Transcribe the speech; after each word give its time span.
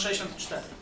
64. 0.00 0.79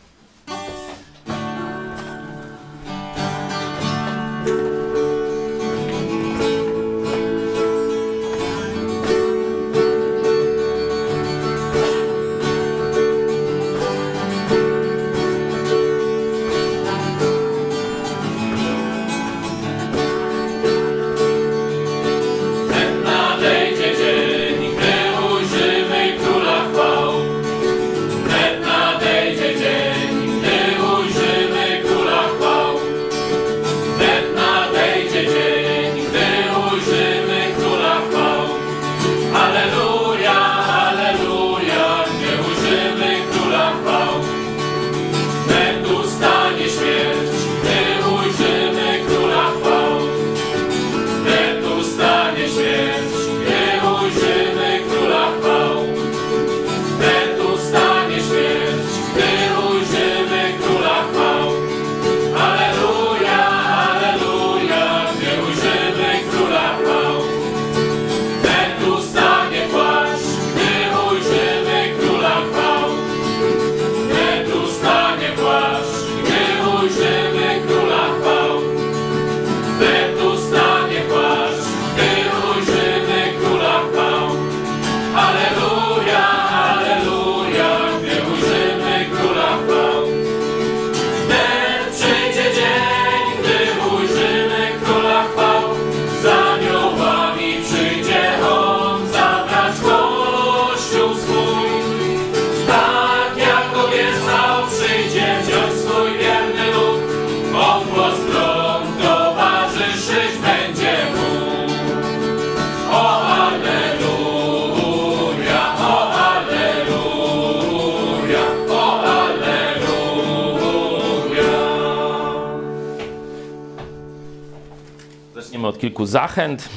kilku 125.79 126.05
zachęt. 126.05 126.69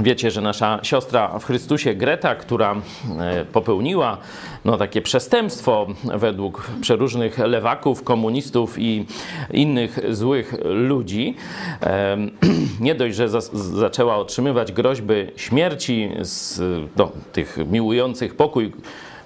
Wiecie, 0.00 0.30
że 0.30 0.40
nasza 0.40 0.78
siostra 0.82 1.38
w 1.38 1.44
Chrystusie 1.44 1.94
Greta, 1.94 2.34
która 2.34 2.74
e, 3.18 3.44
popełniła 3.44 4.18
no, 4.64 4.76
takie 4.76 5.02
przestępstwo 5.02 5.86
według 6.04 6.70
przeróżnych 6.80 7.38
lewaków, 7.38 8.02
komunistów 8.02 8.78
i 8.78 9.06
innych 9.50 9.98
złych 10.10 10.54
ludzi, 10.64 11.34
nie 12.80 12.94
dość, 12.94 13.16
że 13.16 13.28
za 13.28 13.40
zaczęła 13.52 14.16
otrzymywać 14.16 14.72
groźby 14.72 15.14
śmierci 15.36 16.10
z 16.20 16.60
no, 16.96 17.10
tych 17.32 17.58
miłujących 17.70 18.34
pokój 18.36 18.72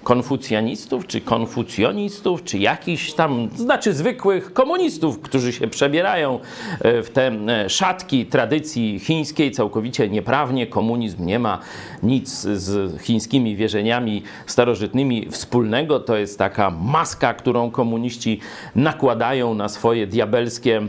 konfucjanistów, 0.05 1.07
czy 1.07 1.21
konfucjonistów, 1.21 2.45
czy 2.45 2.59
jakichś 2.59 3.13
tam, 3.13 3.49
znaczy 3.57 3.93
zwykłych 3.93 4.53
komunistów, 4.53 5.21
którzy 5.21 5.53
się 5.53 5.69
przebierają 5.69 6.41
e, 6.81 7.03
w 7.03 7.11
te 7.11 7.27
e, 7.27 7.71
szatki 7.71 8.27
tradycji 8.27 8.99
chińskiej 8.99 9.51
całkowicie 9.51 10.09
nieprawnie. 10.09 10.67
Komunizm 10.67 11.27
nie 11.27 11.39
ma 11.39 11.59
nic 12.03 12.41
z 12.41 13.03
chińskimi 13.03 13.57
wierzeniami 13.57 14.23
starożytnymi 14.47 15.29
wspólnego. 15.31 16.01
To 16.01 16.17
jest 16.17 16.39
taka 16.39 16.71
maska, 16.71 17.35
którą 17.35 17.71
komuniści 17.71 18.41
nakładają 18.75 19.55
na 19.55 19.69
swoje 19.69 20.07
diabelskie 20.07 20.83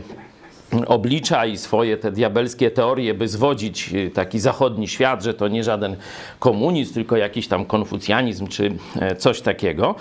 oblicza 0.86 1.46
i 1.46 1.56
swoje 1.56 1.96
te 1.96 2.12
diabelskie 2.12 2.70
teorie, 2.70 3.14
by 3.14 3.28
zwodzić 3.28 3.92
y, 3.92 4.10
taki 4.10 4.40
zachodni 4.40 4.88
świat, 4.88 5.22
że 5.22 5.34
to 5.34 5.48
nie 5.48 5.64
żaden 5.64 5.96
komunizm, 6.38 6.94
tylko 6.94 7.16
jakiś 7.16 7.48
tam 7.48 7.64
konfucjanizm 7.64 8.46
czy 8.46 8.74
e, 9.00 9.16
coś 9.16 9.40
takiego. 9.40 9.94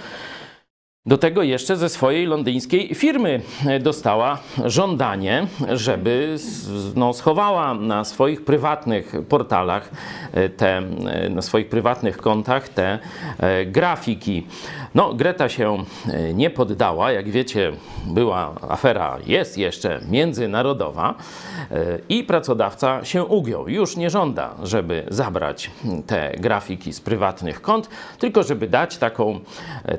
Do 1.06 1.18
tego 1.18 1.44
jeszcze 1.44 1.78
ze 1.78 1.90
swojej 1.90 2.26
londyńskiej 2.26 2.96
firmy 2.96 3.42
dostała 3.80 4.38
żądanie, 4.66 5.48
żeby 5.72 6.36
no, 6.96 7.14
schowała 7.14 7.74
na 7.74 8.04
swoich 8.04 8.46
prywatnych 8.46 9.14
portalach, 9.30 9.92
te, 10.58 10.82
na 11.30 11.42
swoich 11.42 11.70
prywatnych 11.70 12.18
kontach 12.18 12.70
te 12.70 13.00
e, 13.40 13.66
grafiki. 13.66 14.48
No, 14.96 15.14
Greta 15.14 15.50
się 15.50 15.78
e, 16.08 16.34
nie 16.34 16.50
poddała. 16.50 17.12
Jak 17.12 17.30
wiecie, 17.30 17.72
była 18.06 18.56
afera, 18.70 19.18
jest 19.28 19.58
jeszcze 19.58 20.02
międzynarodowa 20.10 21.16
e, 21.72 21.76
i 22.10 22.24
pracodawca 22.24 23.06
się 23.06 23.26
ugiął. 23.26 23.70
Już 23.70 23.98
nie 23.98 24.10
żąda, 24.10 24.56
żeby 24.64 25.04
zabrać 25.10 25.72
te 26.08 26.32
grafiki 26.38 26.94
z 26.94 27.02
prywatnych 27.02 27.62
kont, 27.62 27.90
tylko 28.20 28.44
żeby 28.44 28.68
dać 28.68 28.98
taką 28.98 29.40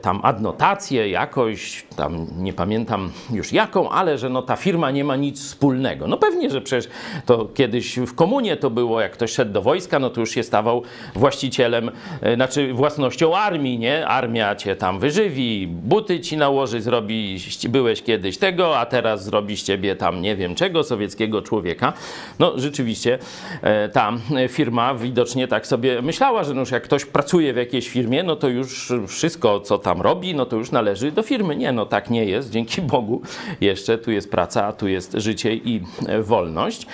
tam 0.02 0.20
adnotację, 0.22 0.91
jakoś, 0.92 1.84
tam 1.96 2.26
nie 2.38 2.52
pamiętam 2.52 3.10
już 3.32 3.52
jaką, 3.52 3.90
ale 3.90 4.18
że 4.18 4.28
no 4.28 4.42
ta 4.42 4.56
firma 4.56 4.90
nie 4.90 5.04
ma 5.04 5.16
nic 5.16 5.42
wspólnego. 5.44 6.06
No 6.06 6.16
pewnie, 6.16 6.50
że 6.50 6.60
przecież 6.60 6.90
to 7.26 7.48
kiedyś 7.54 7.98
w 7.98 8.14
komunie 8.14 8.56
to 8.56 8.70
było, 8.70 9.00
jak 9.00 9.12
ktoś 9.12 9.32
szedł 9.32 9.52
do 9.52 9.62
wojska, 9.62 9.98
no 9.98 10.10
to 10.10 10.20
już 10.20 10.30
się 10.30 10.42
stawał 10.42 10.82
właścicielem, 11.14 11.90
e, 12.20 12.34
znaczy 12.34 12.72
własnością 12.72 13.36
armii, 13.36 13.78
nie? 13.78 14.06
Armia 14.06 14.56
cię 14.56 14.76
tam 14.76 14.98
wyżywi, 14.98 15.66
buty 15.66 16.20
ci 16.20 16.36
nałoży, 16.36 16.80
zrobi, 16.80 17.38
byłeś 17.68 18.02
kiedyś 18.02 18.38
tego, 18.38 18.78
a 18.78 18.86
teraz 18.86 19.24
zrobi 19.24 19.56
z 19.56 19.64
ciebie 19.64 19.96
tam 19.96 20.22
nie 20.22 20.36
wiem 20.36 20.54
czego, 20.54 20.84
sowieckiego 20.84 21.42
człowieka. 21.42 21.92
No 22.38 22.52
rzeczywiście 22.56 23.18
e, 23.62 23.88
ta 23.88 24.12
firma 24.48 24.94
widocznie 24.94 25.48
tak 25.48 25.66
sobie 25.66 26.02
myślała, 26.02 26.44
że 26.44 26.54
no 26.54 26.60
już 26.60 26.70
jak 26.70 26.82
ktoś 26.82 27.04
pracuje 27.04 27.52
w 27.52 27.56
jakiejś 27.56 27.88
firmie, 27.88 28.22
no 28.22 28.36
to 28.36 28.48
już 28.48 28.92
wszystko, 29.08 29.60
co 29.60 29.78
tam 29.78 30.00
robi, 30.02 30.34
no 30.34 30.46
to 30.46 30.56
już 30.56 30.70
należy 30.70 30.81
należy 30.82 31.12
do 31.12 31.22
firmy. 31.22 31.56
Nie, 31.56 31.72
no 31.72 31.86
tak 31.86 32.10
nie 32.10 32.24
jest. 32.24 32.50
Dzięki 32.50 32.82
Bogu 32.92 33.22
jeszcze 33.60 33.98
tu 33.98 34.10
jest 34.10 34.30
praca, 34.30 34.72
tu 34.72 34.88
jest 34.88 35.12
życie 35.12 35.54
i 35.54 35.82
e, 36.06 36.22
wolność. 36.22 36.86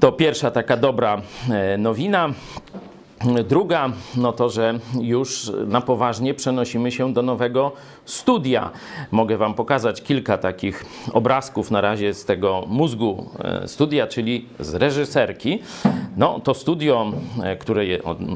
To 0.00 0.12
pierwsza 0.12 0.50
taka 0.50 0.76
dobra 0.76 1.22
e, 1.50 1.78
nowina. 1.78 2.28
Druga, 3.48 3.92
no 4.16 4.32
to, 4.32 4.50
że 4.50 4.78
już 5.00 5.52
na 5.66 5.80
poważnie 5.80 6.34
przenosimy 6.34 6.92
się 6.92 7.12
do 7.12 7.22
nowego 7.22 7.72
studia. 8.04 8.70
Mogę 9.10 9.36
Wam 9.36 9.54
pokazać 9.54 10.02
kilka 10.02 10.38
takich 10.38 10.84
obrazków 11.12 11.70
na 11.70 11.80
razie 11.80 12.14
z 12.14 12.24
tego 12.24 12.64
mózgu 12.66 13.30
e, 13.38 13.68
studia, 13.68 14.06
czyli 14.06 14.48
z 14.60 14.74
reżyserki. 14.74 15.58
No, 16.16 16.40
to 16.40 16.54
studio, 16.54 17.12
e, 17.42 17.56
które 17.56 17.84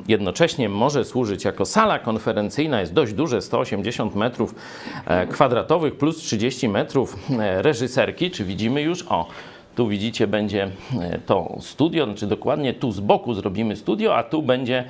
jednocześnie 0.09 0.69
może 0.69 1.05
służyć 1.05 1.45
jako 1.45 1.67
sala 1.67 1.99
konferencyjna, 1.99 2.81
jest 2.81 2.93
dość 2.93 3.13
duże, 3.13 3.43
180 3.43 4.15
metrów 4.15 4.55
e, 5.07 5.27
kwadratowych 5.27 5.97
plus 5.97 6.17
30 6.17 6.69
metrów 6.69 7.17
reżyserki. 7.39 8.31
Czy 8.31 8.45
widzimy 8.45 8.83
już? 8.83 9.05
O, 9.09 9.27
tu 9.81 9.89
widzicie, 9.89 10.27
będzie 10.27 10.71
e, 11.01 11.19
to 11.27 11.57
studio, 11.61 12.05
znaczy 12.05 12.27
dokładnie 12.27 12.75
tu 12.75 12.93
z 12.93 13.01
boku 13.01 13.35
zrobimy 13.35 13.77
studio, 13.77 14.17
a 14.17 14.23
tu 14.23 14.43
będzie 14.43 14.85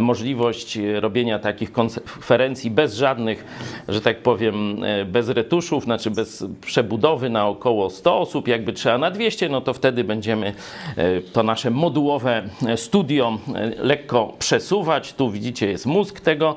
możliwość 0.00 0.78
robienia 1.00 1.38
takich 1.38 1.72
konferencji 1.72 2.70
bez 2.70 2.94
żadnych, 2.94 3.44
że 3.88 4.00
tak 4.00 4.22
powiem, 4.22 4.84
e, 4.84 5.04
bez 5.04 5.28
retuszów, 5.28 5.84
znaczy 5.84 6.10
bez 6.10 6.44
przebudowy 6.60 7.30
na 7.30 7.48
około 7.48 7.90
100 7.90 8.18
osób. 8.18 8.48
Jakby 8.48 8.72
trzeba 8.72 8.98
na 8.98 9.10
200, 9.10 9.48
no 9.48 9.60
to 9.60 9.74
wtedy 9.74 10.04
będziemy 10.04 10.54
e, 10.96 11.20
to 11.20 11.42
nasze 11.42 11.70
modułowe 11.70 12.42
studio 12.76 13.38
lekko 13.78 14.32
przesuwać. 14.38 15.12
Tu 15.12 15.30
widzicie, 15.30 15.66
jest 15.66 15.86
mózg 15.86 16.20
tego 16.20 16.56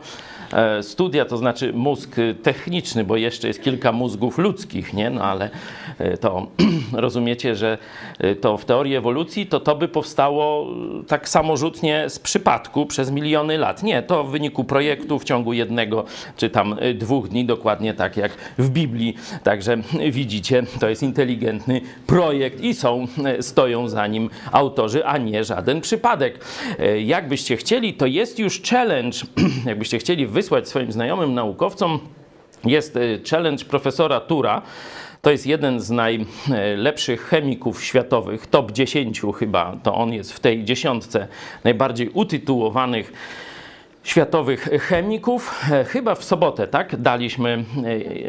studia, 0.82 1.26
to 1.26 1.38
znaczy 1.38 1.74
mózg 1.74 2.16
techniczny, 2.44 3.04
bo 3.04 3.18
jeszcze 3.18 3.48
jest 3.48 3.64
kilka 3.64 3.92
mózgów 3.92 4.38
ludzkich, 4.38 4.94
nie? 4.94 5.10
No 5.10 5.24
ale 5.24 5.50
to 6.22 6.48
rozumiecie, 6.94 7.56
że 7.56 7.77
to 8.42 8.58
w 8.58 8.66
teorii 8.66 8.96
ewolucji, 8.96 9.46
to 9.46 9.60
to 9.60 9.76
by 9.76 9.88
powstało 9.88 10.68
y, 11.02 11.04
tak 11.04 11.30
samorzutnie 11.30 12.10
z 12.10 12.20
przypadku 12.20 12.86
przez 12.86 13.12
miliony 13.12 13.58
lat. 13.58 13.84
Nie, 13.84 14.02
to 14.02 14.24
w 14.24 14.32
wyniku 14.32 14.64
projektu 14.64 15.20
w 15.20 15.24
ciągu 15.24 15.54
jednego 15.54 16.06
czy 16.38 16.50
tam 16.50 16.80
y, 16.84 16.94
dwóch 16.94 17.28
dni, 17.28 17.46
dokładnie 17.46 17.94
tak 17.94 18.18
jak 18.18 18.32
w 18.58 18.70
Biblii. 18.70 19.16
Także 19.44 19.78
widzicie, 20.12 20.64
to 20.80 20.90
jest 20.90 21.04
inteligentny 21.04 21.82
projekt 22.08 22.62
i 22.62 22.74
są, 22.74 23.08
stoją 23.42 23.90
za 23.90 24.08
nim 24.08 24.30
autorzy, 24.52 25.06
a 25.06 25.18
nie 25.18 25.44
żaden 25.44 25.82
przypadek. 25.82 26.46
Jakbyście 27.06 27.58
chcieli, 27.58 27.94
to 27.94 28.06
jest 28.06 28.40
już 28.40 28.62
challenge, 28.62 29.18
jakbyście 29.66 30.00
chcieli 30.00 30.28
wysłać 30.28 30.68
swoim 30.68 30.92
znajomym 30.92 31.34
naukowcom, 31.34 32.00
jest 32.66 33.00
challenge 33.30 33.66
profesora 33.66 34.20
Tura, 34.20 34.62
to 35.28 35.32
jest 35.32 35.48
jeden 35.48 35.80
z 35.80 35.92
najlepszych 35.92 37.22
chemików 37.22 37.84
światowych, 37.84 38.48
top 38.48 38.72
10 38.72 39.22
chyba, 39.40 39.78
to 39.84 39.96
on 39.96 40.14
jest 40.14 40.34
w 40.34 40.40
tej 40.40 40.64
dziesiątce 40.64 41.28
najbardziej 41.64 42.10
utytułowanych 42.10 43.14
światowych 44.08 44.70
chemików. 44.82 45.66
E, 45.72 45.84
chyba 45.84 46.16
w 46.16 46.24
sobotę, 46.24 46.68
tak, 46.68 47.02
daliśmy, 47.02 47.64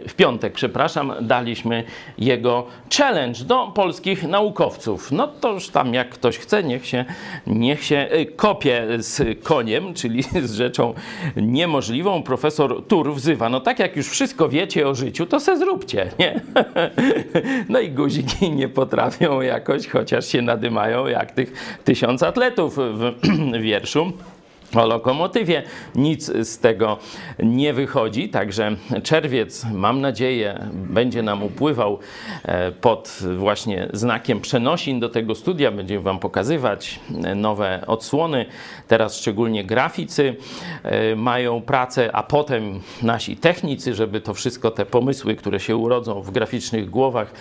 e, 0.05 0.09
w 0.09 0.15
piątek, 0.15 0.53
przepraszam, 0.53 1.13
daliśmy 1.21 1.85
jego 2.19 2.67
challenge 2.97 3.45
do 3.45 3.73
polskich 3.75 4.23
naukowców. 4.23 5.13
No 5.13 5.29
to 5.29 5.53
już 5.53 5.69
tam 5.69 5.95
jak 5.95 6.11
ktoś 6.11 6.39
chce, 6.39 6.65
niech 6.65 6.87
się, 6.87 7.05
niech 7.47 7.85
się 7.85 7.97
e, 7.97 8.27
kopie 8.27 8.87
z 8.99 9.43
koniem, 9.45 9.95
czyli 9.95 10.23
z 10.49 10.53
rzeczą 10.53 10.95
niemożliwą. 11.37 12.23
Profesor 12.23 12.87
Tur 12.87 13.15
wzywa, 13.15 13.49
no 13.49 13.61
tak 13.61 13.79
jak 13.79 13.97
już 13.97 14.09
wszystko 14.09 14.49
wiecie 14.49 14.89
o 14.89 14.95
życiu, 14.95 15.27
to 15.27 15.41
se 15.41 15.59
zróbcie, 15.59 16.11
nie? 16.19 16.41
No 17.69 17.81
i 17.81 17.91
guziki 17.91 18.51
nie 18.51 18.69
potrafią 18.69 19.41
jakoś, 19.41 19.87
chociaż 19.87 20.27
się 20.27 20.43
nadymają 20.43 21.07
jak 21.07 21.33
tych 21.33 21.79
tysiąc 21.85 22.23
atletów 22.23 22.77
w 22.77 23.15
wierszu 23.61 24.13
o 24.75 24.87
lokomotywie. 24.87 25.63
Nic 25.95 26.27
z 26.27 26.59
tego 26.59 26.99
nie 27.39 27.73
wychodzi, 27.73 28.29
także 28.29 28.77
czerwiec, 29.03 29.67
mam 29.73 30.01
nadzieję, 30.01 30.69
będzie 30.73 31.23
nam 31.23 31.43
upływał 31.43 31.99
e, 32.45 32.73
pod 32.73 33.19
właśnie 33.37 33.89
znakiem 33.93 34.41
przenosin 34.41 35.01
do 35.01 35.09
tego 35.09 35.35
studia. 35.35 35.71
Będziemy 35.71 36.03
Wam 36.03 36.19
pokazywać 36.19 37.01
e, 37.25 37.35
nowe 37.35 37.85
odsłony. 37.87 38.47
Teraz 38.89 39.19
szczególnie 39.19 39.65
graficy 39.65 40.37
e, 40.83 41.17
mają 41.17 41.63
pracę, 41.63 42.11
a 42.17 42.23
potem 42.23 42.81
nasi 43.03 43.37
technicy, 43.37 43.95
żeby 43.95 44.21
to 44.21 44.35
wszystko, 44.35 44.71
te 44.71 44.87
pomysły, 44.87 45.35
które 45.37 45.61
się 45.61 45.77
urodzą 45.77 46.23
w 46.23 46.31
graficznych 46.31 46.91
głowach, 46.91 47.33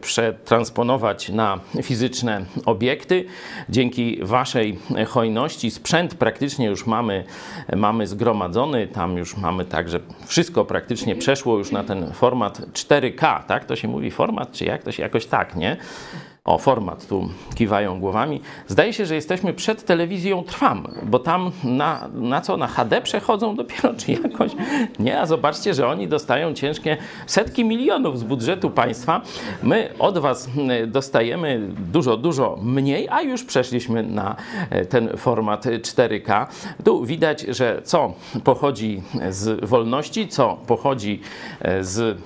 przetransponować 0.00 1.28
na 1.28 1.60
fizyczne 1.82 2.44
obiekty. 2.66 3.24
Dzięki 3.68 4.18
Waszej 4.22 4.78
hojności 5.08 5.70
sprzęt 5.70 6.14
praktycznie 6.14 6.59
praktycznie 6.60 6.66
już 6.66 6.86
mamy, 6.86 7.24
mamy 7.76 8.06
zgromadzony, 8.06 8.86
tam 8.86 9.16
już 9.16 9.36
mamy 9.36 9.64
tak, 9.64 9.88
że 9.88 10.00
wszystko 10.26 10.64
praktycznie 10.64 11.16
przeszło 11.16 11.58
już 11.58 11.72
na 11.72 11.84
ten 11.84 12.12
format 12.12 12.60
4K, 12.60 13.44
tak? 13.44 13.64
To 13.64 13.76
się 13.76 13.88
mówi 13.88 14.10
format, 14.10 14.52
czy 14.52 14.64
jak 14.64 14.82
to 14.82 14.92
się 14.92 15.02
jakoś 15.02 15.26
tak, 15.26 15.56
nie? 15.56 15.76
O, 16.44 16.58
format, 16.58 17.06
tu 17.06 17.28
kiwają 17.54 18.00
głowami. 18.00 18.40
Zdaje 18.68 18.92
się, 18.92 19.06
że 19.06 19.14
jesteśmy 19.14 19.52
przed 19.52 19.84
telewizją 19.84 20.42
Trwam, 20.42 20.88
bo 21.02 21.18
tam 21.18 21.50
na, 21.64 22.08
na 22.14 22.40
co? 22.40 22.56
Na 22.56 22.66
HD 22.66 23.00
przechodzą 23.00 23.54
dopiero, 23.56 23.94
czy 23.94 24.12
jakoś? 24.12 24.52
Nie, 24.98 25.20
a 25.20 25.26
zobaczcie, 25.26 25.74
że 25.74 25.88
oni 25.88 26.08
dostają 26.08 26.54
ciężkie 26.54 26.96
setki 27.26 27.64
milionów 27.64 28.18
z 28.18 28.22
budżetu 28.22 28.70
państwa. 28.70 29.20
My 29.62 29.88
od 29.98 30.18
was 30.18 30.48
dostajemy 30.86 31.68
dużo, 31.92 32.16
dużo 32.16 32.58
mniej, 32.62 33.08
a 33.08 33.22
już 33.22 33.44
przeszliśmy 33.44 34.02
na 34.02 34.36
e, 34.70 34.86
ten 34.86 35.16
format 35.16 35.64
4K. 35.64 36.46
Tu 36.84 37.04
widać, 37.04 37.40
że 37.40 37.80
co 37.84 38.14
pochodzi 38.44 39.02
z 39.30 39.64
wolności, 39.64 40.28
co 40.28 40.58
pochodzi 40.66 41.20
e, 41.60 41.84
z 41.84 42.18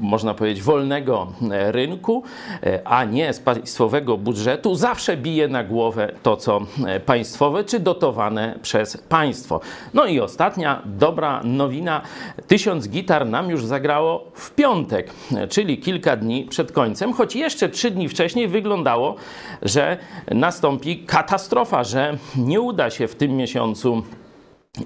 można 0.00 0.34
powiedzieć, 0.34 0.62
wolnego 0.62 1.26
e, 1.50 1.72
rynku, 1.72 2.22
e, 2.62 2.80
a 2.84 3.04
nie 3.04 3.32
z 3.32 3.40
państwowego 3.40 4.18
budżetu, 4.18 4.74
zawsze 4.74 5.16
bije 5.16 5.48
na 5.48 5.64
głowę 5.64 6.12
to, 6.22 6.36
co 6.36 6.60
e, 6.86 7.00
państwowe, 7.00 7.64
czy 7.64 7.80
dotowane 7.80 8.58
przez 8.62 8.96
państwo. 8.96 9.60
No 9.94 10.06
i 10.06 10.20
ostatnia 10.20 10.82
dobra 10.84 11.40
nowina. 11.44 12.00
Tysiąc 12.46 12.88
gitar 12.88 13.26
nam 13.26 13.50
już 13.50 13.64
zagrało 13.64 14.24
w 14.34 14.50
piątek, 14.50 15.10
czyli 15.50 15.78
kilka 15.78 16.16
dni 16.16 16.44
przed 16.44 16.72
końcem, 16.72 17.12
choć 17.12 17.36
jeszcze 17.36 17.68
trzy 17.68 17.90
dni 17.90 18.08
wcześniej 18.08 18.48
wyglądało, 18.48 19.14
że 19.62 19.98
nastąpi 20.30 20.98
katastrofa, 20.98 21.84
że 21.84 22.16
nie 22.36 22.60
uda 22.60 22.90
się 22.90 23.08
w 23.08 23.14
tym 23.14 23.36
miesiącu 23.36 24.02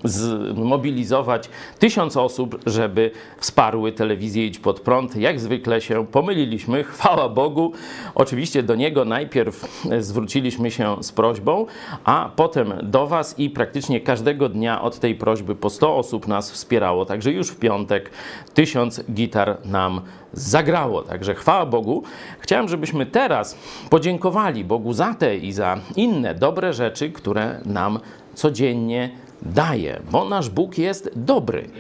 zmobilizować 0.04 1.49
tysiąc 1.78 2.16
osób, 2.16 2.61
żeby 2.66 3.11
wsparły 3.38 3.92
telewizję 3.92 4.47
Idź 4.47 4.59
Pod 4.59 4.80
Prąd. 4.80 5.16
Jak 5.16 5.40
zwykle 5.40 5.80
się 5.80 6.07
pomyliliśmy, 6.07 6.85
chwała 6.85 7.28
Bogu. 7.28 7.73
Oczywiście 8.14 8.62
do 8.62 8.75
Niego 8.75 9.04
najpierw 9.04 9.85
zwróciliśmy 10.00 10.71
się 10.71 10.97
z 11.00 11.12
prośbą, 11.12 11.66
a 12.04 12.30
potem 12.37 12.73
do 12.83 13.07
Was 13.07 13.38
i 13.38 13.50
praktycznie 13.50 14.00
każdego 14.00 14.49
dnia 14.49 14.83
od 14.83 14.99
tej 14.99 15.14
prośby 15.14 15.54
po 15.54 15.71
100 15.71 15.97
osób 15.97 16.28
nas 16.28 16.52
wspierało. 16.52 17.04
Także 17.04 17.33
już 17.33 17.49
w 17.49 17.57
piątek 17.57 18.11
tysiąc 18.54 19.04
gitar 19.12 19.57
nam 19.64 20.00
zagrało. 20.33 21.02
Także 21.02 21.35
chwała 21.35 21.66
Bogu. 21.66 22.02
Chciałem, 22.40 22.68
żebyśmy 22.68 23.07
teraz 23.07 23.59
podziękowali 23.90 24.64
Bogu 24.64 24.92
za 24.92 25.14
te 25.14 25.37
i 25.37 25.52
za 25.52 25.76
inne 25.97 26.35
dobre 26.35 26.73
rzeczy, 26.73 27.11
które 27.11 27.61
nam 27.64 27.99
codziennie 28.35 29.11
daje, 29.42 30.00
bo 30.11 30.28
nasz 30.28 30.50
Bóg 30.50 30.78
jest 30.78 31.11
dobry. 31.16 31.71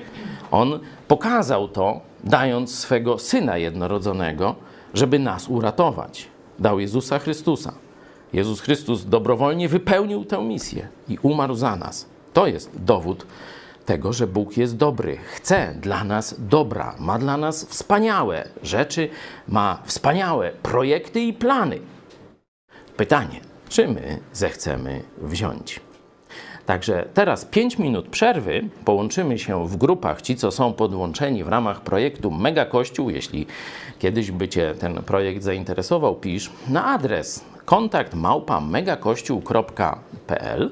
On 0.50 0.80
pokazał 1.08 1.68
to, 1.68 2.00
dając 2.24 2.74
swego 2.74 3.18
Syna 3.18 3.58
jednorodzonego, 3.58 4.54
żeby 4.94 5.18
nas 5.18 5.48
uratować. 5.48 6.28
Dał 6.58 6.80
Jezusa 6.80 7.18
Chrystusa. 7.18 7.72
Jezus 8.32 8.60
Chrystus 8.60 9.04
dobrowolnie 9.04 9.68
wypełnił 9.68 10.24
tę 10.24 10.44
misję 10.44 10.88
i 11.08 11.18
umarł 11.22 11.54
za 11.54 11.76
nas. 11.76 12.06
To 12.32 12.46
jest 12.46 12.70
dowód 12.84 13.26
tego, 13.86 14.12
że 14.12 14.26
Bóg 14.26 14.56
jest 14.56 14.76
dobry. 14.76 15.16
Chce 15.16 15.74
dla 15.80 16.04
nas 16.04 16.34
dobra, 16.38 16.94
ma 16.98 17.18
dla 17.18 17.36
nas 17.36 17.64
wspaniałe 17.64 18.48
rzeczy, 18.62 19.08
ma 19.48 19.82
wspaniałe 19.84 20.50
projekty 20.62 21.20
i 21.20 21.32
plany. 21.32 21.78
Pytanie, 22.96 23.40
czy 23.68 23.88
my 23.88 24.20
zechcemy 24.32 25.02
wziąć? 25.18 25.80
Także 26.68 27.04
teraz 27.14 27.44
5 27.44 27.78
minut 27.78 28.08
przerwy. 28.08 28.68
Połączymy 28.84 29.38
się 29.38 29.68
w 29.68 29.76
grupach, 29.76 30.22
ci 30.22 30.36
co 30.36 30.50
są 30.50 30.72
podłączeni 30.72 31.44
w 31.44 31.48
ramach 31.48 31.80
projektu 31.80 32.30
Mega 32.30 32.64
Kościół. 32.64 33.10
Jeśli 33.10 33.46
kiedyś 33.98 34.30
by 34.30 34.48
Cię 34.48 34.74
ten 34.78 35.02
projekt 35.02 35.42
zainteresował, 35.42 36.14
pisz 36.14 36.50
na 36.68 36.86
adres 36.86 37.44
kontakt 37.64 38.14
małpa 38.14 38.60
megakościół.pl. 38.60 40.70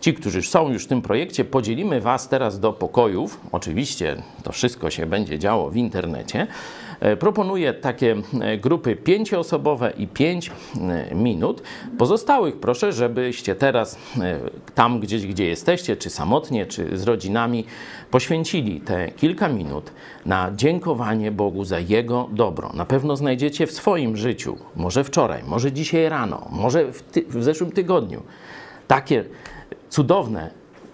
Ci, 0.00 0.14
którzy 0.14 0.42
są 0.42 0.72
już 0.72 0.84
w 0.84 0.88
tym 0.88 1.02
projekcie, 1.02 1.44
podzielimy 1.44 2.00
Was 2.00 2.28
teraz 2.28 2.60
do 2.60 2.72
pokojów. 2.72 3.40
Oczywiście 3.52 4.22
to 4.42 4.52
wszystko 4.52 4.90
się 4.90 5.06
będzie 5.06 5.38
działo 5.38 5.70
w 5.70 5.76
internecie. 5.76 6.46
E, 7.00 7.16
Proponuję 7.16 7.74
takie 7.74 8.16
e, 8.40 8.58
grupy 8.58 8.96
pięcioosobowe 8.96 9.92
i 9.98 10.06
5 10.06 10.50
minut. 11.14 11.62
Pozostałych 11.98 12.56
proszę, 12.56 12.92
żebyście 12.92 13.54
teraz 13.54 13.98
e, 14.20 14.38
tam 14.74 15.00
gdzieś, 15.00 15.26
gdzie 15.26 15.46
jesteście, 15.46 15.96
czy 15.96 16.10
samotnie, 16.10 16.66
czy 16.66 16.98
z 16.98 17.02
rodzinami, 17.04 17.64
poświęcili 18.10 18.80
te 18.80 19.10
kilka 19.10 19.48
minut 19.48 19.92
na 20.26 20.50
dziękowanie 20.56 21.30
Bogu 21.32 21.64
za 21.64 21.78
Jego 21.78 22.28
dobro. 22.32 22.70
Na 22.74 22.84
pewno 22.84 23.16
znajdziecie 23.16 23.66
w 23.66 23.72
swoim 23.72 24.16
życiu, 24.16 24.56
może 24.76 25.04
wczoraj, 25.04 25.42
może 25.46 25.72
dzisiaj 25.72 26.08
rano, 26.08 26.46
może 26.50 26.92
w, 26.92 27.02
ty- 27.02 27.24
w 27.28 27.42
zeszłym 27.44 27.72
tygodniu, 27.72 28.22
takie 28.88 29.24
cudowne 29.88 30.50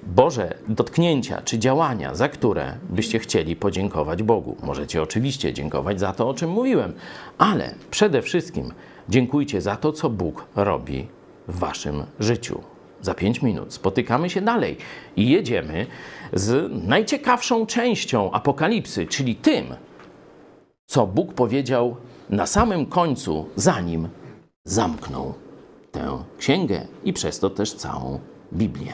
Boże 0.06 0.54
dotknięcia 0.68 1.42
czy 1.44 1.58
działania, 1.58 2.14
za 2.14 2.28
które 2.28 2.76
byście 2.90 3.18
chcieli 3.18 3.56
podziękować 3.56 4.22
Bogu. 4.22 4.56
Możecie 4.62 5.02
oczywiście 5.02 5.52
dziękować 5.52 6.00
za 6.00 6.12
to, 6.12 6.28
o 6.28 6.34
czym 6.34 6.50
mówiłem, 6.50 6.92
ale 7.38 7.74
przede 7.90 8.22
wszystkim 8.22 8.72
dziękujcie 9.08 9.60
za 9.60 9.76
to, 9.76 9.92
co 9.92 10.10
Bóg 10.10 10.46
robi 10.56 11.08
w 11.48 11.58
waszym 11.58 12.04
życiu. 12.20 12.60
Za 13.00 13.14
pięć 13.14 13.42
minut 13.42 13.74
spotykamy 13.74 14.30
się 14.30 14.40
dalej 14.40 14.76
i 15.16 15.30
jedziemy 15.30 15.86
z 16.32 16.72
najciekawszą 16.86 17.66
częścią 17.66 18.30
Apokalipsy, 18.30 19.06
czyli 19.06 19.34
tym, 19.34 19.66
co 20.86 21.06
Bóg 21.06 21.34
powiedział 21.34 21.96
na 22.30 22.46
samym 22.46 22.86
końcu, 22.86 23.48
zanim 23.56 24.08
zamknął 24.64 25.34
tę 25.92 26.18
księgę 26.38 26.86
i 27.04 27.12
przez 27.12 27.38
to 27.38 27.50
też 27.50 27.74
całą 27.74 28.20
Biblię. 28.52 28.92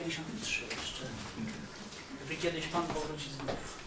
153 0.00 0.62
jeszcze. 0.62 1.04
Gdyby 2.16 2.42
kiedyś 2.42 2.66
Pan 2.66 2.86
powróci 2.86 3.30
znów. 3.30 3.79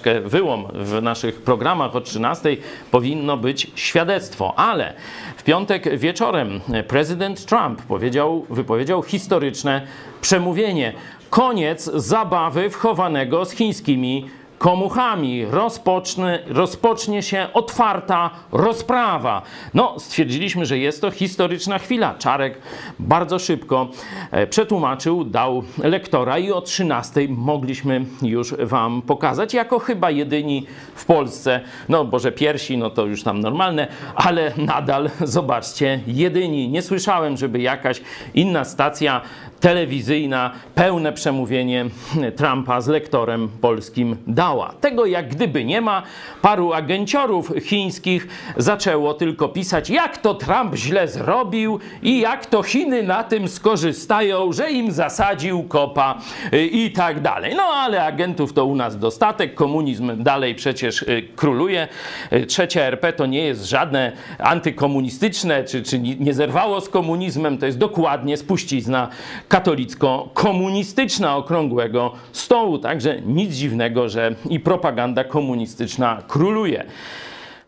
Troszkę 0.00 0.20
wyłom 0.20 0.66
w 0.74 1.02
naszych 1.02 1.42
programach 1.42 1.96
o 1.96 2.00
13. 2.00 2.56
Powinno 2.90 3.36
być 3.36 3.70
świadectwo, 3.74 4.54
ale 4.58 4.94
w 5.36 5.42
piątek 5.42 5.98
wieczorem 5.98 6.60
prezydent 6.88 7.46
Trump 7.46 7.82
powiedział, 7.82 8.46
wypowiedział 8.50 9.02
historyczne 9.02 9.86
przemówienie. 10.20 10.92
Koniec 11.30 11.84
zabawy 11.84 12.70
wchowanego 12.70 13.44
z 13.44 13.50
chińskimi 13.50 14.30
komuchami. 14.58 15.44
Rozpocznie, 15.44 16.38
rozpocznie 16.46 17.22
się 17.22 17.46
otwarta 17.52 18.30
rozprawa. 18.52 19.42
No, 19.74 19.94
stwierdziliśmy, 19.98 20.66
że 20.66 20.78
jest 20.78 21.00
to 21.00 21.10
historyczna 21.10 21.78
chwila. 21.78 22.14
Czarek 22.14 22.58
bardzo 22.98 23.38
szybko 23.38 23.88
e, 24.30 24.46
przetłumaczył, 24.46 25.24
dał 25.24 25.62
lektora 25.78 26.38
i 26.38 26.52
o 26.52 26.60
13 26.60 27.20
mogliśmy 27.28 28.04
już 28.22 28.54
Wam 28.54 29.02
pokazać, 29.02 29.54
jako 29.54 29.78
chyba 29.78 30.10
jedyni 30.10 30.66
w 30.94 31.04
Polsce. 31.04 31.60
No, 31.88 32.04
Boże, 32.04 32.32
piersi, 32.32 32.78
no 32.78 32.90
to 32.90 33.06
już 33.06 33.22
tam 33.22 33.40
normalne, 33.40 33.86
ale 34.14 34.52
nadal, 34.56 35.10
zobaczcie, 35.20 36.00
jedyni. 36.06 36.68
Nie 36.68 36.82
słyszałem, 36.82 37.36
żeby 37.36 37.60
jakaś 37.60 38.00
inna 38.34 38.64
stacja 38.64 39.20
telewizyjna 39.60 40.50
pełne 40.74 41.12
przemówienie 41.12 41.86
Trumpa 42.36 42.80
z 42.80 42.88
lektorem 42.88 43.48
polskim 43.60 44.16
dała. 44.26 44.74
Tego 44.80 45.06
jak 45.06 45.28
gdyby 45.28 45.64
nie 45.64 45.80
ma. 45.80 46.02
Paru 46.42 46.72
agenciorów 46.72 47.52
chińskich 47.62 48.28
zaczęło 48.56 49.14
tylko 49.14 49.48
pisać, 49.48 49.90
jak 49.90 50.18
to 50.18 50.34
Trump 50.34 50.74
źle 50.74 51.08
zrobił 51.08 51.78
i 52.02 52.20
jak 52.20 52.46
to 52.46 52.62
Chiny 52.62 53.02
na 53.02 53.24
tym 53.24 53.48
skorzystają, 53.48 54.52
że 54.52 54.70
im 54.70 54.92
zasadził 54.92 55.62
kopa 55.62 56.18
y, 56.54 56.66
i 56.66 56.90
tak 56.92 57.20
dalej. 57.20 57.54
No 57.56 57.62
ale 57.62 58.04
agentów 58.04 58.52
to 58.52 58.64
u 58.64 58.76
nas 58.76 58.98
dostatek, 58.98 59.54
komunizm 59.54 60.22
dalej 60.22 60.54
przecież 60.54 61.02
y, 61.02 61.28
króluje. 61.36 61.88
Y, 62.32 62.46
Trzecia 62.46 62.82
RP 62.82 63.12
to 63.12 63.26
nie 63.26 63.42
jest 63.42 63.64
żadne 63.64 64.12
antykomunistyczne, 64.38 65.64
czy, 65.64 65.82
czy 65.82 65.98
nie 65.98 66.34
zerwało 66.34 66.80
z 66.80 66.88
komunizmem, 66.88 67.58
to 67.58 67.66
jest 67.66 67.78
dokładnie 67.78 68.36
spuścizna 68.36 69.08
katolicko-komunistyczna 69.48 71.36
okrągłego 71.36 72.12
stołu. 72.32 72.78
Także 72.78 73.20
nic 73.26 73.54
dziwnego, 73.54 74.08
że 74.08 74.34
i 74.50 74.60
propaganda 74.60 75.24
komunistyczna 75.24 76.22
króluje. 76.28 76.84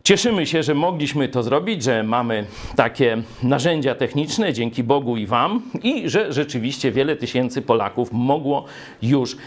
Cieszymy 0.03 0.45
się, 0.45 0.63
że 0.63 0.75
mogliśmy 0.75 1.29
to 1.29 1.43
zrobić, 1.43 1.83
że 1.83 2.03
mamy 2.03 2.45
takie 2.75 3.17
narzędzia 3.43 3.95
techniczne, 3.95 4.53
dzięki 4.53 4.83
Bogu 4.83 5.17
i 5.17 5.25
Wam, 5.25 5.61
i 5.83 6.09
że 6.09 6.33
rzeczywiście 6.33 6.91
wiele 6.91 7.15
tysięcy 7.15 7.61
Polaków 7.61 8.09
mogło 8.11 8.65
już, 9.01 9.35
e, 9.35 9.37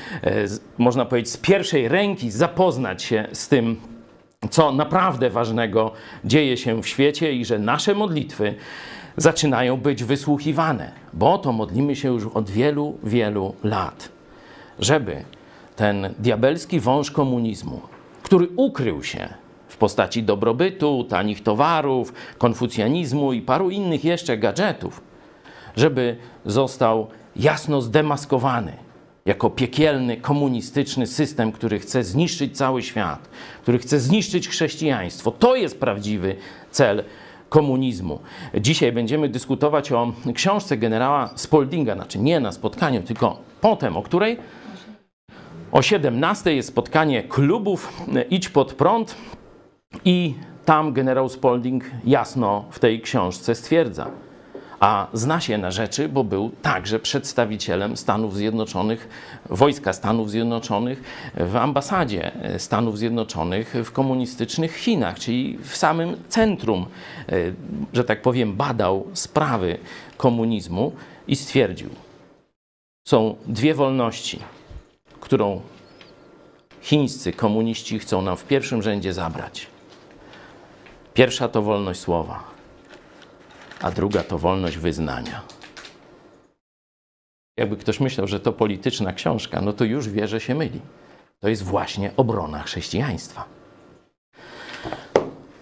można 0.79 1.05
powiedzieć, 1.05 1.33
z 1.33 1.37
pierwszej 1.37 1.88
ręki 1.88 2.31
zapoznać 2.31 3.03
się 3.03 3.29
z 3.33 3.49
tym, 3.49 3.77
co 4.51 4.73
naprawdę 4.73 5.31
ważnego 5.31 5.92
dzieje 6.25 6.57
się 6.57 6.83
w 6.83 6.88
świecie 6.88 7.33
i 7.33 7.44
że 7.44 7.59
nasze 7.59 7.94
modlitwy 7.94 8.55
zaczynają 9.16 9.77
być 9.77 10.05
wysłuchiwane, 10.05 11.04
bo 11.14 11.38
to 11.38 11.53
modlimy 11.53 11.96
się 11.96 12.09
już 12.09 12.27
od 12.27 12.50
wielu, 12.50 12.98
wielu 13.03 13.55
lat, 13.64 14.09
żeby 14.79 15.24
ten 15.77 16.14
diabelski 16.18 16.81
wąż 16.81 17.11
komunizmu, 17.11 17.81
który 18.22 18.48
ukrył 18.57 19.03
się 19.03 19.29
w 19.68 19.77
postaci 19.77 20.22
dobrobytu, 20.22 21.05
tanich 21.09 21.42
towarów, 21.42 22.12
konfucjanizmu 22.38 23.33
i 23.33 23.42
paru 23.42 23.70
innych 23.70 24.05
jeszcze 24.05 24.38
gadżetów, 24.38 25.00
żeby 25.77 26.16
został 26.44 27.07
jasno 27.37 27.81
zdemaskowany 27.81 28.72
jako 29.27 29.50
piekielny, 29.50 30.16
komunistyczny 30.16 31.07
system, 31.07 31.53
który 31.53 31.79
chce 31.79 32.05
zniszczyć 32.05 32.57
cały 32.57 32.83
świat, 32.83 33.29
który 33.62 33.79
chce 33.79 34.00
zniszczyć 34.00 34.48
chrześcijaństwo. 34.48 35.31
To 35.31 35.57
jest 35.57 35.81
prawdziwy 35.81 36.37
cel 36.70 37.05
komunizmu. 37.55 38.19
Dzisiaj 38.61 38.93
będziemy 38.93 39.29
dyskutować 39.29 39.93
o 39.93 40.12
książce 40.35 40.77
generała 40.77 41.31
Spaldinga, 41.35 41.95
znaczy 41.95 42.19
nie 42.19 42.40
na 42.40 42.53
spotkaniu, 42.53 43.03
tylko 43.03 43.38
potem, 43.61 43.97
o 43.97 44.03
której 44.03 44.38
o 45.73 45.83
17 45.83 46.55
jest 46.55 46.69
spotkanie 46.69 47.23
klubów 47.23 47.93
Idź 48.31 48.49
pod 48.49 48.73
prąd 48.73 49.17
i 50.05 50.35
tam 50.64 50.93
generał 50.93 51.29
Spalding 51.29 51.85
jasno 52.05 52.64
w 52.71 52.79
tej 52.79 53.01
książce 53.01 53.55
stwierdza. 53.55 54.11
A 54.85 55.07
zna 55.12 55.40
się 55.40 55.59
na 55.59 55.70
rzeczy, 55.70 56.09
bo 56.09 56.25
był 56.25 56.51
także 56.62 56.99
przedstawicielem 56.99 57.97
Stanów 57.97 58.37
Zjednoczonych, 58.37 59.09
wojska 59.51 59.92
Stanów 59.92 60.31
Zjednoczonych 60.31 61.03
w 61.37 61.57
ambasadzie 61.57 62.33
Stanów 62.59 62.99
Zjednoczonych 62.99 63.75
w 63.85 63.92
komunistycznych 63.92 64.77
Chinach, 64.77 65.18
czyli 65.18 65.59
w 65.59 65.77
samym 65.77 66.16
centrum, 66.29 66.87
e, 67.29 67.33
że 67.92 68.05
tak 68.05 68.23
powiem, 68.23 68.57
badał 68.57 69.07
sprawy 69.12 69.79
komunizmu 70.16 70.92
i 71.29 71.37
stwierdził: 71.37 71.90
Są 73.09 73.37
dwie 73.47 73.75
wolności, 73.75 74.38
którą 75.20 75.61
chińscy 76.81 77.33
komuniści 77.33 77.99
chcą 77.99 78.23
nam 78.23 78.37
w 78.37 78.44
pierwszym 78.44 78.83
rzędzie 78.83 79.12
zabrać. 79.12 79.66
Pierwsza 81.14 81.49
to 81.49 81.62
wolność 81.62 82.01
słowa, 82.01 82.54
a 83.85 83.90
druga 83.90 84.23
to 84.23 84.38
wolność 84.38 84.77
wyznania. 84.77 85.42
Jakby 87.57 87.77
ktoś 87.77 88.01
myślał, 88.01 88.27
że 88.27 88.40
to 88.40 88.53
polityczna 88.53 89.12
książka, 89.12 89.61
no 89.61 89.73
to 89.73 89.85
już 89.85 90.09
wie, 90.09 90.29
że 90.29 90.40
się 90.40 90.55
myli. 90.55 90.81
To 91.40 91.49
jest 91.49 91.62
właśnie 91.62 92.11
obrona 92.16 92.62
chrześcijaństwa. 92.62 93.44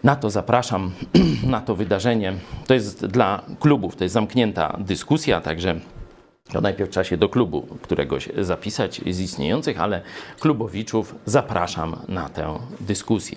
Na 0.05 0.17
to 0.17 0.31
zapraszam, 0.31 0.93
na 1.55 1.61
to 1.61 1.75
wydarzenie. 1.75 2.33
To 2.67 2.75
jest 2.75 3.07
dla 3.07 3.43
klubów, 3.61 3.97
to 3.97 4.05
jest 4.05 4.15
zamknięta 4.15 4.77
dyskusja, 4.81 5.41
także 5.41 5.81
to 6.53 6.61
najpierw 6.61 6.91
trzeba 6.91 7.05
się 7.05 7.17
do 7.17 7.29
klubu 7.29 7.67
któregoś 7.83 8.29
zapisać 8.39 9.01
z 9.11 9.21
istniejących, 9.21 9.81
ale 9.81 10.03
klubowiczów 10.41 11.15
zapraszam 11.27 11.97
na 12.09 12.29
tę 12.29 12.59
dyskusję. 12.81 13.37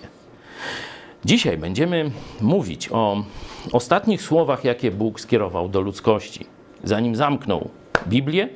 Dzisiaj 1.26 1.58
będziemy 1.58 2.10
mówić 2.40 2.88
o 2.92 3.24
ostatnich 3.72 4.22
słowach, 4.22 4.64
jakie 4.64 4.90
Bóg 4.90 5.20
skierował 5.20 5.68
do 5.68 5.80
ludzkości. 5.80 6.46
Zanim 6.84 7.16
zamknął 7.16 7.70
Biblię, 8.08 8.48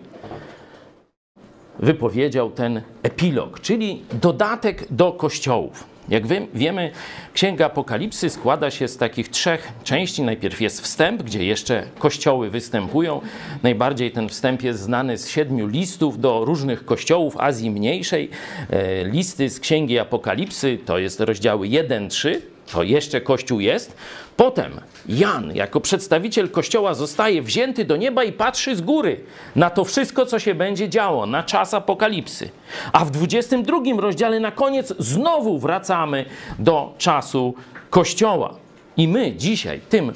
wypowiedział 1.79 2.51
ten 2.51 2.83
epilog, 3.03 3.61
czyli 3.61 4.03
dodatek 4.23 4.87
do 4.91 5.13
kościołów. 5.13 5.91
Jak 6.09 6.27
wiemy, 6.55 6.91
Księga 7.33 7.67
Apokalipsy 7.67 8.31
składa 8.31 8.71
się 8.71 8.89
z 8.89 8.97
takich 8.97 9.29
trzech 9.29 9.73
części. 9.85 10.23
Najpierw 10.23 10.61
jest 10.61 10.81
wstęp, 10.81 11.23
gdzie 11.23 11.45
jeszcze 11.45 11.87
kościoły 11.99 12.51
występują. 12.51 13.21
Najbardziej 13.63 14.11
ten 14.11 14.29
wstęp 14.29 14.63
jest 14.63 14.81
znany 14.81 15.19
z 15.19 15.29
siedmiu 15.29 15.67
listów 15.67 16.21
do 16.21 16.45
różnych 16.45 16.85
kościołów 16.85 17.37
Azji 17.37 17.71
Mniejszej. 17.71 18.31
E, 18.71 19.05
listy 19.05 19.51
z 19.51 19.61
Księgi 19.61 19.99
Apokalipsy 19.99 20.79
to 20.85 20.99
jest 20.99 21.21
rozdziały 21.21 21.69
1-3, 21.69 22.41
to 22.73 22.83
jeszcze 22.83 23.21
Kościół 23.21 23.61
jest. 23.61 23.97
Potem 24.37 24.81
Jan, 25.09 25.55
jako 25.55 25.81
przedstawiciel 25.81 26.51
Kościoła, 26.51 26.95
zostaje 26.95 27.43
wzięty 27.43 27.85
do 27.85 27.97
nieba 27.97 28.25
i 28.25 28.33
patrzy 28.33 28.77
z 28.77 28.81
góry 28.81 29.21
na 29.57 29.71
to 29.71 29.85
wszystko, 29.85 30.27
co 30.27 30.39
się 30.39 30.55
będzie 30.55 30.89
działo, 30.89 31.27
na 31.27 31.43
czas 31.43 31.75
apokalipsy. 31.75 32.51
A 32.93 33.05
w 33.05 33.11
22 33.11 33.79
rozdziale 33.99 34.41
na 34.41 34.51
koniec 34.51 34.95
znowu 34.99 35.59
wracamy 35.59 36.25
do 36.59 36.95
czasu 36.99 37.55
Kościoła. 37.91 38.55
I 38.97 39.09
my 39.09 39.33
dzisiaj 39.33 39.81
tym 39.89 40.13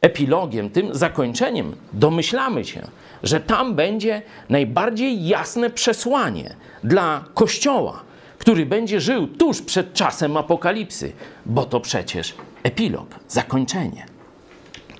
epilogiem, 0.00 0.70
tym 0.70 0.94
zakończeniem 0.94 1.76
domyślamy 1.92 2.64
się, 2.64 2.82
że 3.22 3.40
tam 3.40 3.74
będzie 3.74 4.22
najbardziej 4.48 5.26
jasne 5.26 5.70
przesłanie 5.70 6.54
dla 6.84 7.24
Kościoła 7.34 8.11
który 8.42 8.66
będzie 8.66 9.00
żył 9.00 9.26
tuż 9.26 9.62
przed 9.62 9.94
czasem 9.94 10.36
apokalipsy, 10.36 11.12
bo 11.46 11.64
to 11.64 11.80
przecież 11.80 12.34
epilog, 12.62 13.06
zakończenie. 13.28 14.06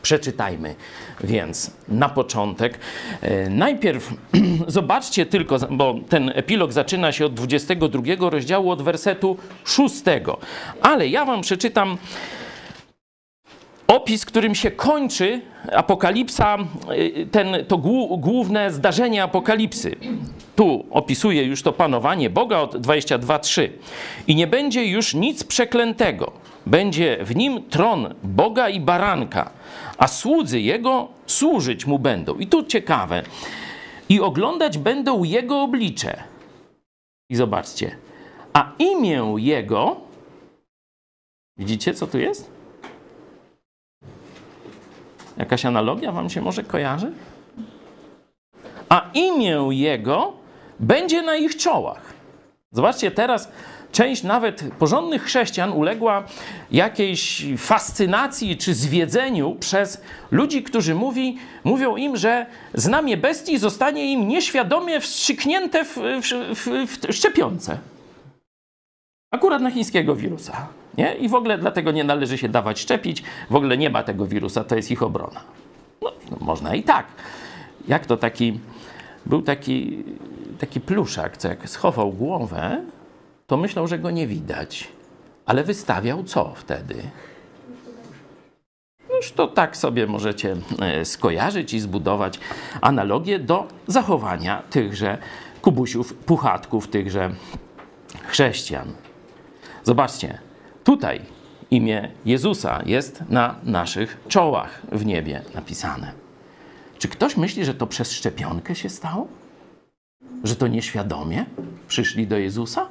Przeczytajmy 0.02 0.74
więc 1.24 1.70
na 1.88 2.08
początek. 2.08 2.78
E, 3.20 3.50
najpierw 3.50 4.14
zobaczcie 4.66 5.26
tylko, 5.26 5.56
bo 5.70 5.94
ten 6.08 6.32
epilog 6.34 6.72
zaczyna 6.72 7.12
się 7.12 7.26
od 7.26 7.34
22 7.34 8.30
rozdziału, 8.30 8.70
od 8.70 8.82
wersetu 8.82 9.36
6. 9.64 9.94
Ale 10.82 11.08
ja 11.08 11.24
wam 11.24 11.40
przeczytam 11.40 11.98
opis, 13.92 14.24
którym 14.24 14.54
się 14.54 14.70
kończy 14.70 15.40
apokalipsa, 15.72 16.58
y, 16.92 17.26
ten, 17.30 17.64
to 17.68 17.78
główne 18.18 18.70
zdarzenie 18.70 19.22
apokalipsy. 19.22 19.96
Tu 20.56 20.86
opisuje 20.90 21.44
już 21.44 21.62
to 21.62 21.72
panowanie 21.72 22.30
Boga 22.30 22.58
od 22.58 22.74
22:3. 22.74 23.68
I 24.26 24.34
nie 24.34 24.46
będzie 24.46 24.84
już 24.84 25.14
nic 25.14 25.44
przeklętego. 25.44 26.32
Będzie 26.66 27.18
w 27.24 27.36
nim 27.36 27.62
tron 27.70 28.14
Boga 28.22 28.68
i 28.68 28.80
baranka, 28.80 29.50
a 29.98 30.08
słudzy 30.08 30.60
jego 30.60 31.08
służyć 31.26 31.86
mu 31.86 31.98
będą. 31.98 32.38
I 32.38 32.46
tu 32.46 32.62
ciekawe. 32.62 33.22
I 34.08 34.20
oglądać 34.20 34.78
będą 34.78 35.24
jego 35.24 35.62
oblicze. 35.62 36.22
I 37.30 37.36
zobaczcie. 37.36 37.96
A 38.52 38.72
imię 38.78 39.34
jego. 39.36 39.96
Widzicie, 41.58 41.94
co 41.94 42.06
tu 42.06 42.18
jest? 42.18 42.61
Jakaś 45.36 45.66
analogia 45.66 46.12
wam 46.12 46.30
się 46.30 46.42
może 46.42 46.62
kojarzy? 46.62 47.12
A 48.88 49.10
imię 49.14 49.68
jego 49.70 50.32
będzie 50.80 51.22
na 51.22 51.36
ich 51.36 51.56
czołach. 51.56 52.12
Zobaczcie, 52.72 53.10
teraz 53.10 53.48
część 53.92 54.22
nawet 54.22 54.64
porządnych 54.78 55.22
chrześcijan 55.22 55.72
uległa 55.72 56.24
jakiejś 56.70 57.46
fascynacji 57.58 58.56
czy 58.56 58.74
zwiedzeniu 58.74 59.54
przez 59.60 60.02
ludzi, 60.30 60.62
którzy 60.62 60.94
mówi, 60.94 61.38
mówią 61.64 61.96
im, 61.96 62.16
że 62.16 62.46
znamie 62.74 63.16
bestii 63.16 63.58
zostanie 63.58 64.12
im 64.12 64.28
nieświadomie 64.28 65.00
wstrzyknięte 65.00 65.84
w, 65.84 65.96
w, 65.96 66.32
w, 66.54 66.86
w 66.86 67.14
szczepionce. 67.14 67.78
Akurat 69.30 69.62
na 69.62 69.70
chińskiego 69.70 70.14
wirusa. 70.14 70.68
Nie? 70.98 71.14
I 71.14 71.28
w 71.28 71.34
ogóle 71.34 71.58
dlatego 71.58 71.90
nie 71.90 72.04
należy 72.04 72.38
się 72.38 72.48
dawać 72.48 72.80
szczepić. 72.80 73.22
W 73.50 73.56
ogóle 73.56 73.76
nie 73.76 73.90
ma 73.90 74.02
tego 74.02 74.26
wirusa, 74.26 74.64
to 74.64 74.76
jest 74.76 74.90
ich 74.90 75.02
obrona. 75.02 75.40
No, 76.02 76.12
no 76.30 76.36
można 76.40 76.74
i 76.74 76.82
tak. 76.82 77.06
Jak 77.88 78.06
to 78.06 78.16
taki, 78.16 78.60
był 79.26 79.42
taki, 79.42 80.04
taki 80.58 80.80
pluszak, 80.80 81.36
co 81.36 81.48
jak 81.48 81.68
schował 81.68 82.12
głowę, 82.12 82.82
to 83.46 83.56
myślał, 83.56 83.88
że 83.88 83.98
go 83.98 84.10
nie 84.10 84.26
widać. 84.26 84.88
Ale 85.46 85.64
wystawiał 85.64 86.24
co 86.24 86.52
wtedy? 86.56 86.94
Już 89.16 89.32
to 89.32 89.46
tak 89.46 89.76
sobie 89.76 90.06
możecie 90.06 90.56
e, 90.80 91.04
skojarzyć 91.04 91.74
i 91.74 91.80
zbudować 91.80 92.40
analogię 92.80 93.38
do 93.38 93.66
zachowania 93.86 94.62
tychże 94.70 95.18
kubusiów, 95.62 96.14
puchatków, 96.14 96.88
tychże 96.88 97.30
chrześcijan. 98.26 98.92
Zobaczcie, 99.84 100.38
Tutaj 100.84 101.20
imię 101.70 102.10
Jezusa 102.24 102.82
jest 102.86 103.24
na 103.28 103.54
naszych 103.64 104.20
czołach 104.28 104.82
w 104.92 105.06
niebie 105.06 105.42
napisane. 105.54 106.12
Czy 106.98 107.08
ktoś 107.08 107.36
myśli, 107.36 107.64
że 107.64 107.74
to 107.74 107.86
przez 107.86 108.12
szczepionkę 108.12 108.74
się 108.74 108.88
stało? 108.88 109.28
Że 110.44 110.56
to 110.56 110.66
nieświadomie 110.66 111.46
przyszli 111.88 112.26
do 112.26 112.38
Jezusa? 112.38 112.88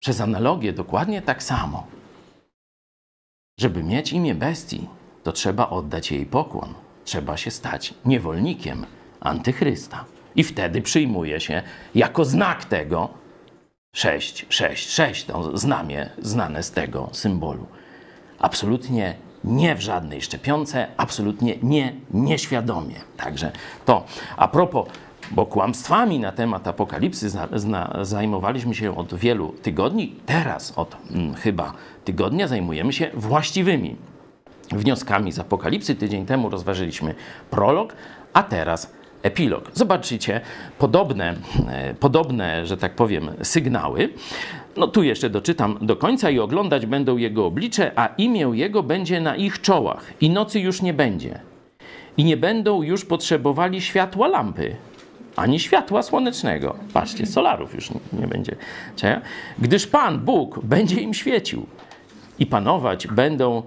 Przez 0.00 0.20
analogię 0.20 0.72
dokładnie 0.72 1.22
tak 1.22 1.42
samo. 1.42 1.86
Żeby 3.60 3.82
mieć 3.82 4.12
imię 4.12 4.34
bestii, 4.34 4.88
to 5.22 5.32
trzeba 5.32 5.70
oddać 5.70 6.12
jej 6.12 6.26
pokłon. 6.26 6.74
Trzeba 7.04 7.36
się 7.36 7.50
stać 7.50 7.94
niewolnikiem 8.04 8.86
antychrysta. 9.20 10.04
I 10.36 10.44
wtedy 10.44 10.82
przyjmuje 10.82 11.40
się 11.40 11.62
jako 11.94 12.24
znak 12.24 12.64
tego 12.64 13.08
6, 13.92 14.46
6, 14.48 14.90
6, 14.90 15.24
to 15.24 15.58
znamie 15.58 16.10
znane 16.18 16.62
z 16.62 16.70
tego 16.70 17.08
symbolu. 17.12 17.66
Absolutnie 18.38 19.14
nie 19.44 19.74
w 19.74 19.80
żadnej 19.80 20.22
szczepionce, 20.22 20.86
absolutnie 20.96 21.58
nie 21.62 21.92
nieświadomie. 22.10 22.94
Także 23.16 23.52
to. 23.84 24.04
A 24.36 24.48
propos, 24.48 24.88
bo 25.30 25.46
kłamstwami 25.46 26.18
na 26.18 26.32
temat 26.32 26.68
apokalipsy 26.68 27.30
zna, 27.30 27.48
zna, 27.52 27.98
zajmowaliśmy 28.02 28.74
się 28.74 28.96
od 28.96 29.14
wielu 29.14 29.52
tygodni, 29.52 30.16
teraz 30.26 30.72
od 30.78 30.96
hmm, 31.08 31.34
chyba 31.34 31.72
tygodnia 32.04 32.48
zajmujemy 32.48 32.92
się 32.92 33.10
właściwymi 33.14 33.96
wnioskami 34.72 35.32
z 35.32 35.38
apokalipsy. 35.38 35.94
Tydzień 35.94 36.26
temu 36.26 36.50
rozważyliśmy 36.50 37.14
prolog, 37.50 37.94
a 38.32 38.42
teraz 38.42 38.92
epilog. 39.28 39.70
Zobaczycie 39.74 40.40
podobne, 40.78 41.34
e, 41.68 41.94
podobne, 41.94 42.66
że 42.66 42.76
tak 42.76 42.94
powiem, 42.94 43.30
sygnały. 43.42 44.08
No 44.76 44.86
tu 44.86 45.02
jeszcze 45.02 45.30
doczytam 45.30 45.78
do 45.80 45.96
końca 45.96 46.30
i 46.30 46.38
oglądać 46.38 46.86
będą 46.86 47.16
jego 47.16 47.46
oblicze, 47.46 47.92
a 47.96 48.06
imię 48.06 48.50
jego 48.52 48.82
będzie 48.82 49.20
na 49.20 49.36
ich 49.36 49.60
czołach 49.60 50.12
i 50.20 50.30
nocy 50.30 50.60
już 50.60 50.82
nie 50.82 50.94
będzie. 50.94 51.40
I 52.16 52.24
nie 52.24 52.36
będą 52.36 52.82
już 52.82 53.04
potrzebowali 53.04 53.80
światła 53.80 54.28
lampy, 54.28 54.76
ani 55.36 55.60
światła 55.60 56.02
słonecznego. 56.02 56.76
Patrzcie, 56.92 57.26
solarów 57.26 57.74
już 57.74 57.90
nie, 58.12 58.26
będzie. 58.26 58.56
Gdyż 59.58 59.86
Pan, 59.86 60.18
Bóg, 60.18 60.64
będzie 60.64 61.00
im 61.00 61.14
świecił 61.14 61.66
i 62.38 62.46
panować 62.46 63.06
będą 63.06 63.62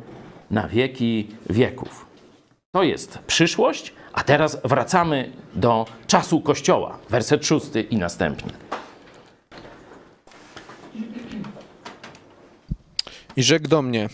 na 0.52 0.68
wieki 0.68 1.28
wieków. 1.50 2.06
To 2.72 2.84
jest 2.84 3.20
przyszłość, 3.28 3.94
a 4.14 4.24
teraz 4.24 4.58
wracamy 4.64 5.32
do 5.56 5.86
czasu 6.08 6.42
Kościoła. 6.42 6.98
Werset 7.10 7.46
szósty 7.46 7.82
i 7.82 7.98
następny. 7.98 8.54
I 13.36 13.44
rzekł 13.44 13.68
do 13.68 13.82
mnie: 13.82 14.10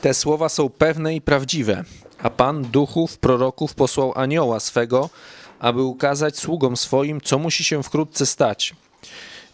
Te 0.00 0.14
słowa 0.14 0.48
są 0.48 0.68
pewne 0.68 1.14
i 1.14 1.20
prawdziwe, 1.20 1.84
a 2.22 2.30
Pan 2.30 2.62
duchów, 2.62 3.18
proroków 3.18 3.74
posłał 3.74 4.12
anioła 4.16 4.60
swego, 4.60 5.10
aby 5.58 5.82
ukazać 5.82 6.38
sługom 6.38 6.76
swoim, 6.76 7.20
co 7.20 7.38
musi 7.38 7.64
się 7.64 7.82
wkrótce 7.82 8.26
stać. 8.26 8.74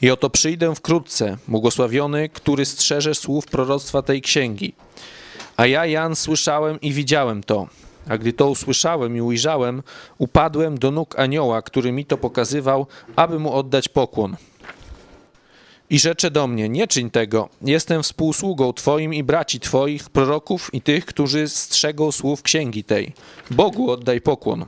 I 0.02 0.10
oto 0.10 0.30
przyjdę 0.30 0.74
wkrótce, 0.74 1.36
błogosławiony, 1.48 2.28
który 2.28 2.64
strzeże 2.64 3.14
słów 3.14 3.46
proroctwa 3.46 4.02
tej 4.02 4.22
księgi. 4.22 4.74
A 5.56 5.66
ja, 5.66 5.86
Jan, 5.86 6.16
słyszałem 6.16 6.80
i 6.80 6.92
widziałem 6.92 7.42
to. 7.42 7.66
A 8.08 8.18
gdy 8.18 8.32
to 8.32 8.50
usłyszałem 8.50 9.16
i 9.16 9.20
ujrzałem, 9.20 9.82
upadłem 10.18 10.78
do 10.78 10.90
nóg 10.90 11.18
anioła, 11.18 11.62
który 11.62 11.92
mi 11.92 12.04
to 12.04 12.18
pokazywał, 12.18 12.86
aby 13.16 13.38
mu 13.38 13.52
oddać 13.52 13.88
pokłon. 13.88 14.36
I 15.90 15.98
rzecze 15.98 16.30
do 16.30 16.46
mnie, 16.46 16.68
nie 16.68 16.86
czyń 16.86 17.10
tego, 17.10 17.48
jestem 17.62 18.02
współsługą 18.02 18.72
Twoim 18.72 19.14
i 19.14 19.22
braci 19.22 19.60
Twoich, 19.60 20.10
proroków 20.10 20.74
i 20.74 20.82
tych, 20.82 21.06
którzy 21.06 21.48
strzegą 21.48 22.12
słów 22.12 22.42
księgi 22.42 22.84
tej. 22.84 23.12
Bogu 23.50 23.90
oddaj 23.90 24.20
pokłon. 24.20 24.64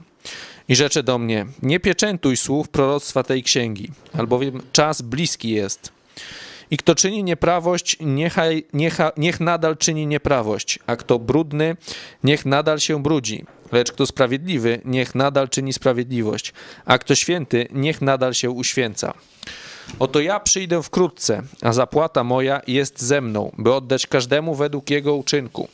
I 0.68 0.77
rzecze 0.77 1.03
do 1.03 1.18
mnie, 1.18 1.47
nie 1.62 1.81
pieczętuj 1.81 2.37
słów 2.37 2.68
proroctwa 2.68 3.23
tej 3.23 3.42
księgi, 3.42 3.90
albowiem 4.18 4.62
czas 4.73 5.03
bliski 5.03 5.51
jest. 5.51 5.92
I 6.72 6.76
kto 6.76 6.94
czyni 6.94 7.24
nieprawość, 7.24 7.96
niechaj, 8.00 8.64
niecha, 8.72 9.12
niech 9.16 9.40
nadal 9.40 9.76
czyni 9.76 10.06
nieprawość, 10.06 10.78
a 10.87 10.96
kto 10.96 11.18
brudny, 11.18 11.76
niech 12.24 12.46
nadal 12.46 12.80
się 12.80 13.02
brudzi. 13.02 13.44
Lecz 13.72 13.92
kto 13.92 14.06
sprawiedliwy, 14.06 14.80
niech 14.85 15.14
nadal 15.14 15.48
czyni 15.48 15.72
sprawiedliwość, 15.72 16.52
a 16.85 16.98
kto 16.98 17.14
święty, 17.14 17.68
niech 17.72 18.00
nadal 18.00 18.35
się 18.35 18.50
uświęca. 18.50 19.14
Oto 19.98 20.20
ja 20.20 20.40
przyjdę 20.40 20.82
wkrótce, 20.82 21.42
a 21.62 21.72
zapłata 21.72 22.24
moja 22.24 22.61
jest 22.66 23.02
ze 23.02 23.20
mną, 23.20 23.52
by 23.58 23.74
oddać 23.74 24.06
każdemu 24.06 24.54
według 24.54 24.90
jego 24.90 25.14
uczynku. 25.14 25.68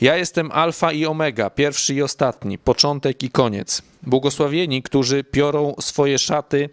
Ja 0.00 0.16
jestem 0.16 0.52
Alfa 0.52 0.92
i 0.92 1.06
Omega, 1.06 1.50
pierwszy 1.50 1.94
i 1.94 2.02
ostatni, 2.02 2.58
początek 2.58 3.22
i 3.22 3.30
koniec. 3.30 3.82
Błogosławieni, 4.02 4.82
którzy 4.82 5.24
piorą 5.24 5.74
swoje 5.80 6.18
szaty, 6.18 6.70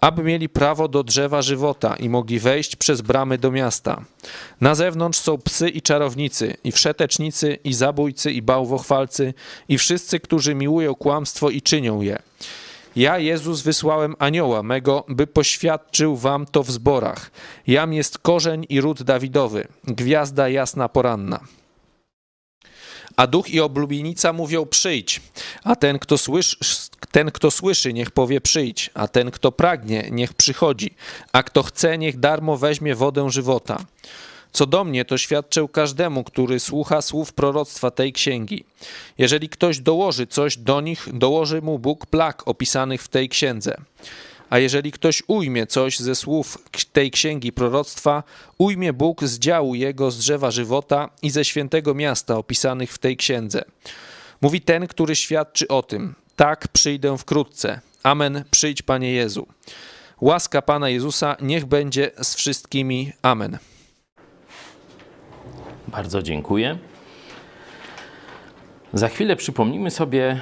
aby 0.00 0.22
mieli 0.22 0.48
prawo 0.48 0.88
do 0.88 1.02
drzewa 1.04 1.42
żywota 1.42 1.96
i 1.96 2.08
mogli 2.08 2.38
wejść 2.38 2.76
przez 2.76 3.00
bramy 3.00 3.38
do 3.38 3.50
miasta. 3.50 4.04
Na 4.60 4.74
zewnątrz 4.74 5.18
są 5.18 5.38
psy 5.38 5.68
i 5.68 5.82
czarownicy, 5.82 6.56
i 6.64 6.72
wszetecznicy, 6.72 7.58
i 7.64 7.74
zabójcy, 7.74 8.32
i 8.32 8.42
bałwochwalcy, 8.42 9.34
i 9.68 9.78
wszyscy, 9.78 10.20
którzy 10.20 10.54
miłują 10.54 10.94
kłamstwo 10.94 11.50
i 11.50 11.62
czynią 11.62 12.00
je. 12.00 12.18
Ja, 12.96 13.18
Jezus, 13.18 13.62
wysłałem 13.62 14.14
anioła 14.18 14.62
mego, 14.62 15.04
by 15.08 15.26
poświadczył 15.26 16.16
wam 16.16 16.46
to 16.46 16.62
w 16.62 16.70
zborach. 16.70 17.30
Jam 17.66 17.92
jest 17.92 18.18
korzeń 18.18 18.66
i 18.68 18.80
ród 18.80 19.02
Dawidowy, 19.02 19.68
gwiazda 19.84 20.48
jasna 20.48 20.88
poranna. 20.88 21.40
A 23.16 23.26
duch 23.26 23.50
i 23.50 23.60
oblubienica 23.60 24.32
mówią 24.32 24.66
przyjdź, 24.66 25.20
a 25.64 25.76
ten 25.76 25.98
kto, 25.98 26.18
słyszy, 26.18 26.56
ten, 27.10 27.30
kto 27.30 27.50
słyszy, 27.50 27.92
niech 27.92 28.10
powie 28.10 28.40
przyjdź, 28.40 28.90
a 28.94 29.08
ten, 29.08 29.30
kto 29.30 29.52
pragnie, 29.52 30.08
niech 30.10 30.34
przychodzi, 30.34 30.94
a 31.32 31.42
kto 31.42 31.62
chce, 31.62 31.98
niech 31.98 32.20
darmo 32.20 32.56
weźmie 32.56 32.94
wodę 32.94 33.30
żywota. 33.30 33.84
Co 34.52 34.66
do 34.66 34.84
mnie, 34.84 35.04
to 35.04 35.18
świadczę 35.18 35.66
każdemu, 35.72 36.24
który 36.24 36.60
słucha 36.60 37.02
słów 37.02 37.32
proroctwa 37.32 37.90
tej 37.90 38.12
księgi. 38.12 38.64
Jeżeli 39.18 39.48
ktoś 39.48 39.78
dołoży 39.78 40.26
coś 40.26 40.56
do 40.56 40.80
nich, 40.80 41.08
dołoży 41.12 41.62
mu 41.62 41.78
Bóg 41.78 42.06
plag 42.06 42.48
opisanych 42.48 43.02
w 43.02 43.08
tej 43.08 43.28
księdze. 43.28 43.76
A 44.50 44.58
jeżeli 44.58 44.92
ktoś 44.92 45.22
ujmie 45.26 45.66
coś 45.66 45.98
ze 45.98 46.14
słów 46.14 46.58
tej 46.92 47.10
księgi 47.10 47.52
proroctwa, 47.52 48.22
ujmie 48.58 48.92
Bóg 48.92 49.24
z 49.24 49.38
działu 49.38 49.74
jego 49.74 50.10
z 50.10 50.18
drzewa 50.18 50.50
żywota 50.50 51.10
i 51.22 51.30
ze 51.30 51.44
świętego 51.44 51.94
miasta 51.94 52.36
opisanych 52.36 52.92
w 52.92 52.98
tej 52.98 53.16
księdze. 53.16 53.64
Mówi 54.40 54.60
ten, 54.60 54.86
który 54.86 55.16
świadczy 55.16 55.68
o 55.68 55.82
tym: 55.82 56.14
Tak, 56.36 56.68
przyjdę 56.68 57.18
wkrótce. 57.18 57.80
Amen, 58.02 58.44
przyjdź, 58.50 58.82
Panie 58.82 59.12
Jezu. 59.12 59.46
Łaska 60.20 60.62
Pana 60.62 60.88
Jezusa 60.88 61.36
niech 61.40 61.64
będzie 61.64 62.10
z 62.22 62.34
wszystkimi. 62.34 63.12
Amen. 63.22 63.58
Bardzo 65.88 66.22
dziękuję. 66.22 66.78
Za 68.92 69.08
chwilę 69.08 69.36
przypomnimy 69.36 69.90
sobie 69.90 70.40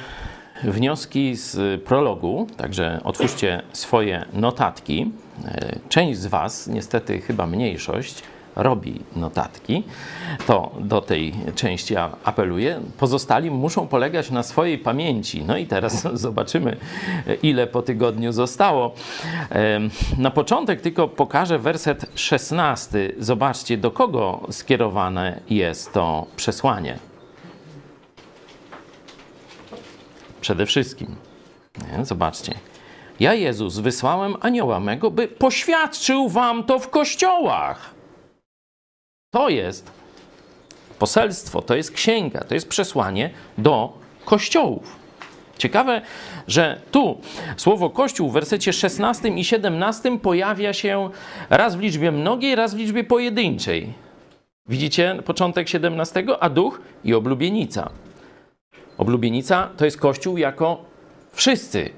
wnioski 0.65 1.35
z 1.37 1.83
prologu, 1.83 2.47
także 2.57 3.01
otwórzcie 3.05 3.63
swoje 3.73 4.25
notatki. 4.33 5.11
E, 5.45 5.79
Część 5.89 6.19
z 6.19 6.27
Was, 6.27 6.67
niestety 6.67 7.21
chyba 7.21 7.47
mniejszość, 7.47 8.23
robi 8.57 9.01
notatki. 9.17 9.83
To 10.47 10.71
do 10.81 11.01
tej 11.01 11.35
części 11.55 11.95
apeluję. 12.25 12.81
Pozostali 12.99 13.51
muszą 13.51 13.87
polegać 13.87 14.31
na 14.31 14.43
swojej 14.43 14.79
pamięci. 14.79 15.45
No 15.45 15.57
i 15.57 15.67
teraz 15.67 16.03
zobaczymy, 16.27 16.77
ile 17.43 17.67
po 17.67 17.83
tygodniu 17.83 18.33
zostało. 18.33 18.95
E, 19.53 19.81
Na 20.19 20.31
początek 20.31 20.81
tylko 20.81 21.09
pokażę 21.09 21.59
werset 21.59 22.07
16. 22.15 23.13
Zobaczcie, 23.19 23.77
do 23.77 23.91
kogo 23.91 24.41
skierowane 24.51 25.41
jest 25.51 25.93
to 25.93 26.27
przesłanie. 26.37 26.99
Przede 30.45 30.67
wszystkim. 30.67 31.17
Nie? 31.79 32.05
Zobaczcie. 32.05 32.55
Ja, 33.21 33.35
Jezus, 33.35 33.79
wysłałem 33.79 34.37
anioła 34.41 34.81
mego, 34.81 35.11
by 35.11 35.29
poświadczył 35.29 36.29
wam 36.29 36.65
to 36.65 36.79
w 36.79 36.91
kościołach. 36.91 37.95
To 39.35 39.49
jest 39.49 39.91
poselstwo, 40.99 41.63
to 41.63 41.75
jest 41.75 41.93
księga, 41.93 42.41
to 42.41 42.55
jest 42.55 42.69
przesłanie 42.69 43.31
do 43.59 43.99
kościołów. 44.25 44.97
Ciekawe, 45.59 46.03
że 46.49 46.81
tu 46.91 47.21
słowo 47.57 47.91
kościół 47.91 48.31
w 48.31 48.33
wersecie 48.33 48.73
16 48.73 49.29
i 49.29 49.45
17 49.45 50.19
pojawia 50.19 50.73
się 50.73 51.11
raz 51.51 51.77
w 51.77 51.81
liczbie 51.81 52.13
mnogiej, 52.13 52.55
raz 52.55 52.75
w 52.75 52.79
liczbie 52.79 53.05
pojedynczej. 53.05 53.93
Widzicie 54.69 55.23
początek 55.25 55.69
17, 55.69 56.27
a 56.41 56.51
duch 56.51 56.81
i 57.05 57.15
oblubienica. 57.15 57.91
Oblubienica 58.99 59.71
to 59.77 59.85
jest 59.85 59.99
Kościół 59.99 60.37
jako 60.39 60.85
wszyscy 61.33 61.91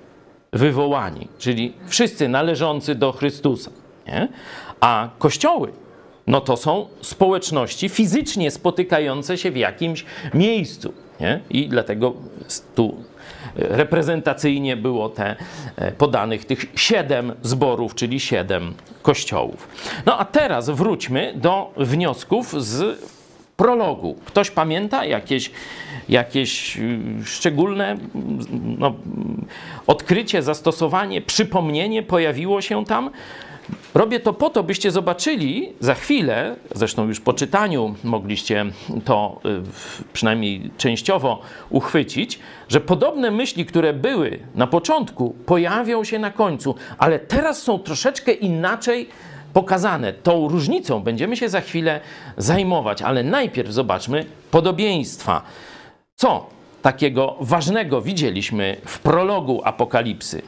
wywołani, 0.53 1.29
czyli 1.39 1.73
wszyscy 1.87 2.29
należący 2.29 2.95
do 2.95 3.13
Chrystusa. 3.13 3.71
Nie? 4.07 4.29
A 4.81 5.09
kościoły 5.19 5.73
no 6.27 6.41
to 6.41 6.57
są 6.57 6.87
społeczności 7.01 7.89
fizycznie 7.89 8.51
spotykające 8.51 9.39
się 9.39 9.51
w 9.51 9.57
jakimś 9.57 10.05
miejscu. 10.35 10.93
Nie? 11.21 11.41
I 11.51 11.69
dlatego 11.69 12.15
tu 12.75 12.97
reprezentacyjnie 13.55 14.77
było 14.77 15.09
te 15.09 15.37
podanych 15.99 16.45
tych 16.45 16.67
siedem 16.75 17.33
zborów, 17.43 17.95
czyli 17.95 18.21
siedem 18.21 18.75
kościołów. 19.03 19.69
No 20.07 20.19
a 20.19 20.25
teraz 20.25 20.71
wróćmy 20.71 21.33
do 21.37 21.73
wniosków 21.77 22.65
z 22.65 22.99
prologu. 23.57 24.17
Ktoś 24.25 24.51
pamięta 24.51 25.05
jakieś, 25.05 25.51
jakieś 26.09 26.77
y, 26.77 27.01
szczególne 27.25 27.97
no, 28.79 28.95
odkrycie, 29.87 30.43
zastosowanie, 30.43 31.23
przypomnienie 31.23 32.03
pojawiło 32.03 32.61
się 32.61 32.85
tam? 32.85 33.11
Robię 33.95 34.21
to 34.21 34.33
po 34.33 34.51
to, 34.51 34.63
byście 34.63 34.91
zobaczyli 34.91 35.73
za 35.81 35.95
chwilę, 35.95 36.57
zresztą 36.75 37.09
już 37.09 37.21
po 37.21 37.33
czytaniu 37.33 37.95
mogliście 38.05 38.67
to 39.05 39.41
y, 39.45 39.63
przynajmniej 40.13 40.71
częściowo 40.79 41.43
uchwycić, 41.71 42.39
że 42.69 42.81
podobne 42.81 43.31
myśli, 43.31 43.67
które 43.67 43.93
były 43.93 44.39
na 44.55 44.67
początku, 44.67 45.31
pojawią 45.47 46.05
się 46.05 46.19
na 46.19 46.31
końcu, 46.31 46.75
ale 46.99 47.19
teraz 47.19 47.63
są 47.63 47.79
troszeczkę 47.79 48.33
inaczej 48.33 49.09
pokazane. 49.57 50.13
Tą 50.13 50.49
różnicą 50.49 51.01
będziemy 51.01 51.37
się 51.37 51.49
za 51.49 51.61
chwilę 51.61 52.01
zajmować, 52.37 53.03
ale 53.03 53.23
najpierw 53.23 53.71
zobaczmy 53.71 54.25
podobieństwa. 54.51 55.43
Co 56.15 56.47
takiego 56.83 57.37
ważnego 57.41 58.03
widzieliśmy 58.03 58.77
w 58.87 58.99
prologu 58.99 59.61
Apokalipsy? 59.65 60.43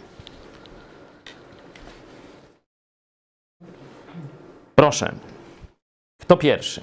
Proszę, 4.75 5.15
kto 6.21 6.37
pierwszy? 6.37 6.81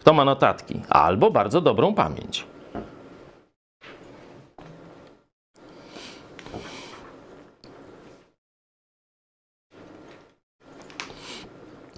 Kto 0.00 0.12
ma 0.12 0.24
notatki? 0.24 0.82
Albo 0.88 1.30
bardzo 1.30 1.60
dobrą 1.60 1.94
pamięć. 1.94 2.51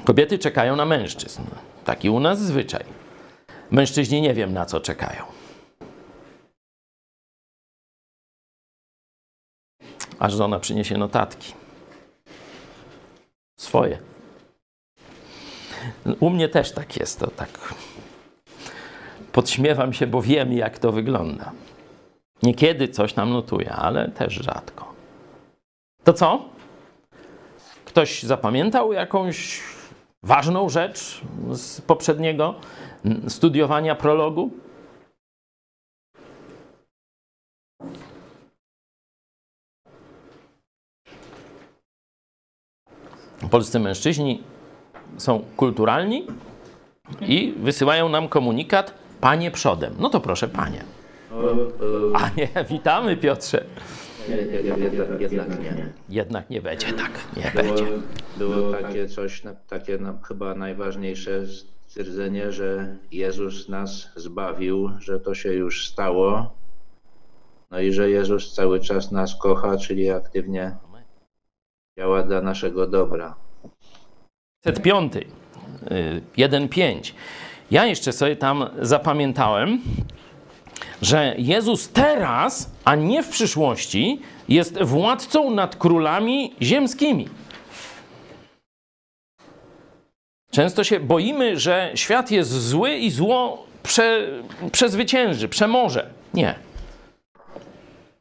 Kobiety 0.04 0.38
czekają 0.38 0.76
na 0.76 0.84
mężczyzn. 0.84 1.42
Taki 1.84 2.10
u 2.10 2.20
nas 2.20 2.40
zwyczaj. 2.40 2.84
Mężczyźni 3.70 4.22
nie 4.22 4.34
wiem 4.34 4.52
na 4.52 4.66
co 4.66 4.80
czekają. 4.80 5.22
Aż 10.18 10.32
żona 10.32 10.60
przyniesie 10.60 10.98
notatki. 10.98 11.54
Swoje. 13.56 13.98
U 16.20 16.30
mnie 16.30 16.48
też 16.48 16.72
tak 16.72 16.96
jest, 16.96 17.20
to 17.20 17.26
tak. 17.26 17.74
Podśmiewam 19.32 19.92
się, 19.92 20.06
bo 20.06 20.22
wiem, 20.22 20.52
jak 20.52 20.78
to 20.78 20.92
wygląda. 20.92 21.52
Niekiedy 22.42 22.88
coś 22.88 23.14
nam 23.14 23.30
notuje, 23.30 23.72
ale 23.72 24.08
też 24.10 24.34
rzadko. 24.34 24.94
To 26.04 26.12
co? 26.12 26.48
Ktoś 27.84 28.22
zapamiętał 28.22 28.92
jakąś 28.92 29.60
ważną 30.24 30.68
rzecz 30.68 31.20
z 31.52 31.80
poprzedniego 31.80 32.54
studiowania 33.28 33.94
prologu? 33.94 34.50
Polscy 43.50 43.80
mężczyźni 43.80 44.42
są 45.16 45.44
kulturalni 45.56 46.26
i 47.20 47.54
wysyłają 47.56 48.08
nam 48.08 48.28
komunikat 48.28 48.94
Panie 49.20 49.50
przodem. 49.50 49.94
No 49.98 50.10
to 50.10 50.20
proszę, 50.20 50.48
panie. 50.48 50.84
A 52.14 52.30
nie, 52.36 52.48
witamy 52.70 53.16
Piotrze. 53.16 53.64
Jednak, 54.28 55.20
jednak 55.20 55.48
nie. 55.60 55.92
Jednak 56.08 56.50
nie 56.50 56.62
będzie 56.62 56.92
tak, 56.92 57.10
nie 57.36 57.62
Było, 57.62 57.74
będzie. 57.74 57.86
było 58.36 58.72
takie 58.72 59.08
coś, 59.08 59.42
takie 59.68 59.98
chyba 60.28 60.54
najważniejsze 60.54 61.46
stwierdzenie, 61.46 62.52
że 62.52 62.96
Jezus 63.12 63.68
nas 63.68 64.10
zbawił, 64.16 64.90
że 65.00 65.20
to 65.20 65.34
się 65.34 65.52
już 65.52 65.88
stało. 65.88 66.54
No 67.70 67.80
i 67.80 67.92
że 67.92 68.10
Jezus 68.10 68.54
cały 68.54 68.80
czas 68.80 69.12
nas 69.12 69.36
kocha, 69.36 69.76
czyli 69.76 70.10
aktywnie 70.10 70.76
działa 71.98 72.22
dla 72.22 72.40
naszego 72.40 72.86
dobra. 72.86 73.34
505, 74.64 75.14
y, 75.16 75.22
1.5. 76.36 77.12
Ja 77.70 77.86
jeszcze 77.86 78.12
sobie 78.12 78.36
tam 78.36 78.64
zapamiętałem, 78.80 79.80
że 81.04 81.34
Jezus 81.38 81.88
teraz, 81.88 82.70
a 82.84 82.94
nie 82.94 83.22
w 83.22 83.28
przyszłości, 83.28 84.20
jest 84.48 84.82
władcą 84.82 85.50
nad 85.50 85.76
królami 85.76 86.54
ziemskimi. 86.62 87.28
Często 90.50 90.84
się 90.84 91.00
boimy, 91.00 91.60
że 91.60 91.92
świat 91.94 92.30
jest 92.30 92.50
zły 92.50 92.94
i 92.94 93.10
zło 93.10 93.66
prze, 93.82 94.28
przezwycięży, 94.72 95.48
przemoże. 95.48 96.10
Nie. 96.34 96.54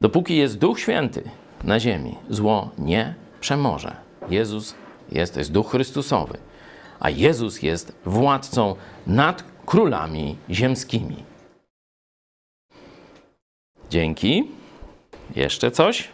Dopóki 0.00 0.36
jest 0.36 0.58
Duch 0.58 0.80
Święty 0.80 1.22
na 1.64 1.80
ziemi, 1.80 2.14
zło 2.30 2.70
nie 2.78 3.14
przemoże. 3.40 3.96
Jezus 4.30 4.74
jest, 5.12 5.34
to 5.34 5.40
jest 5.40 5.52
Duch 5.52 5.70
Chrystusowy, 5.70 6.38
a 7.00 7.10
Jezus 7.10 7.62
jest 7.62 7.92
władcą 8.04 8.76
nad 9.06 9.44
królami 9.66 10.36
ziemskimi. 10.50 11.33
Dzięki. 13.94 14.44
Jeszcze 15.36 15.70
coś? 15.70 16.08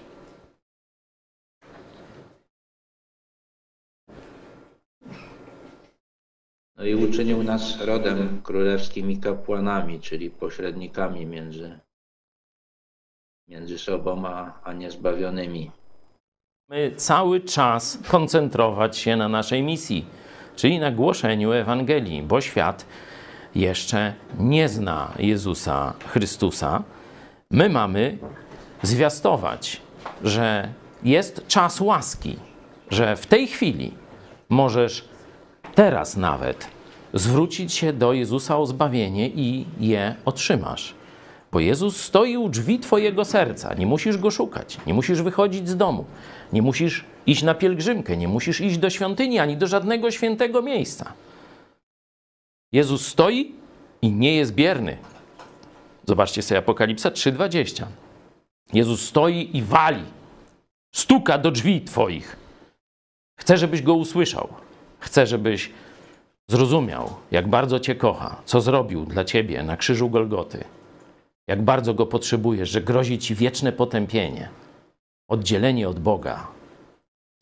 No 6.76 6.85
i 6.85 6.95
uczynił 6.95 7.43
nas 7.43 7.81
rodem 7.81 8.41
królewskimi 8.43 9.18
kapłanami, 9.18 10.01
czyli 10.01 10.31
pośrednikami 10.31 11.26
między, 11.26 11.78
między 13.49 13.78
sobą 13.78 14.26
a, 14.26 14.61
a 14.64 14.72
niezbawionymi. 14.72 15.70
My 16.68 16.93
cały 16.97 17.41
czas 17.41 17.99
koncentrować 18.09 18.97
się 18.99 19.16
na 19.16 19.28
naszej 19.28 19.62
misji, 19.62 20.05
czyli 20.57 20.78
na 20.78 20.91
głoszeniu 20.91 21.53
Ewangelii, 21.53 22.22
bo 22.22 22.41
świat 22.41 22.87
jeszcze 23.55 24.14
nie 24.39 24.68
zna 24.68 25.14
Jezusa 25.18 25.95
Chrystusa. 26.07 26.83
My 27.51 27.68
mamy 27.68 28.18
zwiastować, 28.82 29.80
że 30.24 30.68
jest 31.03 31.46
czas 31.48 31.80
łaski, 31.80 32.36
że 32.90 33.16
w 33.16 33.26
tej 33.26 33.46
chwili 33.46 33.94
możesz 34.48 35.09
teraz 35.74 36.16
nawet 36.16 36.68
zwrócić 37.14 37.72
się 37.72 37.92
do 37.92 38.12
Jezusa 38.12 38.59
o 38.59 38.66
zbawienie 38.66 39.28
i 39.28 39.66
je 39.80 40.14
otrzymasz. 40.24 40.94
Bo 41.53 41.61
Jezus 41.61 42.03
stoi 42.03 42.36
u 42.36 42.48
drzwi 42.48 42.78
Twojego 42.78 43.24
serca. 43.24 43.74
Nie 43.74 43.86
musisz 43.86 44.18
go 44.18 44.30
szukać, 44.30 44.78
nie 44.86 44.94
musisz 44.94 45.22
wychodzić 45.22 45.68
z 45.68 45.76
domu, 45.76 46.05
nie 46.53 46.62
musisz 46.62 47.05
iść 47.26 47.42
na 47.42 47.55
pielgrzymkę, 47.55 48.16
nie 48.16 48.28
musisz 48.28 48.61
iść 48.61 48.78
do 48.78 48.90
świątyni 48.90 49.38
ani 49.38 49.57
do 49.57 49.66
żadnego 49.66 50.11
świętego 50.11 50.62
miejsca. 50.62 51.12
Jezus 52.72 53.07
stoi 53.07 53.53
i 54.03 54.12
nie 54.12 54.36
jest 54.36 54.55
bierny. 54.55 54.96
Zobaczcie 56.11 56.43
sobie 56.43 56.59
Apokalipsa 56.59 57.11
3:20. 57.11 57.85
Jezus 58.73 59.09
stoi 59.09 59.57
i 59.57 59.63
wali, 59.63 60.05
stuka 60.95 61.39
do 61.39 61.51
drzwi 61.51 61.81
Twoich. 61.81 62.37
Chce, 63.41 63.57
żebyś 63.57 63.83
go 63.83 63.95
usłyszał. 63.95 64.49
Chce, 64.99 65.27
żebyś 65.27 65.71
zrozumiał, 66.51 67.11
jak 67.31 67.49
bardzo 67.49 67.81
Cię 67.81 67.95
kocha, 67.95 68.43
co 68.45 68.61
zrobił 68.61 69.05
dla 69.05 69.25
Ciebie 69.25 69.63
na 69.63 69.77
krzyżu 69.77 70.11
Golgoty 70.11 70.65
jak 71.51 71.63
bardzo 71.63 71.95
go 71.95 72.07
potrzebujesz, 72.07 72.71
że 72.71 72.81
grozi 72.81 73.19
ci 73.19 73.35
wieczne 73.35 73.73
potępienie, 73.73 74.49
oddzielenie 75.29 75.89
od 75.89 76.01
Boga, 76.01 76.47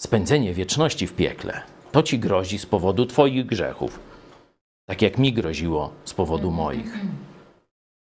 spędzenie 0.01 0.55
wieczności 0.55 1.07
w 1.07 1.13
piekle. 1.13 1.63
To 1.93 2.03
ci 2.03 2.19
grozi 2.19 2.59
z 2.59 2.67
powodu 2.67 3.07
Twoich 3.07 3.47
grzechów, 3.47 4.01
tak 4.87 5.03
jak 5.03 5.19
mi 5.19 5.33
groziło 5.33 5.93
z 6.05 6.15
powodu 6.15 6.51
moich. 6.51 6.99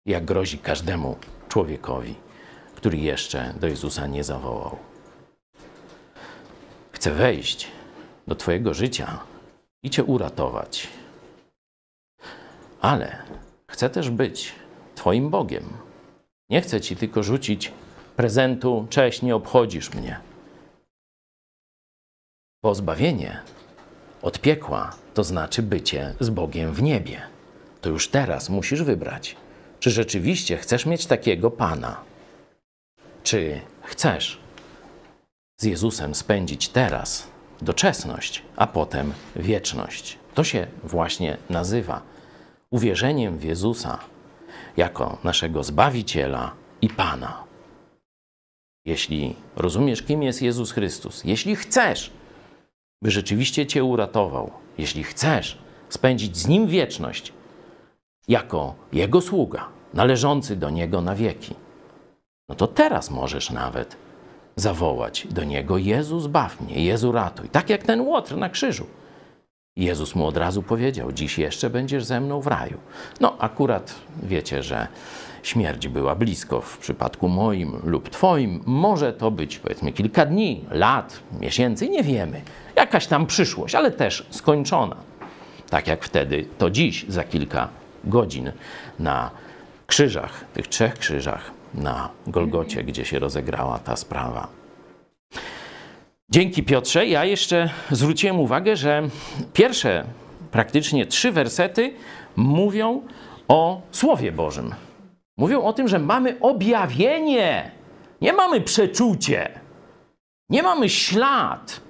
Jak 0.07 0.24
grozi 0.24 0.59
każdemu 0.59 1.16
człowiekowi, 1.48 2.14
który 2.74 2.98
jeszcze 2.98 3.55
do 3.61 3.66
Jezusa 3.66 4.07
nie 4.07 4.24
zawołał. 4.24 4.78
Chcę 6.92 7.11
wejść 7.11 7.68
do 8.26 8.34
Twojego 8.34 8.74
życia 8.74 9.18
i 9.82 9.90
Cię 9.90 10.05
uratować. 10.05 10.88
Ale 12.80 13.22
chcę 13.70 13.90
też 13.90 14.11
być 14.11 14.55
Twoim 14.94 15.30
Bogiem. 15.30 15.64
Nie 16.50 16.61
chcę 16.61 16.80
Ci 16.80 16.96
tylko 16.96 17.22
rzucić 17.22 17.72
prezentu, 18.16 18.86
cześć, 18.90 19.22
nie 19.22 19.36
obchodzisz 19.36 19.94
mnie. 19.94 20.20
Bo 22.62 22.74
zbawienie 22.74 23.40
od 24.22 24.38
piekła 24.38 24.96
to 25.14 25.24
znaczy 25.24 25.62
bycie 25.62 26.14
z 26.20 26.30
Bogiem 26.30 26.72
w 26.72 26.82
niebie. 26.82 27.22
To 27.80 27.88
już 27.88 28.09
teraz 28.09 28.48
musisz 28.48 28.82
wybrać, 28.82 29.36
czy 29.83 29.91
rzeczywiście 29.91 30.57
chcesz 30.57 30.87
mieć 30.87 31.07
takiego 31.07 31.51
Pana, 31.51 32.01
czy 33.22 33.61
chcesz 33.83 34.39
z 35.61 35.64
Jezusem 35.64 36.14
spędzić 36.14 36.68
teraz 36.68 37.26
doczesność, 37.62 38.43
a 38.57 38.66
potem 38.66 39.12
wieczność. 39.37 40.18
To 40.35 40.45
się 40.45 40.66
właśnie 40.85 41.37
nazywa 41.51 42.03
uwierzeniem 42.70 43.39
w 43.39 43.45
Jezusa 43.45 43.99
jako 44.76 45.18
naszego 45.24 45.64
Zbawiciela 45.64 46.55
i 46.83 46.89
Pana. 46.89 47.45
Jeśli 48.85 49.37
rozumiesz, 49.57 50.03
kim 50.03 50.22
jest 50.22 50.43
Jezus 50.43 50.72
Chrystus, 50.72 51.24
jeśli 51.24 51.57
chcesz, 51.57 52.11
by 53.03 53.11
rzeczywiście 53.11 53.66
Cię 53.66 53.85
uratował, 53.85 54.51
jeśli 54.78 55.05
chcesz 55.05 55.59
spędzić 55.89 56.37
z 56.37 56.47
Nim 56.49 56.66
wieczność 56.66 57.33
jako 58.29 58.75
Jego 58.93 59.20
sługa, 59.20 59.68
należący 59.95 60.57
do 60.57 60.70
Niego 60.70 61.01
na 61.01 61.14
wieki, 61.14 61.55
no 62.49 62.55
to 62.55 62.66
teraz 62.66 63.11
możesz 63.11 63.51
nawet 63.51 63.97
zawołać 64.57 65.27
do 65.31 65.45
Niego: 65.45 65.79
Jezu, 65.79 66.20
zbaw 66.20 66.61
mnie, 66.61 66.85
Jezu, 66.85 67.12
ratuj. 67.12 67.49
Tak 67.49 67.70
jak 67.70 67.83
ten 67.83 68.01
łotr 68.01 68.37
na 68.37 68.49
krzyżu. 68.49 68.87
Jezus 69.77 70.14
mu 70.14 70.27
od 70.27 70.37
razu 70.37 70.62
powiedział: 70.62 71.12
Dziś 71.12 71.39
jeszcze 71.39 71.70
będziesz 71.70 72.05
ze 72.05 72.20
mną 72.20 72.41
w 72.41 72.47
raju. 72.47 72.79
No, 73.20 73.37
akurat 73.39 73.95
wiecie, 74.23 74.62
że 74.62 74.89
śmierć 75.43 75.89
była 75.89 76.14
blisko 76.14 76.61
w 76.61 76.79
przypadku 76.79 77.29
moim 77.29 77.77
lub 77.85 78.09
Twoim. 78.09 78.62
Może 78.66 79.12
to 79.12 79.31
być 79.31 79.59
powiedzmy 79.59 79.93
kilka 79.93 80.27
dni, 80.27 80.64
lat, 80.70 81.20
miesięcy, 81.41 81.89
nie 81.89 82.03
wiemy. 82.03 82.43
Jakaś 82.77 83.07
tam 83.07 83.27
przyszłość, 83.27 83.75
ale 83.75 83.91
też 83.91 84.27
skończona. 84.31 84.97
Tak 85.70 85.87
jak 85.87 86.05
wtedy, 86.05 86.47
to 86.59 86.70
dziś, 86.70 87.05
za 87.09 87.25
kilka 87.25 87.68
godzin 88.05 88.53
na 88.98 89.30
krzyżach, 89.86 90.44
tych 90.55 90.68
trzech 90.68 90.94
krzyżach 90.94 91.50
na 91.74 92.09
Golgocie, 92.26 92.84
gdzie 92.84 93.05
się 93.05 93.18
rozegrała 93.18 93.78
ta 93.78 93.96
sprawa. 93.96 94.48
Dzięki 96.30 96.62
Piotrze. 96.62 97.07
Ja 97.07 97.24
jeszcze 97.24 97.70
zwróciłem 97.90 98.40
uwagę, 98.40 98.76
że 98.76 99.09
pierwsze 99.53 100.05
praktycznie 100.50 101.07
trzy 101.07 101.32
wersety 101.32 101.94
mówią 102.36 103.03
o 103.48 103.80
Słowie 103.90 104.32
Bożym. 104.32 104.74
Mówią 105.36 105.62
o 105.62 105.72
tym, 105.72 105.88
że 105.88 105.98
mamy 105.98 106.36
objawienie, 106.40 107.70
nie 108.20 108.32
mamy 108.32 108.61
przeczucie. 108.61 109.61
Nie 110.50 110.62
mamy 110.62 110.88
ślad 110.88 111.80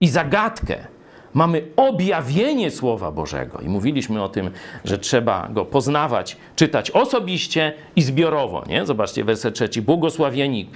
i 0.00 0.08
zagadkę. 0.08 0.95
Mamy 1.36 1.62
objawienie 1.76 2.70
Słowa 2.70 3.12
Bożego. 3.12 3.60
I 3.60 3.68
mówiliśmy 3.68 4.22
o 4.22 4.28
tym, 4.28 4.50
że 4.84 4.98
trzeba 4.98 5.48
go 5.48 5.64
poznawać, 5.64 6.36
czytać 6.56 6.90
osobiście 6.90 7.72
i 7.96 8.02
zbiorowo. 8.02 8.64
Nie? 8.68 8.86
Zobaczcie, 8.86 9.24
werset 9.24 9.54
trzeci. 9.54 9.82
Błogosławieni, 9.82 10.70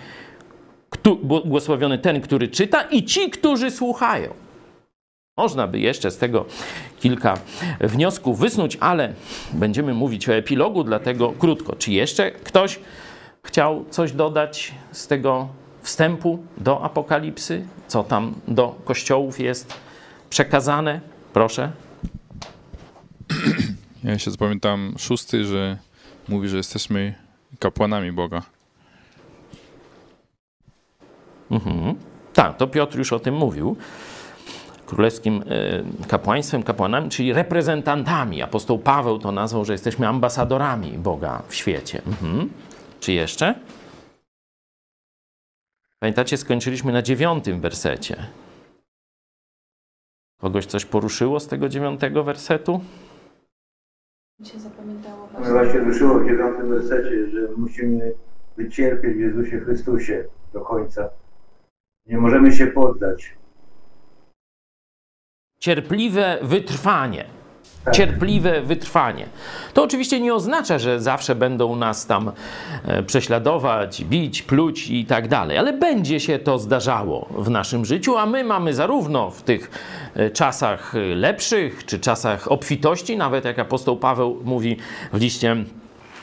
kto, 0.91 1.17
błogosławiony 1.17 1.99
ten, 1.99 2.21
który 2.21 2.49
czyta 2.49 2.83
i 2.83 3.05
ci, 3.05 3.31
którzy 3.31 3.71
słuchają. 3.71 4.35
Można 5.37 5.67
by 5.67 5.79
jeszcze 5.79 6.11
z 6.11 6.19
tego 6.19 6.45
kilka 7.01 7.35
wniosków 7.81 8.39
wysnuć, 8.39 8.79
ale 8.81 9.13
będziemy 9.53 9.95
mówić 9.95 10.29
o 10.29 10.35
epilogu, 10.35 10.85
dlatego 10.85 11.33
krótko. 11.39 11.77
Czy 11.77 11.93
jeszcze 11.93 12.31
ktoś 12.31 12.81
chciał 13.43 13.85
coś 13.91 14.13
dodać 14.13 14.75
z 14.93 15.07
tego 15.07 15.49
wstępu 15.83 16.39
do 16.59 16.83
Apokalipsy? 16.83 17.67
Co 17.89 18.05
tam 18.05 18.35
do 18.49 18.75
kościołów 18.85 19.41
jest 19.41 19.90
przekazane? 20.31 21.01
Proszę. 21.33 21.73
Ja 24.05 24.19
się 24.19 24.31
zapamiętam 24.31 24.95
szósty, 24.99 25.45
że 25.45 25.79
mówi, 26.29 26.49
że 26.49 26.57
jesteśmy 26.57 27.15
kapłanami 27.59 28.13
Boga. 28.13 28.43
Mhm. 31.51 31.95
Tak, 32.33 32.57
to 32.57 32.67
Piotr 32.67 32.99
już 32.99 33.13
o 33.13 33.19
tym 33.19 33.35
mówił. 33.35 33.77
Królewskim 34.87 35.45
e, 36.03 36.07
kapłaństwem, 36.07 36.63
kapłanami, 36.63 37.11
czyli 37.11 37.33
reprezentantami. 37.33 38.43
Apostoł 38.43 38.79
Paweł 38.79 39.19
to 39.19 39.33
nazwał, 39.33 39.65
że 39.65 39.73
jesteśmy 39.73 40.09
ambasadorami 40.09 40.99
Boga 40.99 41.43
w 41.49 41.55
świecie. 41.55 42.03
Mhm. 42.07 42.51
Czy 43.01 43.13
jeszcze? 43.13 43.55
Pamiętacie, 45.99 46.37
skończyliśmy 46.37 46.93
na 46.93 47.03
dziewiątym 47.03 47.61
wersecie. 47.61 48.27
Kogoś 50.41 50.67
coś 50.67 50.85
poruszyło 50.85 51.41
z 51.41 51.47
tego 51.49 51.69
dziewiątego 51.69 52.25
wersetu? 52.25 52.81
Mi 54.41 54.47
się 54.47 54.61
zapamiętało 54.61 55.27
właśnie. 55.27 55.53
właśnie 55.53 55.81
ruszyło 55.81 56.19
w 56.19 56.29
dziewiątym 56.29 56.69
wersecie, 56.69 57.31
że 57.31 57.49
musimy 57.57 58.13
wycierpieć 58.57 59.17
w 59.17 59.21
Jezusie 59.21 59.61
Chrystusie 59.61 60.25
do 60.53 60.61
końca. 60.61 61.11
Nie 62.07 62.19
możemy 62.19 62.53
się 62.53 62.67
poddać. 62.67 63.35
Cierpliwe 65.59 66.39
wytrwanie. 66.43 67.25
Tak. 67.85 67.95
Cierpliwe 67.95 68.63
wytrwanie. 68.63 69.27
To 69.75 69.83
oczywiście 69.83 70.21
nie 70.21 70.35
oznacza, 70.35 70.79
że 70.79 71.01
zawsze 71.01 71.35
będą 71.35 71.77
nas 71.77 72.07
tam 72.07 72.33
e, 72.85 73.03
prześladować, 73.03 74.05
bić, 74.05 74.43
pluć 74.43 74.91
i 74.91 75.05
tak 75.05 75.29
dalej, 75.29 75.59
ale 75.59 75.73
będzie 75.73 76.21
się 76.21 76.39
to 76.39 76.59
zdarzało 76.59 77.29
w 77.39 77.51
naszym 77.51 77.85
życiu, 77.85 78.17
a 78.17 78.27
my 78.27 78.45
mamy 78.45 78.75
zarówno 78.75 79.31
w 79.31 79.43
tych 79.43 79.71
e, 80.15 80.31
czasach 80.31 80.95
lepszych, 81.15 81.87
czy 81.87 81.99
czasach 81.99 82.53
obfitości, 82.53 83.17
nawet 83.17 83.45
jak 83.45 83.59
apostoł 83.59 83.97
Paweł 83.97 84.41
mówi 84.45 84.77
w 85.13 85.21
liście 85.21 85.57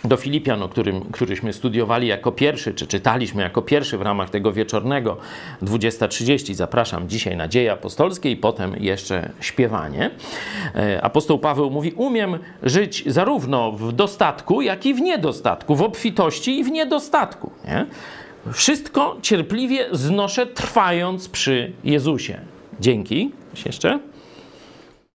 do 0.08 0.18
Filipian, 0.18 0.64
o 0.64 0.70
którym, 0.70 1.02
któryśmy 1.12 1.54
studiowali 1.54 2.08
jako 2.08 2.32
pierwszy, 2.32 2.74
czy 2.74 2.88
czytaliśmy 2.88 3.42
jako 3.42 3.62
pierwszy 3.62 3.98
w 3.98 4.02
ramach 4.02 4.30
tego 4.30 4.54
wieczornego 4.54 5.18
20.30. 5.62 6.54
Zapraszam 6.54 7.10
dzisiaj 7.10 7.38
na 7.38 7.48
dzieje 7.48 7.72
apostolskie 7.72 8.32
i 8.32 8.36
potem 8.36 8.76
jeszcze 8.80 9.30
śpiewanie. 9.40 10.12
E, 10.76 11.02
Apostoł 11.02 11.40
Paweł 11.40 11.72
mówi: 11.72 11.92
Umiem 11.92 12.40
żyć 12.64 13.04
zarówno 13.06 13.72
w 13.72 13.92
dostatku, 13.92 14.62
jak 14.62 14.86
i 14.86 14.94
w 14.94 15.02
niedostatku, 15.02 15.76
w 15.76 15.82
obfitości 15.82 16.60
i 16.60 16.64
w 16.64 16.72
niedostatku. 16.72 17.52
Nie? 17.66 17.86
Wszystko 18.54 19.18
cierpliwie 19.22 19.86
znoszę, 19.92 20.46
trwając 20.46 21.30
przy 21.30 21.72
Jezusie. 21.84 22.40
Dzięki. 22.80 23.32
Jeszcze? 23.66 24.00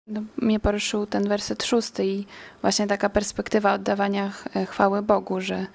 No, 0.09 0.21
mnie 0.37 0.59
poruszył 0.59 1.05
ten 1.05 1.27
werset 1.27 1.63
szósty 1.63 2.05
i 2.05 2.25
właśnie 2.61 2.87
taka 2.87 3.09
perspektywa 3.09 3.73
oddawania 3.73 4.31
e, 4.55 4.65
chwały 4.65 5.01
Bogu, 5.01 5.41
że 5.41 5.65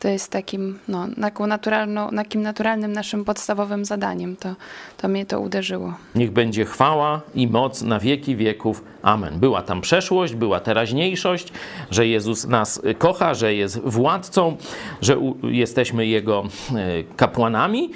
to 0.00 0.08
jest 0.08 0.30
takim, 0.30 0.78
no, 0.88 1.06
taką 1.20 1.46
naturalną, 1.46 2.10
takim 2.10 2.42
naturalnym 2.42 2.92
naszym 2.92 3.24
podstawowym 3.24 3.84
zadaniem. 3.84 4.36
To, 4.36 4.54
to 4.96 5.08
mnie 5.08 5.26
to 5.26 5.40
uderzyło. 5.40 5.94
Niech 6.14 6.30
będzie 6.30 6.64
chwała 6.64 7.20
i 7.34 7.48
moc 7.48 7.82
na 7.82 7.98
wieki 8.00 8.36
wieków. 8.36 8.84
Amen. 9.02 9.38
Była 9.38 9.62
tam 9.62 9.80
przeszłość, 9.80 10.34
była 10.34 10.60
teraźniejszość, 10.60 11.52
że 11.90 12.06
Jezus 12.06 12.46
nas 12.46 12.82
kocha, 12.98 13.34
że 13.34 13.54
jest 13.54 13.78
władcą, 13.80 14.56
że 15.00 15.16
jesteśmy 15.42 16.06
Jego 16.06 16.44
e, 16.74 17.02
kapłanami, 17.16 17.90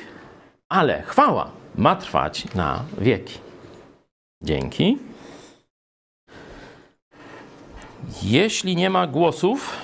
ale 0.68 1.03
chwała 1.03 1.51
ma 1.76 1.96
trwać 1.96 2.55
na 2.55 2.82
wieki. 2.99 3.38
Dzięki. 4.42 4.99
Jeśli 8.22 8.76
nie 8.76 8.90
ma 8.90 9.06
głosów, 9.06 9.76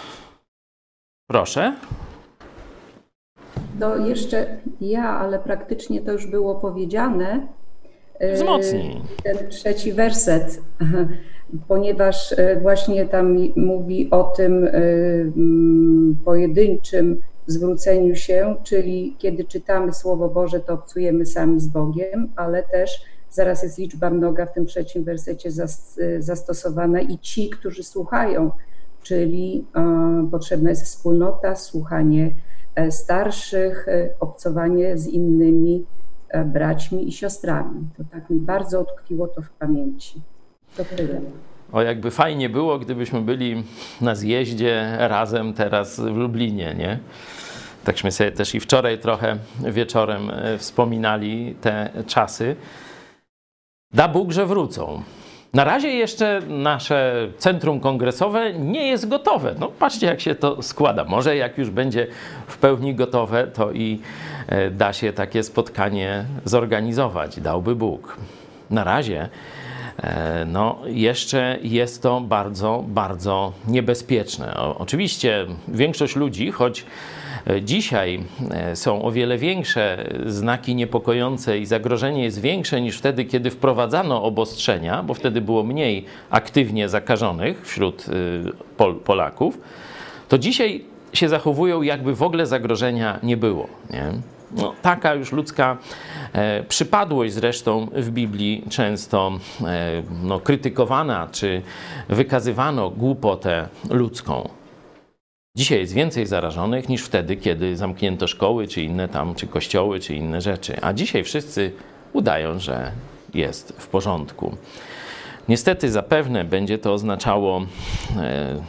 proszę. 1.26 1.76
To 3.80 3.96
jeszcze 3.96 4.56
ja, 4.80 5.08
ale 5.08 5.38
praktycznie 5.38 6.00
to 6.00 6.12
już 6.12 6.26
było 6.26 6.54
powiedziane. 6.54 7.46
E, 8.18 8.34
Wzmocnij. 8.34 9.00
Ten 9.22 9.48
trzeci 9.48 9.92
werset, 9.92 10.62
ponieważ 11.68 12.32
e, 12.32 12.60
właśnie 12.60 13.06
tam 13.06 13.36
mówi 13.56 14.10
o 14.10 14.24
tym 14.24 14.64
e, 14.64 14.70
mm, 15.36 16.16
pojedynczym 16.24 17.20
zwróceniu 17.46 18.16
się, 18.16 18.56
czyli 18.62 19.16
kiedy 19.18 19.44
czytamy 19.44 19.92
Słowo 19.92 20.28
Boże, 20.28 20.60
to 20.60 20.72
obcujemy 20.74 21.26
sami 21.26 21.60
z 21.60 21.68
Bogiem, 21.68 22.32
ale 22.36 22.62
też 22.62 23.04
zaraz 23.34 23.62
jest 23.62 23.78
liczba 23.78 24.10
mnoga 24.10 24.46
w 24.46 24.52
tym 24.52 24.66
trzecim 24.66 25.04
wersecie 25.04 25.50
zas- 25.50 26.00
zastosowana 26.18 27.00
i 27.00 27.18
ci, 27.18 27.50
którzy 27.50 27.82
słuchają, 27.82 28.50
czyli 29.02 29.64
e, 29.76 30.28
potrzebna 30.30 30.70
jest 30.70 30.84
wspólnota, 30.84 31.56
słuchanie 31.56 32.30
e, 32.74 32.90
starszych, 32.90 33.88
e, 33.88 34.08
obcowanie 34.20 34.98
z 34.98 35.06
innymi 35.06 35.84
braćmi 36.46 37.08
i 37.08 37.12
siostrami. 37.12 37.80
To 37.96 38.02
tak 38.12 38.30
mi 38.30 38.38
bardzo 38.40 38.80
utkwiło 38.80 39.28
to 39.28 39.42
w 39.42 39.50
pamięci. 39.50 40.20
To 40.76 40.84
tyle. 40.84 41.20
O, 41.72 41.82
jakby 41.82 42.10
fajnie 42.10 42.48
było, 42.48 42.78
gdybyśmy 42.78 43.20
byli 43.20 43.64
na 44.00 44.14
zjeździe 44.14 44.96
razem 44.98 45.52
teraz 45.52 46.00
w 46.00 46.16
Lublinie, 46.16 46.74
nie? 46.78 46.98
Takśmy 47.84 48.12
sobie 48.12 48.32
też 48.32 48.54
i 48.54 48.60
wczoraj 48.60 48.98
trochę 48.98 49.38
wieczorem 49.64 50.30
wspominali 50.58 51.54
te 51.60 51.90
czasy. 52.06 52.56
Da 53.94 54.08
Bóg, 54.08 54.32
że 54.32 54.46
wrócą. 54.46 55.02
Na 55.54 55.64
razie 55.64 55.88
jeszcze 55.88 56.40
nasze 56.48 57.28
centrum 57.38 57.80
kongresowe 57.80 58.52
nie 58.52 58.86
jest 58.86 59.08
gotowe. 59.08 59.54
No 59.58 59.68
patrzcie, 59.68 60.06
jak 60.06 60.20
się 60.20 60.34
to 60.34 60.62
składa. 60.62 61.04
Może 61.04 61.36
jak 61.36 61.58
już 61.58 61.70
będzie 61.70 62.06
w 62.46 62.58
pełni 62.58 62.94
gotowe, 62.94 63.46
to 63.46 63.72
i 63.72 64.00
e, 64.46 64.70
da 64.70 64.92
się 64.92 65.12
takie 65.12 65.42
spotkanie 65.42 66.24
zorganizować. 66.44 67.40
Dałby 67.40 67.76
Bóg. 67.76 68.16
Na 68.70 68.84
razie 68.84 69.28
E, 70.02 70.44
no, 70.44 70.78
jeszcze 70.86 71.58
jest 71.62 72.02
to 72.02 72.20
bardzo, 72.20 72.84
bardzo 72.88 73.52
niebezpieczne. 73.68 74.56
O, 74.56 74.78
oczywiście 74.78 75.46
większość 75.68 76.16
ludzi, 76.16 76.50
choć 76.50 76.86
dzisiaj 77.62 78.24
e, 78.50 78.76
są 78.76 79.02
o 79.02 79.12
wiele 79.12 79.38
większe 79.38 80.10
znaki 80.26 80.74
niepokojące 80.74 81.58
i 81.58 81.66
zagrożenie 81.66 82.24
jest 82.24 82.40
większe 82.40 82.80
niż 82.80 82.98
wtedy, 82.98 83.24
kiedy 83.24 83.50
wprowadzano 83.50 84.22
obostrzenia, 84.22 85.02
bo 85.02 85.14
wtedy 85.14 85.40
było 85.40 85.62
mniej 85.62 86.04
aktywnie 86.30 86.88
zakażonych 86.88 87.66
wśród 87.66 88.08
y, 88.08 88.12
Pol 88.76 88.94
Polaków, 88.94 89.58
to 90.28 90.38
dzisiaj 90.38 90.84
się 91.12 91.28
zachowują, 91.28 91.82
jakby 91.82 92.14
w 92.14 92.22
ogóle 92.22 92.46
zagrożenia 92.46 93.18
nie 93.22 93.36
było. 93.36 93.68
Nie? 93.90 94.12
No, 94.56 94.74
taka 94.82 95.14
już 95.14 95.32
ludzka 95.32 95.76
e, 96.32 96.64
przypadłość 96.64 97.34
zresztą 97.34 97.88
w 97.92 98.10
Biblii 98.10 98.64
często 98.70 99.32
e, 99.64 100.02
no, 100.22 100.40
krytykowana, 100.40 101.28
czy 101.32 101.62
wykazywano 102.08 102.90
głupotę 102.90 103.68
ludzką. 103.90 104.48
Dzisiaj 105.56 105.78
jest 105.78 105.92
więcej 105.92 106.26
zarażonych 106.26 106.88
niż 106.88 107.02
wtedy, 107.02 107.36
kiedy 107.36 107.76
zamknięto 107.76 108.26
szkoły, 108.26 108.68
czy 108.68 108.82
inne 108.82 109.08
tam, 109.08 109.34
czy 109.34 109.46
kościoły, 109.46 110.00
czy 110.00 110.14
inne 110.14 110.40
rzeczy. 110.40 110.76
A 110.82 110.92
dzisiaj 110.92 111.24
wszyscy 111.24 111.72
udają, 112.12 112.58
że 112.58 112.92
jest 113.34 113.72
w 113.78 113.88
porządku. 113.88 114.56
Niestety 115.48 115.90
zapewne 115.90 116.44
będzie 116.44 116.78
to 116.78 116.92
oznaczało 116.92 117.66
e, 118.16 118.60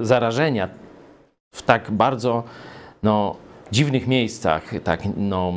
zarażenia 0.00 0.68
w 1.52 1.62
tak 1.62 1.90
bardzo 1.90 2.44
no, 3.02 3.36
dziwnych 3.72 4.06
miejscach, 4.06 4.70
tak 4.84 5.02
no, 5.16 5.52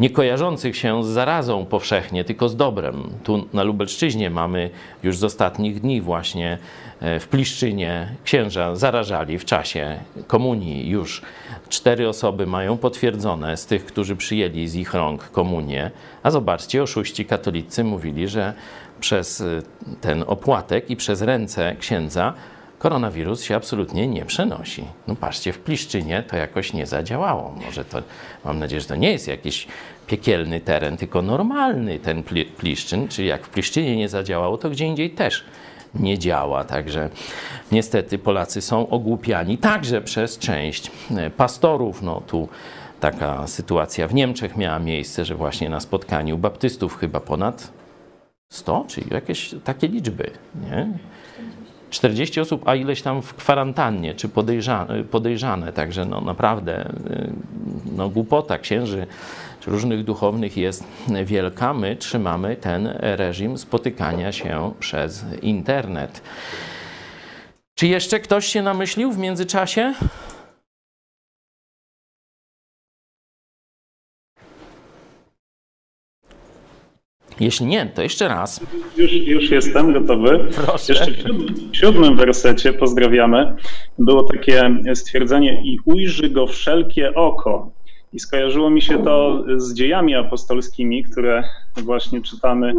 nie 0.00 0.10
kojarzących 0.10 0.76
się 0.76 1.04
z 1.04 1.06
zarazą 1.06 1.66
powszechnie, 1.66 2.24
tylko 2.24 2.48
z 2.48 2.56
dobrem. 2.56 3.10
Tu 3.24 3.46
na 3.52 3.62
Lubelszczyźnie 3.62 4.30
mamy 4.30 4.70
już 5.02 5.18
z 5.18 5.24
ostatnich 5.24 5.80
dni 5.80 6.00
właśnie 6.00 6.58
w 7.00 7.28
Pliszczynie 7.30 8.08
księża 8.24 8.76
zarażali 8.76 9.38
w 9.38 9.44
czasie 9.44 10.00
komunii. 10.26 10.88
Już 10.88 11.22
cztery 11.68 12.08
osoby 12.08 12.46
mają 12.46 12.76
potwierdzone 12.76 13.56
z 13.56 13.66
tych, 13.66 13.84
którzy 13.84 14.16
przyjęli 14.16 14.68
z 14.68 14.74
ich 14.74 14.94
rąk 14.94 15.30
komunię. 15.30 15.90
A 16.22 16.30
zobaczcie, 16.30 16.82
oszuści 16.82 17.24
katolicy 17.24 17.84
mówili, 17.84 18.28
że 18.28 18.52
przez 19.00 19.40
y, 19.40 19.62
ten 20.00 20.24
opłatek 20.26 20.90
i 20.90 20.96
przez 20.96 21.22
ręce 21.22 21.76
księdza 21.76 22.34
koronawirus 22.78 23.42
się 23.42 23.56
absolutnie 23.56 24.08
nie 24.08 24.24
przenosi. 24.24 24.84
No 25.06 25.16
patrzcie, 25.16 25.52
w 25.52 25.58
Pliszczynie 25.58 26.22
to 26.22 26.36
jakoś 26.36 26.72
nie 26.72 26.86
zadziałało. 26.86 27.54
Może 27.66 27.84
to, 27.84 28.02
mam 28.44 28.58
nadzieję, 28.58 28.80
że 28.80 28.88
to 28.88 28.96
nie 28.96 29.12
jest 29.12 29.28
jakiś 29.28 29.66
piekielny 30.06 30.60
teren, 30.60 30.96
tylko 30.96 31.22
normalny 31.22 31.98
ten 31.98 32.22
Pli- 32.22 32.52
Pliszczyn, 32.56 33.08
czyli 33.08 33.28
jak 33.28 33.46
w 33.46 33.48
Pliszczynie 33.48 33.96
nie 33.96 34.08
zadziałało, 34.08 34.58
to 34.58 34.70
gdzie 34.70 34.86
indziej 34.86 35.10
też 35.10 35.44
nie 35.94 36.18
działa. 36.18 36.64
Także 36.64 37.10
niestety 37.72 38.18
Polacy 38.18 38.60
są 38.60 38.88
ogłupiani 38.88 39.58
także 39.58 40.00
przez 40.00 40.38
część 40.38 40.90
e, 41.16 41.30
pastorów. 41.30 42.02
No 42.02 42.22
tu 42.26 42.48
taka 43.00 43.46
sytuacja 43.46 44.08
w 44.08 44.14
Niemczech 44.14 44.56
miała 44.56 44.78
miejsce, 44.78 45.24
że 45.24 45.34
właśnie 45.34 45.68
na 45.68 45.80
spotkaniu 45.80 46.38
baptystów 46.38 46.96
chyba 46.96 47.20
ponad 47.20 47.72
100, 48.48 48.84
czyli 48.88 49.06
jakieś 49.14 49.54
takie 49.64 49.88
liczby, 49.88 50.30
nie? 50.70 50.88
40 51.90 52.40
osób, 52.40 52.68
a 52.68 52.74
ileś 52.74 53.02
tam 53.02 53.22
w 53.22 53.34
kwarantannie, 53.34 54.14
czy 54.14 54.28
podejrzane, 54.28 55.04
podejrzane. 55.04 55.72
Także 55.72 56.04
no 56.04 56.20
naprawdę 56.20 56.92
y, 57.10 57.32
no, 57.96 58.08
głupota 58.08 58.58
księży 58.58 59.06
czy 59.60 59.70
różnych 59.70 60.04
duchownych 60.04 60.56
jest 60.56 60.84
wielka. 61.24 61.74
My 61.74 61.96
trzymamy 61.96 62.56
ten 62.56 62.86
reżim 63.00 63.58
spotykania 63.58 64.32
się 64.32 64.72
przez 64.80 65.24
internet. 65.42 66.22
Czy 67.74 67.86
jeszcze 67.86 68.20
ktoś 68.20 68.46
się 68.46 68.62
namyślił 68.62 69.12
w 69.12 69.18
międzyczasie? 69.18 69.94
Jeśli 77.40 77.66
nie, 77.66 77.86
to 77.86 78.02
jeszcze 78.02 78.28
raz. 78.28 78.60
Już, 78.96 79.12
już 79.12 79.50
jestem 79.50 79.92
gotowy. 79.92 80.44
Proszę. 80.54 80.92
Jeszcze 80.92 81.10
w 81.12 81.16
siódmym- 81.18 81.70
w 81.72 81.76
siódmym 81.76 82.16
wersecie, 82.16 82.72
pozdrawiamy, 82.72 83.56
było 83.98 84.22
takie 84.22 84.70
stwierdzenie 84.94 85.62
i 85.64 85.78
ujrzy 85.84 86.30
go 86.30 86.46
wszelkie 86.46 87.14
oko. 87.14 87.70
I 88.12 88.20
skojarzyło 88.20 88.70
mi 88.70 88.82
się 88.82 89.04
to 89.04 89.44
z 89.56 89.74
dziejami 89.74 90.14
apostolskimi, 90.14 91.04
które 91.04 91.44
właśnie 91.76 92.22
czytamy 92.22 92.74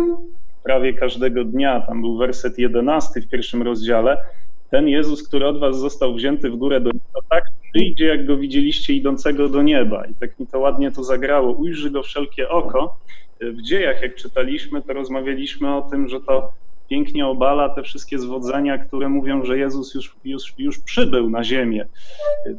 prawie 0.63 0.93
każdego 0.93 1.43
dnia. 1.43 1.81
Tam 1.81 2.01
był 2.01 2.17
werset 2.17 2.59
11 2.59 3.21
w 3.21 3.29
pierwszym 3.29 3.61
rozdziale. 3.61 4.17
Ten 4.69 4.87
Jezus, 4.87 5.27
który 5.27 5.47
od 5.47 5.59
was 5.59 5.79
został 5.79 6.15
wzięty 6.15 6.49
w 6.49 6.55
górę 6.55 6.81
do 6.81 6.91
nieba, 6.91 7.19
tak 7.29 7.43
przyjdzie, 7.73 8.05
jak 8.05 8.25
go 8.25 8.37
widzieliście 8.37 8.93
idącego 8.93 9.49
do 9.49 9.61
nieba. 9.61 10.05
I 10.05 10.13
tak 10.13 10.39
mi 10.39 10.47
to 10.47 10.59
ładnie 10.59 10.91
to 10.91 11.03
zagrało. 11.03 11.51
Ujrzy 11.51 11.91
go 11.91 12.03
wszelkie 12.03 12.49
oko. 12.49 12.97
W 13.41 13.61
dziejach, 13.61 14.01
jak 14.01 14.15
czytaliśmy, 14.15 14.81
to 14.81 14.93
rozmawialiśmy 14.93 15.75
o 15.75 15.81
tym, 15.81 16.07
że 16.07 16.21
to 16.21 16.51
pięknie 16.91 17.27
obala 17.27 17.69
te 17.69 17.83
wszystkie 17.83 18.19
zwodzenia, 18.19 18.77
które 18.77 19.09
mówią, 19.09 19.45
że 19.45 19.57
Jezus 19.57 19.95
już, 19.95 20.15
już, 20.23 20.53
już 20.57 20.79
przybył 20.79 21.29
na 21.29 21.43
ziemię. 21.43 21.87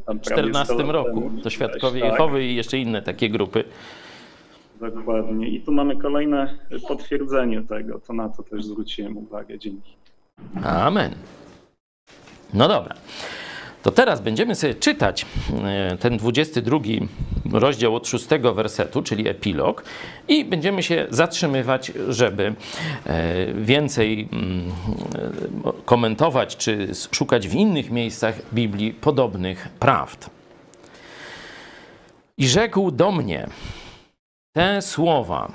Tam 0.06 0.18
W 0.18 0.22
prawie 0.22 0.42
14 0.42 0.74
sto 0.74 0.82
lat 0.82 0.92
roku. 0.92 1.30
To 1.42 1.50
Świadkowie 1.50 2.00
Tak. 2.00 2.12
Jehowy 2.12 2.44
i 2.44 2.54
jeszcze 2.54 2.78
inne 2.78 3.02
takie 3.02 3.30
grupy. 3.30 3.64
Dokładnie. 4.80 5.48
I 5.48 5.60
tu 5.60 5.72
mamy 5.72 5.96
kolejne 5.96 6.58
potwierdzenie 6.88 7.62
tego. 7.62 8.00
To 8.00 8.12
na 8.12 8.28
to 8.28 8.42
też 8.42 8.64
zwróciłem 8.64 9.16
uwagę. 9.16 9.58
Dzięki. 9.58 9.92
Amen. 10.64 11.14
No 12.54 12.68
dobra. 12.68 12.94
To 13.82 13.90
teraz 13.90 14.20
będziemy 14.20 14.54
sobie 14.54 14.74
czytać 14.74 15.26
e, 15.64 15.96
ten 15.96 16.16
22 16.16 16.78
rozdział 17.52 17.96
od 17.96 18.08
6 18.08 18.26
wersetu, 18.54 19.02
czyli 19.02 19.28
epilog, 19.28 19.84
i 20.28 20.44
będziemy 20.44 20.82
się 20.82 21.06
zatrzymywać, 21.10 21.92
żeby 22.08 22.54
e, 23.06 23.54
więcej 23.54 24.28
mm, 24.32 24.72
e, 25.66 25.72
komentować 25.84 26.56
czy 26.56 26.88
szukać 27.12 27.48
w 27.48 27.54
innych 27.54 27.90
miejscach 27.90 28.34
Biblii 28.52 28.92
podobnych 28.92 29.68
prawd. 29.68 30.30
I 32.38 32.48
rzekł 32.48 32.90
do 32.90 33.12
mnie: 33.12 33.46
Te 34.52 34.82
słowa 34.82 35.52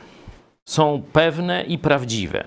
są 0.65 1.03
pewne 1.13 1.63
i 1.63 1.77
prawdziwe. 1.77 2.43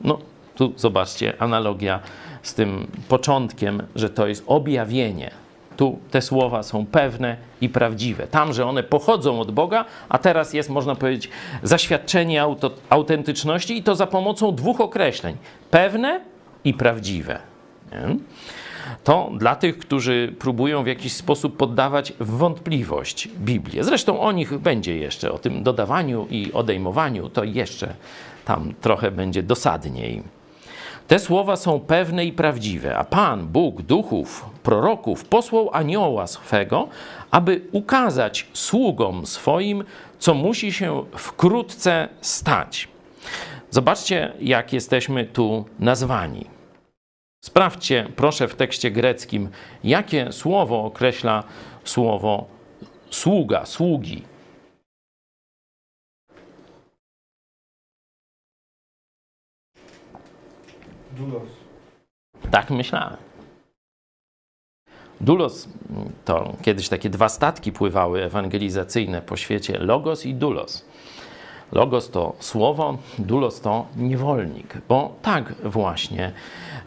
No, 0.00 0.18
tu 0.54 0.72
zobaczcie, 0.76 1.34
analogia 1.38 2.00
z 2.42 2.54
tym 2.54 2.86
początkiem, 3.08 3.82
że 3.94 4.10
to 4.10 4.26
jest 4.26 4.44
objawienie. 4.46 5.30
Tu 5.76 5.98
te 6.10 6.22
słowa 6.22 6.62
są 6.62 6.86
pewne 6.86 7.36
i 7.60 7.68
prawdziwe. 7.68 8.26
Tam, 8.26 8.52
że 8.52 8.66
one 8.66 8.82
pochodzą 8.82 9.40
od 9.40 9.50
Boga, 9.50 9.84
a 10.08 10.18
teraz 10.18 10.52
jest, 10.54 10.70
można 10.70 10.94
powiedzieć, 10.94 11.30
zaświadczenie 11.62 12.42
auto, 12.42 12.70
autentyczności 12.90 13.78
i 13.78 13.82
to 13.82 13.94
za 13.94 14.06
pomocą 14.06 14.54
dwóch 14.54 14.80
określeń: 14.80 15.36
pewne 15.70 16.20
i 16.64 16.74
prawdziwe. 16.74 17.38
Nie? 17.92 18.16
To 19.04 19.30
dla 19.38 19.56
tych, 19.56 19.78
którzy 19.78 20.34
próbują 20.38 20.82
w 20.82 20.86
jakiś 20.86 21.12
sposób 21.12 21.56
poddawać 21.56 22.12
w 22.20 22.30
wątpliwość 22.30 23.28
Biblię. 23.28 23.84
Zresztą 23.84 24.20
o 24.20 24.32
nich 24.32 24.58
będzie 24.58 24.96
jeszcze, 24.96 25.32
o 25.32 25.38
tym 25.38 25.62
dodawaniu 25.62 26.26
i 26.30 26.52
odejmowaniu, 26.52 27.28
to 27.28 27.44
jeszcze 27.44 27.94
tam 28.44 28.74
trochę 28.80 29.10
będzie 29.10 29.42
dosadniej. 29.42 30.22
Te 31.10 31.18
słowa 31.18 31.56
są 31.56 31.80
pewne 31.80 32.24
i 32.24 32.32
prawdziwe, 32.32 32.96
a 32.96 33.04
Pan, 33.04 33.46
Bóg, 33.46 33.82
duchów, 33.82 34.50
proroków 34.62 35.24
posłał 35.24 35.70
anioła 35.72 36.26
swego, 36.26 36.88
aby 37.30 37.60
ukazać 37.72 38.46
sługom 38.52 39.26
swoim, 39.26 39.84
co 40.18 40.34
musi 40.34 40.72
się 40.72 41.04
wkrótce 41.16 42.08
stać. 42.20 42.88
Zobaczcie, 43.70 44.32
jak 44.40 44.72
jesteśmy 44.72 45.24
tu 45.24 45.64
nazwani. 45.78 46.44
Sprawdźcie, 47.44 48.06
proszę, 48.16 48.48
w 48.48 48.54
tekście 48.54 48.90
greckim, 48.90 49.48
jakie 49.84 50.32
słowo 50.32 50.84
określa 50.84 51.44
słowo 51.84 52.46
sługa, 53.10 53.66
sługi. 53.66 54.29
Dulos. 61.20 61.48
Tak 62.50 62.70
myślałem. 62.70 63.16
Dulos 65.20 65.68
to 66.24 66.56
kiedyś 66.62 66.88
takie 66.88 67.10
dwa 67.10 67.28
statki 67.28 67.72
pływały 67.72 68.22
ewangelizacyjne 68.24 69.22
po 69.22 69.36
świecie: 69.36 69.78
Logos 69.78 70.26
i 70.26 70.34
Dulos. 70.34 70.84
Logos 71.72 72.10
to 72.10 72.34
słowo, 72.40 72.98
Dulos 73.18 73.60
to 73.60 73.86
niewolnik, 73.96 74.78
bo 74.88 75.14
tak 75.22 75.54
właśnie 75.64 76.32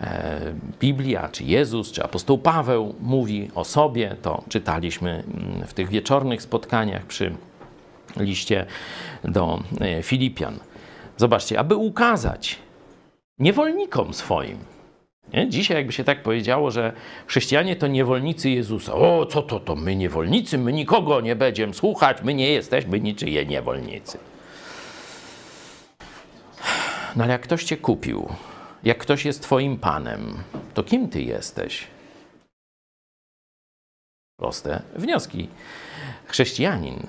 e, 0.01 0.53
Biblia, 0.79 1.29
czy 1.29 1.43
Jezus, 1.43 1.91
czy 1.91 2.03
apostoł 2.03 2.37
Paweł 2.37 2.95
mówi 2.99 3.51
o 3.55 3.63
sobie. 3.63 4.15
To 4.21 4.43
czytaliśmy 4.49 5.11
mm, 5.11 5.67
w 5.67 5.73
tych 5.73 5.89
wieczornych 5.89 6.41
spotkaniach 6.41 7.05
przy 7.05 7.35
liście 8.17 8.65
do 9.23 9.59
e, 9.81 10.03
Filipian. 10.03 10.59
Zobaczcie, 11.17 11.59
aby 11.59 11.75
ukazać 11.75 12.59
niewolnikom 13.39 14.13
swoim. 14.13 14.57
Nie? 15.33 15.49
Dzisiaj 15.49 15.77
jakby 15.77 15.93
się 15.93 16.03
tak 16.03 16.23
powiedziało, 16.23 16.71
że 16.71 16.93
chrześcijanie 17.27 17.75
to 17.75 17.87
niewolnicy 17.87 18.49
Jezusa. 18.49 18.93
O, 18.93 19.25
co 19.25 19.41
to, 19.41 19.59
to 19.59 19.75
my 19.75 19.95
niewolnicy, 19.95 20.57
my 20.57 20.73
nikogo 20.73 21.21
nie 21.21 21.35
będziemy 21.35 21.73
słuchać, 21.73 22.17
my 22.23 22.33
nie 22.33 22.51
jesteśmy 22.51 22.99
niczyje 22.99 23.45
niewolnicy. 23.45 24.17
No 27.15 27.23
ale 27.23 27.33
jak 27.33 27.41
ktoś 27.41 27.63
cię 27.63 27.77
kupił, 27.77 28.29
jak 28.83 28.97
ktoś 28.97 29.25
jest 29.25 29.41
twoim 29.41 29.77
panem, 29.77 30.37
to 30.73 30.83
kim 30.83 31.09
ty 31.09 31.21
jesteś? 31.21 31.87
Proste 34.39 34.81
wnioski. 34.95 35.49
Chrześcijanin, 36.25 37.07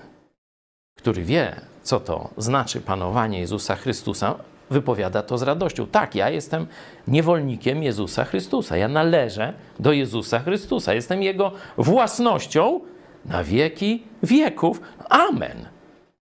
który 0.99 1.23
wie, 1.23 1.61
co 1.83 2.01
to 2.01 2.31
znaczy 2.37 2.81
panowanie 2.81 3.41
Jezusa 3.41 3.77
Chrystusa, 3.77 4.39
wypowiada 4.71 5.23
to 5.23 5.39
z 5.39 5.43
radością. 5.43 5.87
Tak, 5.87 6.15
ja 6.15 6.31
jestem 6.31 6.67
niewolnikiem 7.09 7.83
Jezusa 7.83 8.25
Chrystusa. 8.25 8.77
Ja 8.77 8.89
należę 8.89 9.53
do 9.81 9.93
Jezusa 9.93 10.39
Chrystusa. 10.39 10.95
Jestem 10.95 11.23
Jego 11.23 11.53
własnością 11.77 12.81
na 13.25 13.45
wieki 13.45 14.03
wieków. 14.23 14.81
Amen. 15.09 15.69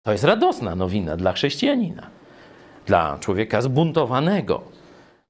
To 0.02 0.12
jest 0.12 0.24
radosna 0.24 0.74
nowina 0.74 1.16
dla 1.16 1.32
chrześcijanina, 1.32 2.06
dla 2.86 3.18
człowieka 3.20 3.62
zbuntowanego, 3.62 4.62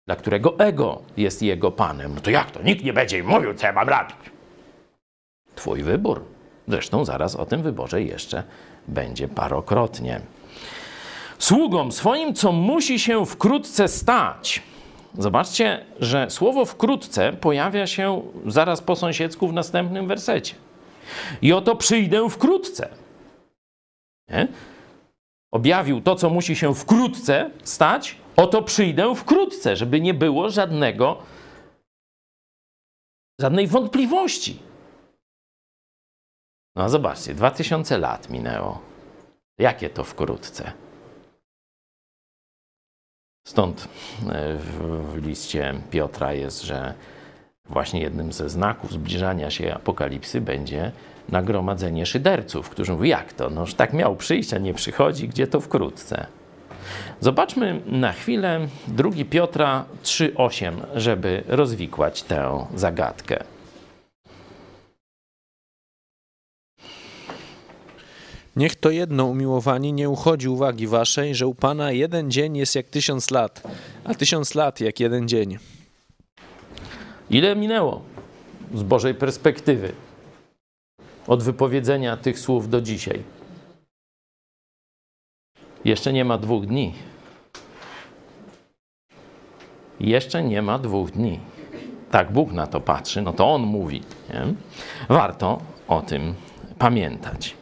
dla 0.06 0.16
którego 0.16 0.58
ego 0.58 1.02
jest 1.16 1.42
jego 1.42 1.70
panem. 1.70 2.14
No 2.14 2.20
to 2.20 2.30
jak 2.30 2.50
to? 2.50 2.62
Nikt 2.62 2.84
nie 2.84 2.92
będzie 2.92 3.22
mi 3.22 3.28
mówił, 3.28 3.54
co 3.54 3.66
ja 3.66 3.72
mam 3.72 3.88
robić. 3.88 4.16
Twój 5.54 5.82
wybór. 5.82 6.24
Zresztą 6.68 7.04
zaraz 7.04 7.36
o 7.36 7.46
tym 7.46 7.62
wyborze 7.62 8.02
jeszcze 8.02 8.42
będzie 8.88 9.28
parokrotnie. 9.28 10.20
Sługom 11.42 11.92
swoim, 11.92 12.34
co 12.34 12.52
musi 12.52 12.98
się 12.98 13.26
wkrótce 13.26 13.88
stać. 13.88 14.62
Zobaczcie, 15.18 15.86
że 16.00 16.30
słowo 16.30 16.64
wkrótce 16.64 17.32
pojawia 17.32 17.86
się 17.86 18.22
zaraz 18.46 18.80
po 18.80 18.96
sąsiedzku 18.96 19.48
w 19.48 19.52
następnym 19.52 20.08
wersecie. 20.08 20.54
I 21.42 21.52
oto 21.52 21.76
przyjdę 21.76 22.30
wkrótce. 22.30 22.88
Nie? 24.28 24.48
Objawił 25.52 26.00
to, 26.00 26.14
co 26.16 26.30
musi 26.30 26.56
się 26.56 26.74
wkrótce 26.74 27.50
stać, 27.64 28.16
oto 28.36 28.62
przyjdę 28.62 29.14
wkrótce, 29.14 29.76
żeby 29.76 30.00
nie 30.00 30.14
było 30.14 30.50
żadnego, 30.50 31.22
żadnej 33.40 33.66
wątpliwości. 33.66 34.58
No 36.76 36.88
zobaczcie, 36.88 37.34
2000 37.34 37.98
lat 37.98 38.30
minęło. 38.30 38.80
Jakie 39.58 39.90
to 39.90 40.04
wkrótce? 40.04 40.72
Stąd 43.44 43.88
e, 44.28 44.56
w, 44.56 45.26
liście 45.26 45.74
Piotra 45.90 46.32
jest, 46.32 46.62
że 46.62 46.94
właśnie 47.68 48.00
jednym 48.00 48.32
ze 48.32 48.48
znaków 48.48 48.92
zbliżania 48.92 49.50
się 49.50 49.74
apokalipsy 49.74 50.40
będzie 50.40 50.92
nagromadzenie 51.28 52.06
szyderców, 52.06 52.70
którzy 52.70 52.92
mówią, 52.92 53.04
jak 53.04 53.32
to? 53.32 53.50
Noż 53.50 53.74
tak 53.74 53.92
miał 53.92 54.16
przyjść, 54.16 54.54
a 54.54 54.58
nie 54.58 54.74
przychodzi, 54.74 55.28
gdzie 55.28 55.46
to 55.46 55.60
wkrótce. 55.60 56.26
Zobaczmy 57.20 57.80
na 57.86 58.12
chwilę 58.12 58.68
2 58.88 59.10
Piotra 59.30 59.84
3,8, 60.04 60.72
żeby 60.94 61.42
rozwikłać 61.46 62.22
tę 62.22 62.66
zagadkę. 62.74 63.44
Niech 68.56 68.76
to 68.76 68.90
jedno 68.90 69.26
umiłowani 69.26 69.92
nie 69.92 70.08
uchodzi 70.08 70.48
uwagi 70.48 70.86
waszej, 70.86 71.34
że 71.34 71.46
u 71.46 71.54
Pana 71.54 71.92
jeden 71.92 72.30
dzień 72.30 72.56
jest 72.56 72.74
jak 72.74 72.86
tysiąc 72.86 73.30
lat, 73.30 73.62
a 74.04 74.14
tysiąc 74.14 74.54
lat 74.54 74.80
jak 74.80 75.00
jeden 75.00 75.28
dzień. 75.28 75.58
Ile 77.30 77.56
minęło 77.56 78.02
z 78.74 78.82
Bożej 78.82 79.14
perspektywy 79.14 79.92
od 81.26 81.42
wypowiedzenia 81.42 82.16
tych 82.16 82.38
słów 82.38 82.68
do 82.68 82.80
dzisiaj? 82.80 83.22
Jeszcze 85.84 86.12
nie 86.12 86.24
ma 86.24 86.38
dwóch 86.38 86.66
dni. 86.66 86.94
Jeszcze 90.00 90.42
nie 90.42 90.62
ma 90.62 90.78
dwóch 90.78 91.10
dni. 91.10 91.40
Tak 92.10 92.32
Bóg 92.32 92.52
na 92.52 92.66
to 92.66 92.80
patrzy, 92.80 93.22
no 93.22 93.32
to 93.32 93.54
On 93.54 93.62
mówi. 93.62 94.02
Nie? 94.28 94.54
Warto 95.08 95.60
o 95.88 96.02
tym 96.02 96.34
pamiętać. 96.78 97.61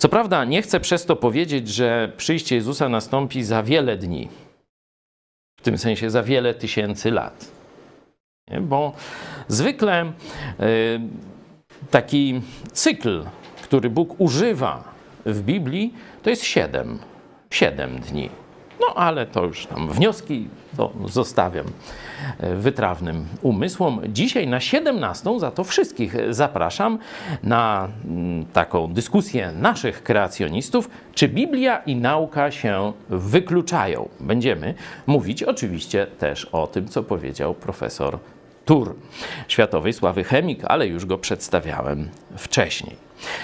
Co 0.00 0.08
prawda, 0.08 0.44
nie 0.44 0.62
chcę 0.62 0.80
przez 0.80 1.06
to 1.06 1.16
powiedzieć, 1.16 1.68
że 1.68 2.12
przyjście 2.16 2.54
Jezusa 2.56 2.88
nastąpi 2.88 3.42
za 3.42 3.62
wiele 3.62 3.96
dni, 3.96 4.28
w 5.60 5.62
tym 5.62 5.78
sensie 5.78 6.10
za 6.10 6.22
wiele 6.22 6.54
tysięcy 6.54 7.10
lat. 7.10 7.48
Nie? 8.50 8.60
Bo 8.60 8.92
zwykle 9.48 10.04
y, 10.04 10.12
taki 11.90 12.40
cykl, 12.72 13.24
który 13.62 13.90
Bóg 13.90 14.20
używa 14.20 14.84
w 15.26 15.42
Biblii, 15.42 15.94
to 16.22 16.30
jest 16.30 16.44
siedem. 16.44 16.98
Siedem 17.50 17.98
dni. 17.98 18.30
No 18.80 18.86
ale 18.94 19.26
to 19.26 19.44
już 19.44 19.66
tam 19.66 19.92
wnioski 19.92 20.48
to 20.76 20.92
zostawiam 21.06 21.66
wytrawnym 22.56 23.26
umysłom. 23.42 24.00
Dzisiaj 24.08 24.48
na 24.48 24.60
17 24.60 25.40
za 25.40 25.50
to 25.50 25.64
wszystkich 25.64 26.16
zapraszam 26.30 26.98
na 27.42 27.88
mm, 28.04 28.44
taką 28.44 28.92
dyskusję 28.92 29.52
naszych 29.52 30.02
kreacjonistów, 30.02 30.90
czy 31.14 31.28
Biblia 31.28 31.78
i 31.86 31.96
nauka 31.96 32.50
się 32.50 32.92
wykluczają. 33.08 34.08
Będziemy 34.20 34.74
mówić 35.06 35.42
oczywiście 35.42 36.06
też 36.06 36.44
o 36.44 36.66
tym, 36.66 36.88
co 36.88 37.02
powiedział 37.02 37.54
profesor 37.54 38.18
Tur, 38.64 38.94
światowej 39.48 39.92
sławy 39.92 40.24
chemik, 40.24 40.64
ale 40.64 40.86
już 40.86 41.06
go 41.06 41.18
przedstawiałem 41.18 42.08
wcześniej. 42.36 42.96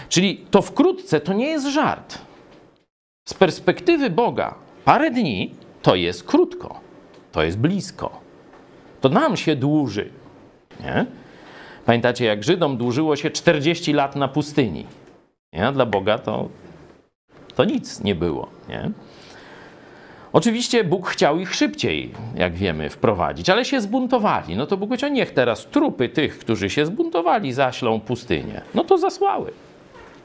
Czyli 0.08 0.36
to 0.50 0.62
wkrótce 0.62 1.20
to 1.20 1.32
nie 1.32 1.46
jest 1.46 1.66
żart. 1.66 2.18
Z 3.28 3.34
perspektywy 3.34 4.10
Boga 4.10 4.54
parę 4.84 5.10
dni 5.10 5.54
to 5.82 5.94
jest 5.94 6.24
krótko, 6.24 6.80
to 7.32 7.42
jest 7.42 7.58
blisko. 7.58 8.25
To 9.06 9.10
nam 9.10 9.36
się 9.36 9.56
dłuży. 9.56 10.08
Nie? 10.80 11.06
Pamiętacie, 11.84 12.24
jak 12.24 12.44
Żydom 12.44 12.76
dłużyło 12.76 13.16
się 13.16 13.30
40 13.30 13.92
lat 13.92 14.16
na 14.16 14.28
pustyni? 14.28 14.86
Nie? 15.52 15.72
Dla 15.72 15.86
Boga 15.86 16.18
to, 16.18 16.48
to 17.54 17.64
nic 17.64 18.00
nie 18.00 18.14
było. 18.14 18.48
Nie? 18.68 18.90
Oczywiście 20.32 20.84
Bóg 20.84 21.08
chciał 21.08 21.38
ich 21.38 21.54
szybciej, 21.54 22.12
jak 22.34 22.54
wiemy, 22.54 22.90
wprowadzić, 22.90 23.50
ale 23.50 23.64
się 23.64 23.80
zbuntowali. 23.80 24.56
No 24.56 24.66
to 24.66 24.76
Bóg 24.76 24.88
powiedział, 24.88 25.10
niech 25.10 25.30
teraz 25.30 25.66
trupy 25.66 26.08
tych, 26.08 26.38
którzy 26.38 26.70
się 26.70 26.86
zbuntowali, 26.86 27.52
zaślą 27.52 28.00
pustynię. 28.00 28.62
No 28.74 28.84
to 28.84 28.98
zasłały. 28.98 29.52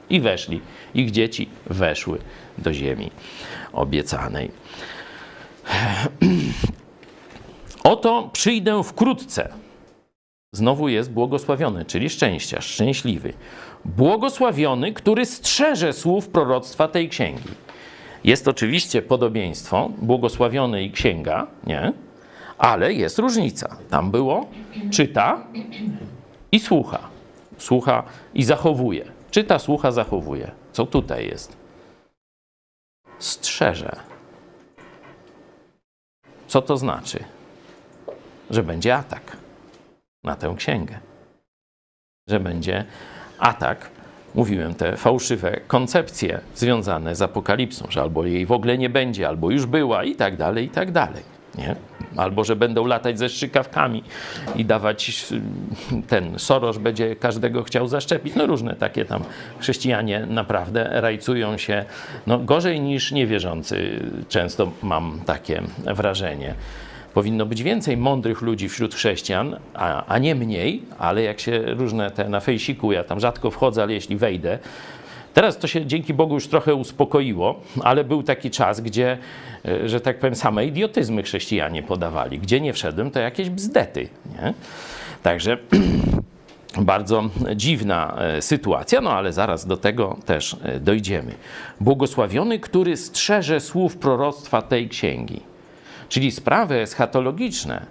I 0.09 0.19
weszli. 0.19 0.61
Ich 0.93 1.11
dzieci 1.11 1.49
weszły 1.65 2.19
do 2.57 2.73
ziemi 2.73 3.11
obiecanej. 3.73 4.51
Oto 7.83 8.29
przyjdę 8.33 8.83
wkrótce. 8.83 9.53
Znowu 10.53 10.87
jest 10.87 11.11
błogosławiony, 11.11 11.85
czyli 11.85 12.09
szczęścia, 12.09 12.61
szczęśliwy. 12.61 13.33
Błogosławiony, 13.85 14.93
który 14.93 15.25
strzeże 15.25 15.93
słów 15.93 16.29
proroctwa 16.29 16.87
tej 16.87 17.09
księgi. 17.09 17.49
Jest 18.23 18.47
oczywiście 18.47 19.01
podobieństwo, 19.01 19.89
błogosławiony 19.97 20.83
i 20.83 20.91
księga, 20.91 21.47
nie? 21.67 21.93
Ale 22.57 22.93
jest 22.93 23.19
różnica. 23.19 23.77
Tam 23.89 24.11
było 24.11 24.45
czyta 24.91 25.47
i 26.51 26.59
słucha. 26.59 26.99
Słucha 27.57 28.03
i 28.33 28.43
zachowuje. 28.43 29.05
Czyta, 29.31 29.59
słucha, 29.59 29.91
zachowuje. 29.91 30.51
Co 30.71 30.85
tutaj 30.85 31.27
jest? 31.27 31.57
Strzeże. 33.19 33.95
Co 36.47 36.61
to 36.61 36.77
znaczy? 36.77 37.23
Że 38.51 38.63
będzie 38.63 38.95
atak 38.95 39.37
na 40.23 40.35
tę 40.35 40.53
księgę. 40.57 40.99
Że 42.29 42.39
będzie 42.39 42.85
atak, 43.39 43.89
mówiłem, 44.35 44.75
te 44.75 44.97
fałszywe 44.97 45.59
koncepcje 45.67 46.39
związane 46.55 47.15
z 47.15 47.21
apokalipsą, 47.21 47.85
że 47.89 48.01
albo 48.01 48.25
jej 48.25 48.45
w 48.45 48.51
ogóle 48.51 48.77
nie 48.77 48.89
będzie, 48.89 49.27
albo 49.27 49.51
już 49.51 49.65
była 49.65 50.03
i 50.03 50.15
tak 50.15 50.37
dalej, 50.37 50.65
i 50.65 50.69
tak 50.69 50.91
dalej. 50.91 51.23
Nie? 51.57 51.75
Albo 52.17 52.43
że 52.43 52.55
będą 52.55 52.85
latać 52.85 53.19
ze 53.19 53.29
strzykawkami 53.29 54.03
i 54.55 54.65
dawać 54.65 55.27
ten 56.07 56.39
Soros 56.39 56.77
będzie 56.77 57.15
każdego 57.15 57.63
chciał 57.63 57.87
zaszczepić. 57.87 58.35
No 58.35 58.47
różne 58.47 58.75
takie 58.75 59.05
tam 59.05 59.23
chrześcijanie 59.59 60.25
naprawdę 60.29 61.01
rajcują 61.01 61.57
się 61.57 61.85
no, 62.27 62.39
gorzej 62.39 62.81
niż 62.81 63.11
niewierzący. 63.11 63.99
Często 64.29 64.71
mam 64.83 65.21
takie 65.25 65.61
wrażenie. 65.95 66.55
Powinno 67.13 67.45
być 67.45 67.63
więcej 67.63 67.97
mądrych 67.97 68.41
ludzi 68.41 68.69
wśród 68.69 68.95
chrześcijan, 68.95 69.59
a, 69.73 70.05
a 70.05 70.17
nie 70.17 70.35
mniej, 70.35 70.81
ale 70.99 71.23
jak 71.23 71.39
się 71.39 71.61
różne 71.61 72.11
te 72.11 72.29
na 72.29 72.39
fejsiku, 72.39 72.91
ja 72.91 73.03
tam 73.03 73.19
rzadko 73.19 73.51
wchodzę, 73.51 73.83
ale 73.83 73.93
jeśli 73.93 74.17
wejdę, 74.17 74.59
Teraz 75.33 75.57
to 75.57 75.67
się 75.67 75.85
dzięki 75.85 76.13
Bogu 76.13 76.33
już 76.33 76.47
trochę 76.47 76.75
uspokoiło, 76.75 77.59
ale 77.81 78.03
był 78.03 78.23
taki 78.23 78.49
czas, 78.49 78.81
gdzie, 78.81 79.17
e, 79.65 79.89
że 79.89 80.01
tak 80.01 80.19
powiem, 80.19 80.35
same 80.35 80.65
idiotyzmy 80.65 81.23
chrześcijanie 81.23 81.83
podawali. 81.83 82.39
Gdzie 82.39 82.61
nie 82.61 82.73
wszedłem, 82.73 83.11
to 83.11 83.19
jakieś 83.19 83.49
bzdety. 83.49 84.09
Nie? 84.35 84.53
Także 85.23 85.57
bardzo 86.77 87.23
dziwna 87.55 88.15
e, 88.17 88.41
sytuacja, 88.41 89.01
no 89.01 89.11
ale 89.13 89.33
zaraz 89.33 89.65
do 89.65 89.77
tego 89.77 90.17
też 90.25 90.55
e, 90.63 90.79
dojdziemy. 90.79 91.35
Błogosławiony, 91.79 92.59
który 92.59 92.97
strzeże 92.97 93.59
słów 93.59 93.97
proroctwa 93.97 94.61
tej 94.61 94.89
księgi. 94.89 95.50
Czyli 96.11 96.31
sprawy 96.31 96.75
eschatologiczne 96.75 97.85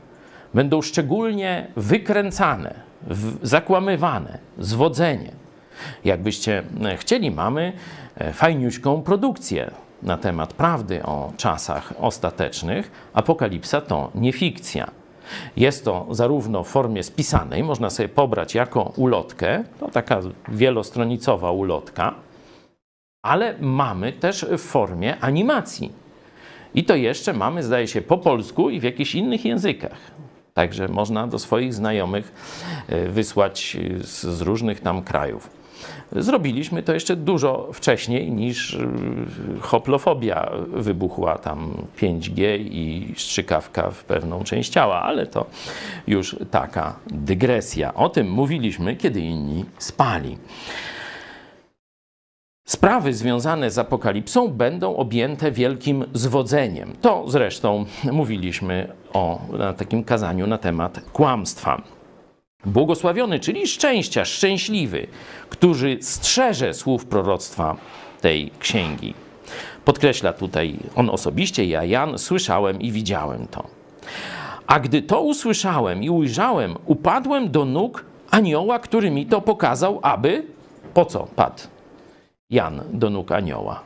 będą 0.55 0.83
szczególnie 0.83 1.67
wykręcane, 1.77 2.75
zakłamywane, 3.43 4.39
zwodzenie. 4.59 5.33
Jakbyście 6.05 6.63
e, 6.85 6.97
chcieli, 6.97 7.31
mamy 7.31 7.73
e, 8.17 8.33
fajniuśką 8.33 9.03
produkcję 9.03 9.71
na 10.03 10.17
temat 10.17 10.53
prawdy 10.53 11.03
o 11.03 11.33
czasach 11.37 11.93
ostatecznych. 11.99 12.91
Apokalipsa 13.13 13.81
to 13.81 14.11
nie 14.15 14.33
fikcja. 14.33 14.91
Jest 15.57 15.85
to 15.85 16.07
zarówno 16.11 16.65
w 16.65 16.69
formie 16.69 17.03
spisanej, 17.03 17.63
można 17.63 17.91
sobie 17.91 18.09
pobrać 18.09 18.55
jako 18.55 18.93
ulotkę, 18.97 19.65
to 19.81 19.89
taka 19.89 20.21
wielostronicowa 20.49 21.51
ulotka, 21.51 22.15
ale 23.23 23.55
mamy 23.61 24.13
też 24.13 24.47
w 24.51 24.61
formie 24.61 25.21
animacji. 25.21 26.00
I 26.75 26.85
to 26.85 26.97
jeszcze 26.97 27.33
mamy, 27.33 27.63
zdaje 27.63 27.89
się, 27.89 28.01
po 28.01 28.19
polsku 28.19 28.71
i 28.71 28.81
w 28.81 28.83
jakichś 28.83 29.15
innych 29.15 29.45
językach. 29.45 29.99
Także 30.55 30.89
można 30.89 31.27
do 31.27 31.39
swoich 31.39 31.75
znajomych 31.75 32.33
e, 32.89 33.09
wysłać 33.09 33.77
z, 34.01 34.27
z 34.27 34.41
różnych 34.41 34.81
tam 34.81 35.03
krajów. 35.03 35.61
Zrobiliśmy 36.13 36.83
to 36.83 36.95
jeszcze 36.95 37.17
dużo 37.17 37.69
wcześniej 37.73 38.31
niż 38.31 38.75
y, 38.75 38.89
hoplofobia 39.61 40.51
wybuchła 40.73 41.39
tam 41.39 41.75
5G 41.99 42.59
i 42.59 43.15
strzykawka 43.17 43.91
w 43.91 44.05
pewną 44.05 44.45
część 44.45 44.71
ciała, 44.71 45.03
ale 45.03 45.27
to 45.27 45.47
już 46.07 46.37
taka 46.51 46.97
dygresja. 47.07 47.95
O 47.95 48.09
tym 48.09 48.31
mówiliśmy, 48.31 48.97
kiedy 48.97 49.21
inni 49.21 49.65
spali. 49.79 50.39
Sprawy 52.71 53.15
związane 53.15 53.71
z 53.71 53.79
apokalipsą 53.79 54.49
będą 54.49 54.97
objęte 54.97 55.53
wielkim 55.53 56.05
zwodzeniem. 56.15 56.93
To 57.01 57.25
zresztą 57.29 57.85
mówiliśmy 58.13 58.93
o 59.13 59.41
na 59.59 59.73
takim 59.73 60.05
kazaniu 60.05 60.47
na 60.47 60.59
temat 60.59 61.01
kłamstwa. 61.13 61.83
Błogosławiony, 62.65 63.41
czyli 63.41 63.67
szczęścia, 63.67 64.25
szczęśliwy, 64.25 65.07
który 65.49 65.99
strzeże 66.01 66.75
słów 66.75 67.07
proroctwa 67.07 67.77
tej 68.21 68.51
księgi. 68.59 69.15
Podkreśla 69.85 70.33
tutaj 70.33 70.77
on 70.97 71.11
osobiście, 71.11 71.65
ja 71.65 71.85
Jan, 71.85 72.19
słyszałem 72.19 72.81
i 72.81 72.93
widziałem 72.93 73.47
to. 73.47 73.67
A 74.67 74.81
gdy 74.81 75.03
to 75.03 75.21
usłyszałem 75.21 76.03
i 76.03 76.11
ujrzałem, 76.11 76.77
upadłem 76.87 77.51
do 77.51 77.65
nóg 77.65 78.05
anioła, 78.31 78.79
który 78.79 79.11
mi 79.11 79.27
to 79.27 79.41
pokazał, 79.41 79.99
aby 80.03 80.45
po 80.95 81.05
co 81.05 81.27
padł 81.37 81.63
Jan 82.51 82.83
do 82.93 83.11
nóg 83.11 83.33
anioła? 83.33 83.85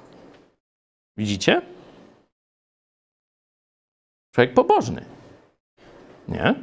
Widzicie? 1.17 1.63
Człowiek 4.35 4.55
pobożny. 4.55 5.05
Nie? 6.29 6.55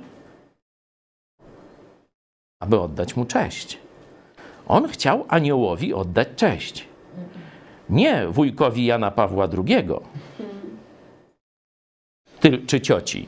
Aby 2.60 2.80
oddać 2.80 3.16
mu 3.16 3.26
cześć. 3.26 3.78
On 4.68 4.88
chciał 4.88 5.26
aniołowi 5.28 5.94
oddać 5.94 6.28
cześć. 6.36 6.88
Nie 7.90 8.28
wujkowi 8.28 8.86
Jana 8.86 9.12
Pawła 9.12 9.48
II 9.68 9.88
czy 12.68 12.82
cioci, 12.82 13.28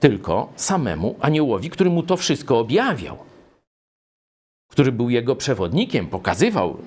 tylko 0.00 0.52
samemu 0.56 1.16
aniołowi, 1.20 1.70
który 1.70 1.90
mu 1.90 2.02
to 2.02 2.16
wszystko 2.16 2.58
objawiał, 2.58 3.18
który 4.70 4.92
był 4.92 5.10
jego 5.10 5.36
przewodnikiem, 5.36 6.06
pokazywał, 6.06 6.78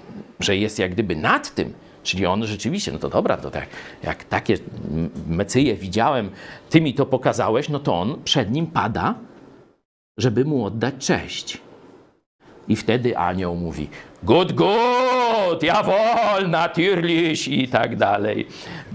że 0.43 0.57
jest 0.57 0.79
jak 0.79 0.91
gdyby 0.91 1.15
nad 1.15 1.55
tym. 1.55 1.73
Czyli 2.03 2.25
on 2.25 2.47
rzeczywiście, 2.47 2.91
no 2.91 2.99
to 2.99 3.09
dobra, 3.09 3.37
to 3.37 3.51
tak, 3.51 3.67
jak 4.03 4.23
takie 4.23 4.57
mecyje 5.27 5.75
widziałem, 5.75 6.29
ty 6.69 6.81
mi 6.81 6.93
to 6.93 7.05
pokazałeś, 7.05 7.69
no 7.69 7.79
to 7.79 7.99
on 7.99 8.23
przed 8.23 8.51
nim 8.51 8.67
pada, 8.67 9.15
żeby 10.17 10.45
mu 10.45 10.65
oddać 10.65 10.93
cześć. 10.99 11.61
I 12.67 12.75
wtedy 12.75 13.17
anioł 13.17 13.55
mówi: 13.55 13.89
Good, 14.23 14.53
good, 14.53 15.63
jawohl, 15.63 16.49
natürlich 16.49 17.47
i 17.47 17.67
tak 17.67 17.95
dalej. 17.95 18.47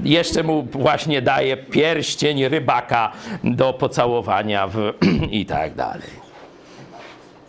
Jeszcze 0.03 0.43
mu 0.43 0.63
właśnie 0.63 1.23
daje 1.23 1.57
pierścień 1.57 2.49
rybaka 2.49 3.13
do 3.45 3.73
pocałowania 3.73 4.67
w, 4.67 4.93
i 5.31 5.47
tak 5.47 5.75
dalej. 5.75 6.27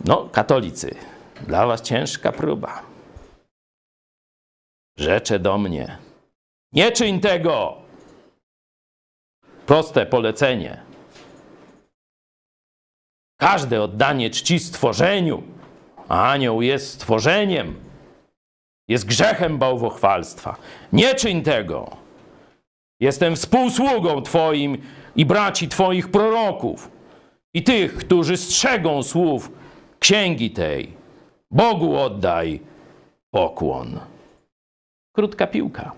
No, 0.04 0.28
katolicy, 0.32 0.94
dla 1.46 1.66
was 1.66 1.82
ciężka 1.82 2.32
próba. 2.32 2.87
Rzecze 4.98 5.38
do 5.38 5.58
mnie. 5.58 5.98
Nie 6.72 6.92
czyń 6.92 7.20
tego! 7.20 7.76
Proste 9.66 10.06
polecenie. 10.06 10.82
Każde 13.40 13.82
oddanie 13.82 14.30
czci 14.30 14.58
stworzeniu, 14.58 15.42
a 16.08 16.30
anioł 16.30 16.62
jest 16.62 16.92
stworzeniem, 16.92 17.80
jest 18.88 19.06
grzechem 19.06 19.58
bałwochwalstwa. 19.58 20.56
Nie 20.92 21.14
czyń 21.14 21.42
tego. 21.42 21.96
Jestem 23.00 23.36
współsługą 23.36 24.22
Twoim 24.22 24.78
i 25.16 25.26
braci 25.26 25.68
Twoich 25.68 26.10
proroków 26.10 26.90
i 27.54 27.62
tych, 27.62 27.96
którzy 27.96 28.36
strzegą 28.36 29.02
słów 29.02 29.52
księgi 29.98 30.50
tej. 30.50 30.92
Bogu 31.50 31.96
oddaj 31.96 32.60
pokłon. 33.30 34.00
Krótka 35.12 35.46
piłka. 35.46 35.92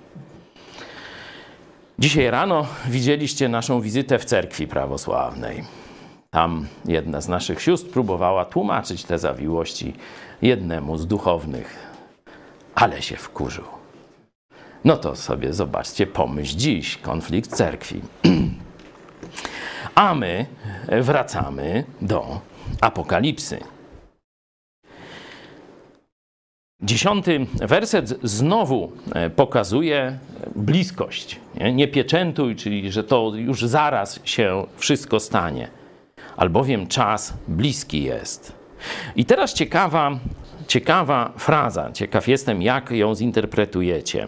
Dzisiaj 1.98 2.30
rano 2.30 2.66
widzieliście 2.88 3.48
naszą 3.48 3.80
wizytę 3.80 4.18
w 4.18 4.24
cerkwi 4.24 4.66
prawosławnej. 4.66 5.64
Tam 6.30 6.66
jedna 6.84 7.20
z 7.20 7.28
naszych 7.28 7.62
sióstr 7.62 7.90
próbowała 7.90 8.44
tłumaczyć 8.44 9.04
te 9.04 9.18
zawiłości 9.18 9.94
jednemu 10.42 10.96
z 10.96 11.06
duchownych, 11.06 11.76
ale 12.74 13.02
się 13.02 13.16
wkurzył. 13.16 13.64
No 14.84 14.96
to 14.96 15.16
sobie 15.16 15.52
zobaczcie, 15.54 16.06
pomyśl 16.06 16.56
dziś, 16.56 16.96
konflikt 16.96 17.56
cerkwi. 17.56 18.00
A 19.94 20.14
my 20.14 20.46
wracamy 21.02 21.84
do 22.02 22.40
Apokalipsy. 22.80 23.60
Dziesiąty 26.82 27.46
werset 27.60 28.18
znowu 28.22 28.92
pokazuje 29.36 30.18
bliskość. 30.56 31.40
Nie? 31.54 31.72
nie 31.72 31.88
pieczętuj, 31.88 32.56
czyli 32.56 32.92
że 32.92 33.04
to 33.04 33.32
już 33.34 33.62
zaraz 33.62 34.20
się 34.24 34.66
wszystko 34.76 35.20
stanie 35.20 35.80
albowiem 36.40 36.86
czas 36.86 37.34
bliski 37.48 38.02
jest. 38.02 38.52
I 39.16 39.24
teraz 39.24 39.54
ciekawa, 39.54 40.18
ciekawa 40.66 41.32
fraza, 41.36 41.92
ciekaw 41.92 42.28
jestem, 42.28 42.62
jak 42.62 42.90
ją 42.90 43.14
zinterpretujecie. 43.14 44.26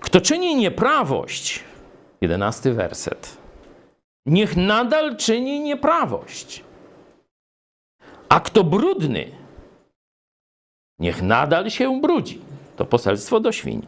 Kto 0.00 0.20
czyni 0.20 0.56
nieprawość, 0.56 1.64
jedenasty 2.20 2.72
werset, 2.72 3.36
niech 4.26 4.56
nadal 4.56 5.16
czyni 5.16 5.60
nieprawość. 5.60 6.64
A 8.28 8.40
kto 8.40 8.64
brudny, 8.64 9.26
niech 11.00 11.22
nadal 11.22 11.70
się 11.70 12.00
brudzi. 12.00 12.40
To 12.76 12.84
poselstwo 12.84 13.40
do 13.40 13.52
świń. 13.52 13.86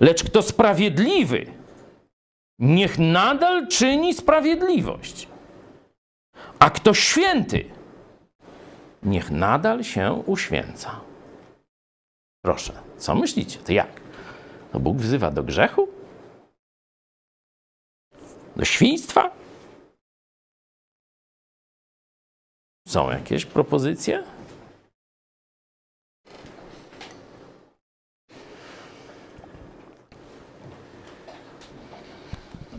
Lecz 0.00 0.24
kto 0.24 0.42
sprawiedliwy, 0.42 1.46
niech 2.58 2.98
nadal 2.98 3.68
czyni 3.68 4.14
sprawiedliwość. 4.14 5.28
A 6.58 6.70
kto 6.70 6.94
święty, 6.94 7.64
niech 9.02 9.30
nadal 9.30 9.84
się 9.84 10.22
uświęca. 10.26 11.00
Proszę, 12.44 12.72
co 12.98 13.14
myślicie? 13.14 13.58
To 13.58 13.72
jak? 13.72 14.00
To 14.72 14.80
Bóg 14.80 14.96
wzywa 14.96 15.30
do 15.30 15.42
grzechu? 15.42 15.88
Do 18.56 18.64
świństwa? 18.64 19.30
Są 22.88 23.10
jakieś 23.10 23.46
propozycje? 23.46 24.37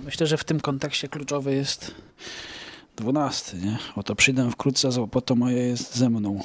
Myślę, 0.09 0.27
że 0.27 0.37
w 0.37 0.43
tym 0.43 0.59
kontekście 0.59 1.07
kluczowy 1.07 1.55
jest 1.55 1.95
dwunasty, 2.95 3.57
nie? 3.57 3.77
Oto 3.95 4.15
przyjdę 4.15 4.51
wkrótce, 4.51 5.07
po 5.11 5.21
to 5.21 5.35
moje 5.35 5.57
jest 5.57 5.95
ze 5.95 6.09
mną. 6.09 6.43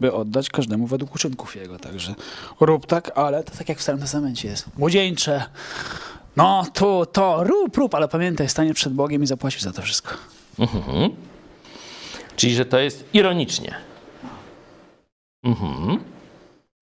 By 0.00 0.12
oddać 0.12 0.50
każdemu 0.50 0.86
według 0.86 1.14
uczynków 1.14 1.56
jego. 1.56 1.78
Także 1.78 2.14
rób 2.60 2.86
tak, 2.86 3.18
ale 3.18 3.44
to 3.44 3.56
tak 3.58 3.68
jak 3.68 3.78
w 3.78 3.82
Starym 3.82 4.00
Testamencie 4.00 4.48
jest. 4.48 4.66
Młodzieńcze, 4.78 5.44
no 6.36 6.66
to, 6.72 7.06
to, 7.06 7.44
rób, 7.44 7.76
rób, 7.76 7.94
ale 7.94 8.08
pamiętaj, 8.08 8.48
stanie 8.48 8.74
przed 8.74 8.92
Bogiem 8.92 9.22
i 9.22 9.26
zapłacisz 9.26 9.62
za 9.62 9.72
to 9.72 9.82
wszystko. 9.82 10.14
Mhm. 10.58 11.10
Czyli, 12.36 12.54
że 12.54 12.64
to 12.64 12.78
jest 12.78 13.04
ironicznie. 13.12 13.74
Mhm. 15.42 15.98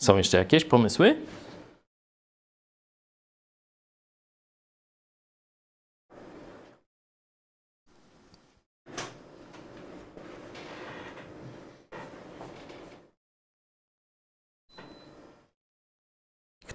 Są 0.03 0.17
jeszcze 0.17 0.39
jakieś 0.39 0.65
pomysły? 0.65 1.17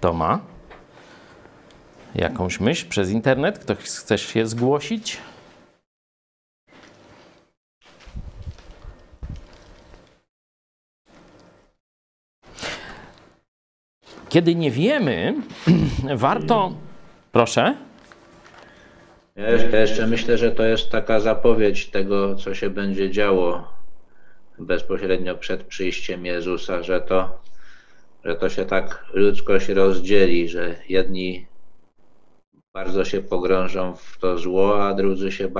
Kto 0.02 0.12
ma 0.12 0.40
jakąś 2.14 2.60
myśl 2.60 2.88
przez 2.88 3.10
internet? 3.10 3.58
Ktoś 3.58 3.78
chce 3.78 4.18
się 4.18 4.46
zgłosić? 4.46 5.18
Kiedy 14.28 14.54
nie 14.54 14.70
wiemy, 14.70 15.34
warto. 16.14 16.72
Proszę. 17.32 17.74
Ja 19.36 19.80
jeszcze 19.80 20.06
myślę, 20.06 20.38
że 20.38 20.52
to 20.52 20.62
jest 20.62 20.90
taka 20.90 21.20
zapowiedź 21.20 21.90
tego, 21.90 22.34
co 22.34 22.54
się 22.54 22.70
będzie 22.70 23.10
działo 23.10 23.72
bezpośrednio 24.58 25.34
przed 25.34 25.64
przyjściem 25.64 26.26
Jezusa, 26.26 26.82
że 26.82 27.00
to, 27.00 27.41
że 28.24 28.34
to 28.34 28.48
się 28.48 28.64
tak 28.64 29.04
ludzkość 29.12 29.68
rozdzieli, 29.68 30.48
że 30.48 30.76
jedni 30.88 31.46
bardzo 32.74 33.04
się 33.04 33.20
pogrążą 33.20 33.96
w 33.96 34.18
to 34.18 34.38
zło, 34.38 34.86
a 34.86 34.94
drudzy 34.94 35.32
się 35.32 35.52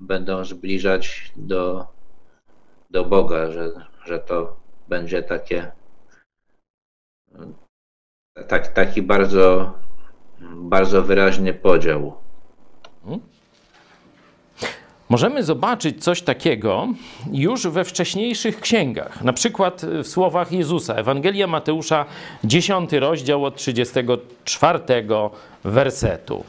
będą 0.00 0.44
zbliżać 0.44 1.32
do, 1.36 1.86
do 2.90 3.04
Boga, 3.04 3.50
że, 3.50 3.70
że 4.04 4.18
to 4.18 4.56
będzie 4.88 5.22
takie 5.22 5.72
tak, 8.48 8.68
taki 8.68 9.02
bardzo, 9.02 9.72
bardzo 10.56 11.02
wyraźny 11.02 11.54
podział. 11.54 12.14
Możemy 15.08 15.44
zobaczyć 15.44 16.04
coś 16.04 16.22
takiego 16.22 16.88
już 17.32 17.66
we 17.66 17.84
wcześniejszych 17.84 18.60
księgach, 18.60 19.24
na 19.24 19.32
przykład 19.32 19.82
w 20.04 20.06
słowach 20.06 20.52
Jezusa. 20.52 20.94
Ewangelia 20.94 21.46
Mateusza, 21.46 22.04
10 22.44 22.92
rozdział 22.92 23.44
od 23.44 23.56
34 23.56 24.80
wersetu. 25.64 26.44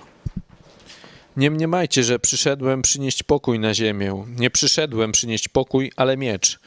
Nie 1.37 1.51
mniemajcie, 1.51 2.03
że 2.03 2.19
przyszedłem 2.19 2.81
przynieść 2.81 3.23
pokój 3.23 3.59
na 3.59 3.73
ziemię. 3.73 4.25
Nie 4.37 4.49
przyszedłem 4.49 5.11
przynieść 5.11 5.47
pokój, 5.47 5.91
ale 5.95 6.17
miecz. 6.17 6.59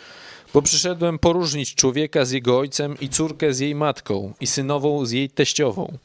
Bo 0.55 0.62
przyszedłem 0.62 1.18
poróżnić 1.18 1.74
człowieka 1.74 2.24
z 2.24 2.30
jego 2.30 2.59
ojcem 2.59 2.97
i 3.01 3.09
córkę 3.09 3.55
z 3.55 3.59
jej 3.59 3.74
matką 3.74 4.32
i 4.41 4.47
synową 4.47 5.07
z 5.07 5.11
jej 5.11 5.30
teściową. 5.30 5.99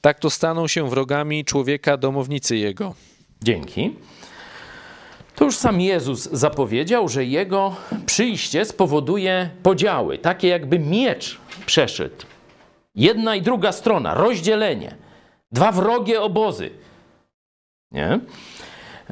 Tak 0.00 0.18
to 0.18 0.30
staną 0.30 0.68
się 0.68 0.90
wrogami 0.90 1.44
człowieka 1.44 1.96
domownicy 1.96 2.56
jego. 2.56 2.94
Dzięki. 3.42 3.92
To 5.36 5.44
już 5.44 5.56
sam 5.56 5.80
Jezus 5.80 6.30
zapowiedział, 6.32 7.08
że 7.08 7.24
jego 7.24 7.74
przyjście 8.06 8.64
spowoduje 8.64 9.50
podziały, 9.62 10.18
takie 10.18 10.48
jakby 10.48 10.78
miecz 10.78 11.38
przeszedł. 11.66 12.26
Jedna 12.94 13.36
i 13.36 13.42
druga 13.42 13.72
strona, 13.72 14.14
rozdzielenie, 14.14 14.94
dwa 15.52 15.72
wrogie 15.72 16.22
obozy. 16.22 16.70
Nie? 17.92 18.20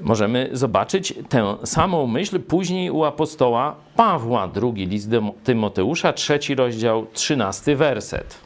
Możemy 0.01 0.51
zobaczyć 0.53 1.15
tę 1.29 1.57
samą 1.65 2.07
myśl 2.07 2.41
później 2.41 2.91
u 2.91 3.05
apostoła 3.05 3.77
Pawła, 3.97 4.49
drugi 4.49 4.87
list 4.87 5.11
do 5.11 5.23
Tymoteusza, 5.45 6.13
trzeci 6.13 6.55
rozdział, 6.55 7.07
trzynasty 7.13 7.77
werset. 7.77 8.44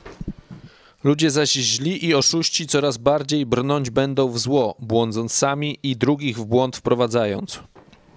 Ludzie 1.05 1.31
zaś 1.31 1.53
źli 1.53 2.07
i 2.07 2.15
oszuści 2.15 2.67
coraz 2.67 2.97
bardziej 2.97 3.47
brnąć 3.47 3.91
będą 3.91 4.29
w 4.29 4.39
zło, 4.39 4.75
błądząc 4.79 5.33
sami 5.33 5.79
i 5.83 5.97
drugich 5.97 6.39
w 6.39 6.45
błąd 6.45 6.77
wprowadzając. 6.77 7.61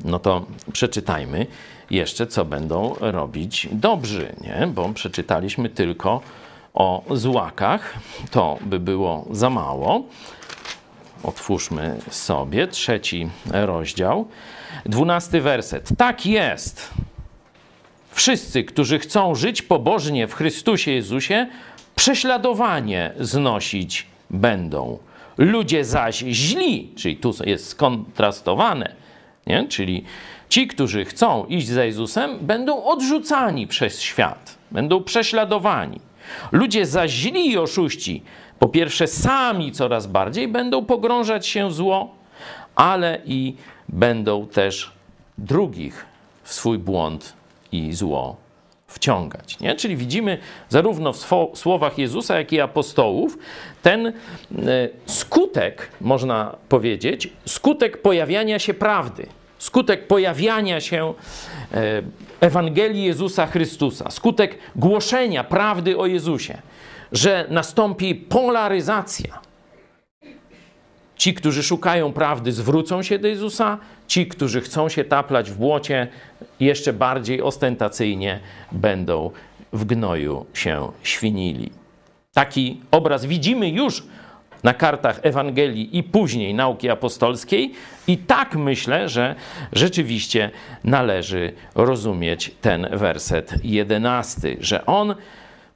No 0.06 0.20
to 0.20 0.46
przeczytajmy 0.74 1.48
jeszcze, 1.90 2.28
co 2.28 2.46
będą 2.46 2.96
robić 3.00 3.68
dobrzy, 3.72 4.36
nie? 4.42 4.68
Bo 4.68 4.90
przeczytaliśmy 4.90 5.70
tylko 5.70 6.22
o 6.74 7.04
złakach. 7.12 7.94
To 8.32 8.58
by 8.62 8.80
było 8.80 9.26
za 9.32 9.50
mało. 9.50 10.04
Otwórzmy 11.24 11.98
sobie 12.10 12.68
trzeci 12.68 13.30
rozdział, 13.52 14.28
dwunasty 14.86 15.42
werset. 15.42 15.90
Tak 15.98 16.26
jest. 16.26 16.90
Wszyscy, 18.12 18.64
którzy 18.64 19.00
chcą 19.00 19.36
żyć 19.36 19.62
pobożnie 19.62 20.28
w 20.28 20.34
Chrystusie 20.34 20.92
Jezusie, 20.92 21.48
prześladowanie 22.02 23.14
znosić 23.20 24.08
będą. 24.30 24.98
Ludzie 25.38 25.86
zaś 25.86 26.18
źli, 26.18 26.94
czyli 26.96 27.18
tu 27.18 27.34
jest 27.46 27.68
skontrastowane, 27.68 28.96
nie? 29.48 29.68
czyli 29.68 30.04
ci, 30.50 30.68
którzy 30.68 31.06
chcą 31.06 31.46
iść 31.46 31.68
za 31.68 31.84
Jezusem, 31.84 32.38
będą 32.42 32.84
odrzucani 32.84 33.68
przez 33.68 34.02
świat, 34.02 34.58
będą 34.72 35.04
prześladowani. 35.04 36.00
Ludzie 36.52 36.86
zaś 36.86 37.12
źli 37.12 37.52
i 37.52 37.58
oszuści, 37.58 38.24
po 38.60 38.70
pierwsze, 38.70 39.08
sami 39.08 39.72
coraz 39.72 40.08
bardziej 40.08 40.48
będą 40.48 40.86
pogrążać 40.86 41.48
się 41.48 41.70
w 41.70 41.74
zło, 41.74 42.16
ale 42.76 43.22
i 43.26 43.56
będą 43.90 44.48
też 44.48 44.92
drugich 45.38 46.06
w 46.44 46.54
swój 46.54 46.78
błąd 46.78 47.34
i 47.72 47.94
zło 47.94 48.41
wciągać. 48.92 49.60
Nie? 49.60 49.76
Czyli 49.76 49.98
widzimy 49.98 50.38
zarówno 50.70 51.14
w 51.14 51.26
słowach 51.54 51.98
Jezusa, 51.98 52.38
jak 52.38 52.54
i 52.54 52.62
apostołów 52.62 53.38
ten 53.82 54.08
e, 54.08 54.14
skutek, 55.06 55.90
można 56.02 56.56
powiedzieć, 56.70 57.30
skutek 57.46 58.02
pojawiania 58.02 58.60
się 58.60 58.74
prawdy, 58.74 59.26
skutek 59.58 60.08
pojawiania 60.08 60.82
się 60.82 61.14
e, 61.74 62.02
Ewangelii 62.40 63.04
Jezusa 63.04 63.48
Chrystusa, 63.48 64.12
skutek 64.12 64.58
głoszenia 64.76 65.44
prawdy 65.44 65.98
o 65.98 66.06
Jezusie, 66.06 66.58
że 67.12 67.46
nastąpi 67.50 68.16
polaryzacja. 68.16 69.51
Ci, 71.22 71.34
którzy 71.34 71.64
szukają 71.64 72.14
prawdy, 72.14 72.52
zwrócą 72.52 73.04
się 73.04 73.20
do 73.20 73.28
Jezusa, 73.28 73.78
ci, 74.08 74.28
którzy 74.28 74.62
chcą 74.62 74.90
się 74.90 75.04
taplać 75.04 75.52
w 75.52 75.58
błocie, 75.58 76.08
jeszcze 76.60 76.94
bardziej 76.94 77.42
ostentacyjnie 77.42 78.40
będą 78.72 79.32
w 79.74 79.86
gnoju 79.86 80.46
się 80.54 80.92
świnili. 81.04 81.72
Taki 82.34 82.82
obraz 82.92 83.26
widzimy 83.26 83.70
już 83.70 84.04
na 84.64 84.74
kartach 84.74 85.20
Ewangelii 85.24 85.98
i 85.98 86.04
później 86.04 86.54
nauki 86.54 86.90
apostolskiej, 86.90 87.74
i 88.08 88.18
tak 88.18 88.56
myślę, 88.56 89.10
że 89.10 89.36
rzeczywiście 89.74 90.52
należy 90.84 91.54
rozumieć 91.76 92.52
ten 92.62 92.88
werset 92.92 93.54
jedenasty, 93.64 94.58
że 94.60 94.86
on 94.86 95.16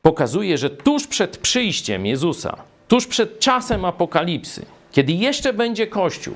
pokazuje, 0.02 0.58
że 0.58 0.70
tuż 0.70 1.08
przed 1.08 1.38
przyjściem 1.38 2.06
Jezusa, 2.06 2.58
tuż 2.88 3.08
przed 3.08 3.40
czasem 3.40 3.86
apokalipsy, 3.86 4.75
kiedy 4.96 5.14
jeszcze 5.14 5.54
będzie 5.54 5.88
Kościół, 5.88 6.36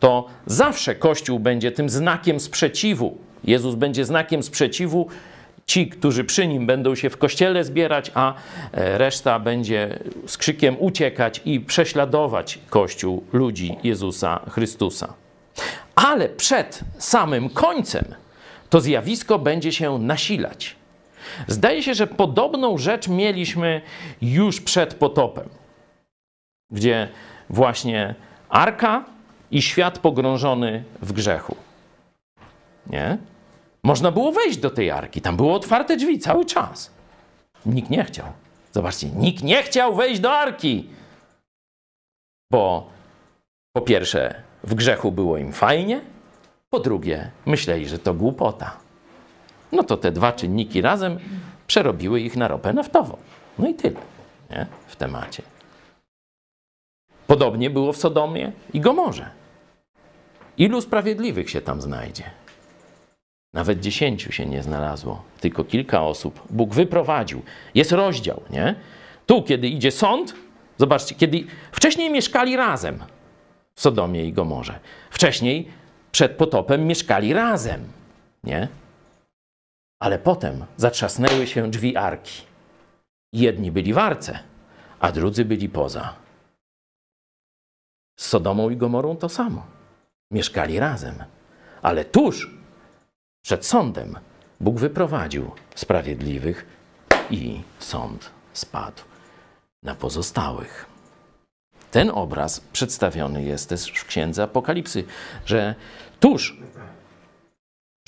to 0.00 0.26
zawsze 0.46 0.94
Kościół 0.94 1.38
będzie 1.38 1.72
tym 1.72 1.88
znakiem 1.90 2.40
sprzeciwu. 2.40 3.18
Jezus 3.44 3.74
będzie 3.74 4.04
znakiem 4.04 4.42
sprzeciwu. 4.42 5.08
Ci, 5.66 5.88
którzy 5.88 6.24
przy 6.24 6.46
nim 6.46 6.66
będą 6.66 6.94
się 6.94 7.10
w 7.10 7.16
kościele 7.16 7.64
zbierać, 7.64 8.10
a 8.14 8.34
e, 8.72 8.98
reszta 8.98 9.38
będzie 9.38 9.98
z 10.26 10.36
krzykiem 10.36 10.76
uciekać 10.78 11.40
i 11.44 11.60
prześladować 11.60 12.58
Kościół 12.70 13.24
ludzi 13.32 13.76
Jezusa 13.84 14.40
Chrystusa. 14.50 15.14
Ale 15.94 16.28
przed 16.28 16.80
samym 16.98 17.50
końcem 17.50 18.04
to 18.70 18.80
zjawisko 18.80 19.38
będzie 19.38 19.72
się 19.72 19.98
nasilać. 19.98 20.76
Zdaje 21.46 21.82
się, 21.82 21.94
że 21.94 22.06
podobną 22.06 22.78
rzecz 22.78 23.08
mieliśmy 23.08 23.80
już 24.22 24.60
przed 24.60 24.94
potopem, 24.94 25.48
gdzie 26.70 27.08
właśnie 27.50 28.14
arka 28.48 29.04
i 29.50 29.62
świat 29.62 29.98
pogrążony 29.98 30.84
w 31.02 31.12
grzechu. 31.12 31.56
Nie? 32.86 33.18
Można 33.82 34.10
było 34.10 34.32
wejść 34.32 34.58
do 34.58 34.70
tej 34.70 34.90
arki, 34.90 35.20
tam 35.20 35.36
były 35.36 35.52
otwarte 35.52 35.96
drzwi 35.96 36.18
cały 36.18 36.44
czas. 36.44 36.90
Nikt 37.66 37.90
nie 37.90 38.04
chciał. 38.04 38.26
Zobaczcie, 38.72 39.10
nikt 39.10 39.42
nie 39.42 39.62
chciał 39.62 39.94
wejść 39.94 40.20
do 40.20 40.32
arki, 40.32 40.88
bo 42.52 42.90
po 43.72 43.80
pierwsze 43.82 44.42
w 44.64 44.74
grzechu 44.74 45.12
było 45.12 45.38
im 45.38 45.52
fajnie, 45.52 46.00
po 46.70 46.80
drugie 46.80 47.30
myśleli, 47.46 47.88
że 47.88 47.98
to 47.98 48.14
głupota. 48.14 48.76
No 49.72 49.82
to 49.82 49.96
te 49.96 50.12
dwa 50.12 50.32
czynniki 50.32 50.80
razem 50.80 51.18
przerobiły 51.66 52.20
ich 52.20 52.36
na 52.36 52.48
ropę 52.48 52.72
naftową. 52.72 53.16
No 53.58 53.68
i 53.68 53.74
tyle 53.74 54.00
nie? 54.50 54.66
w 54.86 54.96
temacie. 54.96 55.42
Podobnie 57.28 57.70
było 57.70 57.92
w 57.92 57.96
Sodomie 57.96 58.52
i 58.72 58.80
Gomorze. 58.80 59.30
Ilu 60.58 60.80
sprawiedliwych 60.80 61.50
się 61.50 61.60
tam 61.60 61.80
znajdzie? 61.80 62.24
Nawet 63.54 63.80
dziesięciu 63.80 64.32
się 64.32 64.46
nie 64.46 64.62
znalazło, 64.62 65.22
tylko 65.40 65.64
kilka 65.64 66.02
osób. 66.02 66.42
Bóg 66.50 66.74
wyprowadził. 66.74 67.42
Jest 67.74 67.92
rozdział, 67.92 68.42
nie? 68.50 68.74
Tu, 69.26 69.42
kiedy 69.42 69.68
idzie 69.68 69.90
sąd, 69.90 70.34
zobaczcie, 70.76 71.14
kiedy 71.14 71.44
wcześniej 71.72 72.10
mieszkali 72.10 72.56
razem 72.56 73.04
w 73.74 73.80
Sodomie 73.80 74.24
i 74.24 74.32
Gomorze. 74.32 74.78
Wcześniej, 75.10 75.68
przed 76.12 76.32
potopem, 76.32 76.86
mieszkali 76.86 77.32
razem, 77.32 77.84
nie? 78.44 78.68
Ale 80.00 80.18
potem 80.18 80.64
zatrzasnęły 80.76 81.46
się 81.46 81.70
drzwi 81.70 81.96
arki. 81.96 82.42
Jedni 83.32 83.72
byli 83.72 83.92
w 83.92 83.98
arce, 83.98 84.38
a 85.00 85.12
drudzy 85.12 85.44
byli 85.44 85.68
poza. 85.68 86.27
Z 88.18 88.26
Sodomą 88.26 88.70
i 88.70 88.76
Gomorą 88.76 89.16
to 89.16 89.28
samo. 89.28 89.66
Mieszkali 90.30 90.78
razem. 90.78 91.14
Ale 91.82 92.04
tuż 92.04 92.50
przed 93.44 93.66
sądem 93.66 94.18
Bóg 94.60 94.78
wyprowadził 94.78 95.50
sprawiedliwych 95.74 96.66
i 97.30 97.60
sąd 97.78 98.30
spadł 98.52 99.02
na 99.82 99.94
pozostałych. 99.94 100.86
Ten 101.90 102.10
obraz 102.10 102.60
przedstawiony 102.60 103.42
jest 103.42 103.68
też 103.68 103.86
w 103.86 104.06
księdze 104.06 104.42
Apokalipsy, 104.42 105.04
że 105.46 105.74
tuż 106.20 106.56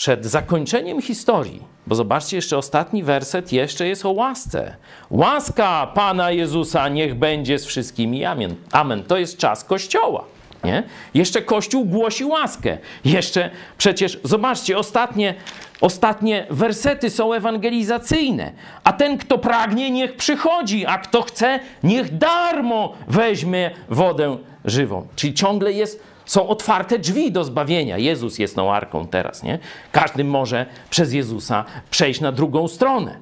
przed 0.00 0.26
zakończeniem 0.26 1.02
historii, 1.02 1.62
bo 1.86 1.94
zobaczcie, 1.94 2.36
jeszcze 2.36 2.58
ostatni 2.58 3.02
werset 3.02 3.52
jeszcze 3.52 3.88
jest 3.88 4.06
o 4.06 4.10
łasce. 4.10 4.76
Łaska 5.10 5.86
Pana 5.94 6.30
Jezusa 6.30 6.88
niech 6.88 7.14
będzie 7.14 7.58
z 7.58 7.66
wszystkimi. 7.66 8.24
Amen. 8.24 8.54
Amen. 8.72 9.04
To 9.04 9.18
jest 9.18 9.38
czas 9.38 9.64
Kościoła. 9.64 10.24
Nie? 10.64 10.82
Jeszcze 11.14 11.42
Kościół 11.42 11.84
głosi 11.84 12.24
łaskę. 12.24 12.78
Jeszcze 13.04 13.50
przecież, 13.78 14.18
zobaczcie, 14.24 14.78
ostatnie, 14.78 15.34
ostatnie 15.80 16.46
wersety 16.50 17.10
są 17.10 17.32
ewangelizacyjne. 17.32 18.52
A 18.84 18.92
ten, 18.92 19.18
kto 19.18 19.38
pragnie, 19.38 19.90
niech 19.90 20.16
przychodzi, 20.16 20.86
a 20.86 20.98
kto 20.98 21.22
chce, 21.22 21.60
niech 21.82 22.18
darmo 22.18 22.94
weźmie 23.08 23.70
wodę 23.88 24.36
żywą. 24.64 25.06
Czyli 25.16 25.34
ciągle 25.34 25.72
jest, 25.72 26.02
są 26.24 26.48
otwarte 26.48 26.98
drzwi 26.98 27.32
do 27.32 27.44
zbawienia. 27.44 27.98
Jezus 27.98 28.38
jest 28.38 28.56
tą 28.56 28.72
arką 28.72 29.06
teraz, 29.06 29.42
nie? 29.42 29.58
Każdy 29.92 30.24
może 30.24 30.66
przez 30.90 31.12
Jezusa 31.12 31.64
przejść 31.90 32.20
na 32.20 32.32
drugą 32.32 32.68
stronę. 32.68 33.18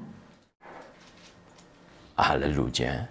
Ale 2.17 2.49
ludzie 2.49 3.07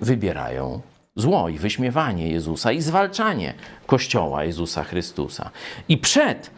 wybierają 0.00 0.80
zło 1.16 1.48
i 1.48 1.58
wyśmiewanie 1.58 2.28
Jezusa 2.28 2.72
i 2.72 2.80
zwalczanie 2.80 3.54
Kościoła 3.86 4.44
Jezusa 4.44 4.84
Chrystusa. 4.84 5.50
I 5.88 5.98
przed 5.98 6.50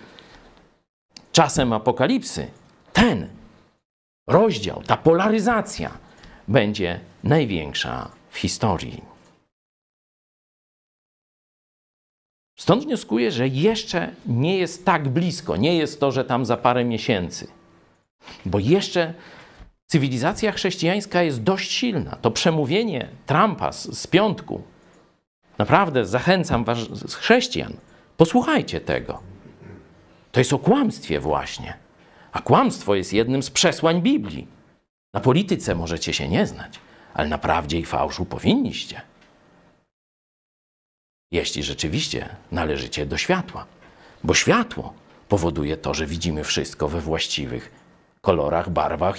czasem 1.33 1.73
apokalipsy 1.73 2.47
ten 2.93 3.29
rozdział, 4.27 4.83
ta 4.87 4.97
polaryzacja 4.97 5.91
będzie 6.49 7.01
największa 7.25 8.11
w 8.31 8.39
historii. 8.39 9.10
Stąd 12.61 12.85
wnioskuję, 12.85 13.31
że 13.31 13.49
jeszcze 13.49 14.11
nie 14.27 14.59
jest 14.59 14.85
tak 14.85 15.09
blisko, 15.09 15.57
nie 15.57 15.77
jest 15.77 16.01
to, 16.01 16.13
że 16.13 16.25
tam 16.25 16.47
za 16.47 16.57
parę 16.57 16.85
miesięcy, 16.85 17.47
bo 18.47 18.59
jeszcze 18.59 19.15
cywilizacja 19.87 20.53
chrześcijańska 20.53 21.23
jest 21.23 21.43
dość 21.43 21.73
silna. 21.73 22.17
To 22.17 22.31
przemówienie 22.31 23.09
Trumpa 23.27 23.73
z, 23.73 23.99
z 23.99 24.07
piątku, 24.07 24.63
naprawdę 25.59 26.07
zachęcam 26.07 26.65
was, 26.65 26.79
chrześcijan, 27.15 27.73
posłuchajcie 28.17 28.81
tego. 28.81 29.21
To 30.33 30.41
jest 30.41 30.53
o 30.53 30.59
kłamstwie 30.59 31.21
właśnie. 31.21 31.75
A 32.33 32.41
kłamstwo 32.41 32.95
jest 32.95 33.13
jednym 33.13 33.43
z 33.43 33.51
przesłań 33.51 34.03
Biblii. 34.03 34.47
Na 35.15 35.21
polityce 35.21 35.75
możecie 35.75 36.13
się 36.13 36.29
nie 36.29 36.47
znać, 36.47 36.81
ale 37.15 37.29
na 37.29 37.39
prawdzie 37.39 37.79
i 37.79 37.85
fałszu 37.85 38.25
powinniście. 38.25 39.01
Jeśli 41.33 41.63
rzeczywiście 41.63 42.29
należycie 42.53 43.07
do 43.07 43.17
światła, 43.17 43.67
bo 44.25 44.35
światło 44.35 44.95
powoduje 45.29 45.77
to, 45.77 45.95
że 45.95 46.07
widzimy 46.07 46.45
wszystko 46.45 46.89
we 46.89 47.01
właściwych 47.01 47.71
kolorach, 48.21 48.71
barwach 48.71 49.17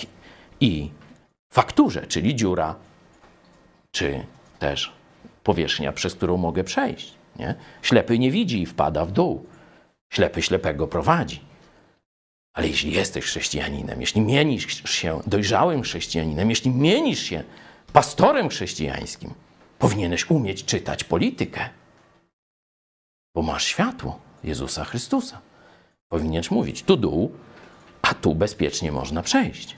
i 0.60 0.90
fakturze, 1.54 2.08
czyli 2.08 2.36
dziura, 2.36 2.76
czy 3.92 4.26
też 4.60 4.94
powierzchnia, 5.44 5.92
przez 5.92 6.16
którą 6.16 6.38
mogę 6.38 6.64
przejść. 6.64 7.14
Nie? 7.40 7.56
Ślepy 7.82 8.20
nie 8.20 8.32
widzi 8.32 8.62
i 8.62 8.66
wpada 8.66 9.06
w 9.06 9.12
dół. 9.12 9.46
Ślepy 10.14 10.42
ślepego 10.42 10.88
prowadzi. 10.88 11.42
Ale 12.54 12.68
jeśli 12.68 12.92
jesteś 12.94 13.26
chrześcijaninem, 13.26 14.02
jeśli 14.02 14.22
mienisz 14.22 14.90
się 14.90 15.22
dojrzałym 15.28 15.82
chrześcijaninem, 15.82 16.50
jeśli 16.50 16.72
mienisz 16.72 17.20
się 17.20 17.44
pastorem 17.94 18.50
chrześcijańskim, 18.50 19.34
powinieneś 19.80 20.30
umieć 20.30 20.66
czytać 20.66 21.04
politykę. 21.04 21.70
Bo 23.36 23.42
masz 23.42 23.66
światło 23.66 24.20
Jezusa 24.44 24.84
Chrystusa. 24.86 25.40
Powinieneś 26.10 26.52
mówić 26.52 26.84
tu 26.84 26.98
dół, 26.98 27.32
a 28.02 28.14
tu 28.14 28.36
bezpiecznie 28.36 28.92
można 28.92 29.22
przejść. 29.22 29.76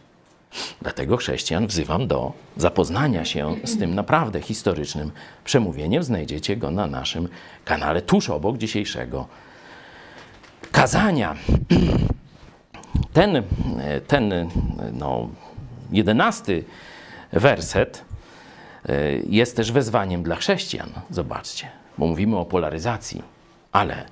Dlatego 0.81 1.17
chrześcijan 1.17 1.67
wzywam 1.67 2.07
do 2.07 2.33
zapoznania 2.57 3.25
się 3.25 3.55
z 3.63 3.77
tym 3.77 3.95
naprawdę 3.95 4.41
historycznym 4.41 5.11
przemówieniem. 5.43 6.03
Znajdziecie 6.03 6.57
go 6.57 6.71
na 6.71 6.87
naszym 6.87 7.29
kanale 7.65 8.01
tuż 8.01 8.29
obok 8.29 8.57
dzisiejszego 8.57 9.27
kazania. 10.71 11.35
Ten, 13.13 13.43
ten 14.07 14.49
no, 14.93 15.29
jedenasty 15.91 16.63
werset 17.31 18.05
e, 18.85 19.11
jest 19.15 19.55
też 19.55 19.71
wezwaniem 19.71 20.23
dla 20.23 20.35
chrześcijan. 20.35 20.89
Zobaczcie, 21.09 21.67
bo 21.97 22.07
mówimy 22.07 22.37
o 22.37 22.45
polaryzacji, 22.45 23.32
ale 23.73 24.05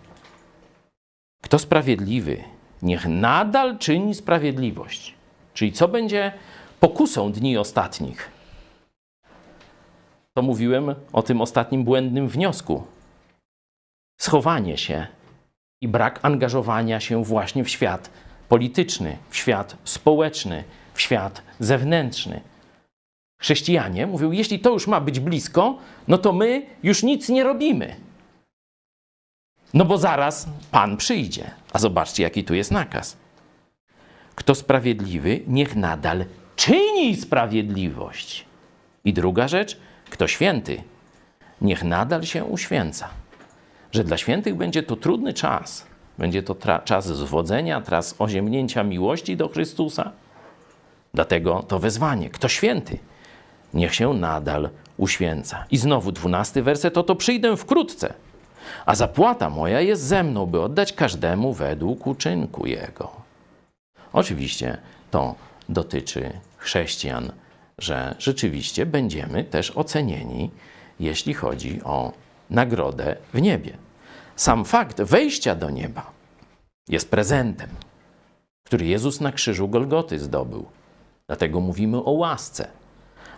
kto 1.42 1.60
sprawiedliwy, 1.60 2.44
niech 2.82 3.06
nadal 3.06 3.78
czyni 3.78 4.16
sprawiedliwość. 4.16 5.16
Czyli 5.54 5.72
co 5.72 5.88
będzie 5.88 6.32
pokusą 6.80 7.32
dni 7.32 7.58
ostatnich? 7.58 8.32
To 10.34 10.42
mówiłem 10.42 10.96
o 11.14 11.22
tym 11.24 11.42
ostatnim 11.42 11.84
błędnym 11.84 12.28
wniosku. 12.28 12.84
Schowanie 14.22 14.78
się 14.78 15.08
i 15.82 15.88
brak 15.88 16.20
angażowania 16.22 17.00
się 17.00 17.24
właśnie 17.24 17.64
w 17.64 17.70
świat 17.70 18.10
polityczny, 18.50 19.18
w 19.30 19.38
świat 19.38 19.78
społeczny, 19.84 20.64
w 20.94 21.02
świat 21.02 21.42
zewnętrzny. 21.60 22.42
Chrześcijanie 23.42 24.08
mówią, 24.08 24.32
jeśli 24.32 24.60
to 24.60 24.70
już 24.70 24.88
ma 24.88 25.02
być 25.02 25.20
blisko, 25.20 25.78
no 26.08 26.18
to 26.18 26.34
my 26.34 26.66
już 26.84 27.04
nic 27.04 27.30
nie 27.30 27.44
robimy. 27.44 27.96
No 29.74 29.86
bo 29.86 29.98
zaraz 29.98 30.48
Pan 30.72 30.98
przyjdzie. 30.98 31.52
A 31.74 31.80
zobaczcie, 31.80 32.24
jaki 32.24 32.44
tu 32.44 32.54
jest 32.54 32.72
nakaz. 32.72 33.18
Kto 34.36 34.56
sprawiedliwy, 34.56 35.40
niech 35.48 35.76
nadal 35.76 36.26
czyni 36.56 37.16
sprawiedliwość. 37.16 38.46
I 39.06 39.14
druga 39.14 39.48
rzecz, 39.48 39.78
kto 40.10 40.28
święty, 40.28 40.84
niech 41.62 41.84
nadal 41.84 42.24
się 42.24 42.46
uświęca. 42.46 43.10
Że 43.92 44.04
dla 44.04 44.18
świętych 44.18 44.56
będzie 44.56 44.84
to 44.84 44.96
trudny 44.96 45.34
czas. 45.34 45.86
Będzie 46.18 46.44
to 46.44 46.56
czas 46.86 47.08
zwodzenia, 47.08 47.82
czas 47.82 48.16
oziemnięcia 48.20 48.84
miłości 48.84 49.38
do 49.38 49.50
Chrystusa. 49.50 50.12
Dlatego 51.14 51.64
to 51.68 51.80
wezwanie. 51.80 52.30
Kto 52.30 52.48
święty, 52.48 52.98
niech 53.74 53.96
się 53.96 54.14
nadal 54.14 54.70
uświęca. 54.98 55.66
I 55.72 55.78
znowu 55.78 56.12
dwunasty 56.12 56.64
werset, 56.64 56.98
oto 56.98 57.16
przyjdę 57.16 57.58
wkrótce, 57.58 58.14
a 58.86 58.96
zapłata 58.96 59.50
moja 59.50 59.82
jest 59.82 60.04
ze 60.04 60.24
mną, 60.24 60.46
by 60.46 60.62
oddać 60.62 60.94
każdemu 60.94 61.54
według 61.54 62.08
uczynku 62.08 62.66
jego. 62.66 63.12
Oczywiście 64.14 64.78
to 65.12 65.36
dotyczy 65.70 66.34
chrześcijan, 66.58 67.32
że 67.78 68.16
rzeczywiście 68.20 68.86
będziemy 68.86 69.44
też 69.44 69.72
ocenieni, 69.72 70.52
jeśli 71.00 71.34
chodzi 71.34 71.84
o 71.84 72.12
nagrodę 72.50 73.16
w 73.34 73.42
niebie. 73.42 73.78
Sam 74.36 74.66
fakt 74.66 75.02
wejścia 75.02 75.56
do 75.56 75.70
nieba 75.70 76.12
jest 76.90 77.12
prezentem, 77.12 77.70
który 78.66 78.86
Jezus 78.86 79.22
na 79.22 79.32
krzyżu 79.32 79.68
Golgoty 79.68 80.20
zdobył. 80.20 80.66
Dlatego 81.28 81.60
mówimy 81.60 81.98
o 81.98 82.12
łasce. 82.12 82.68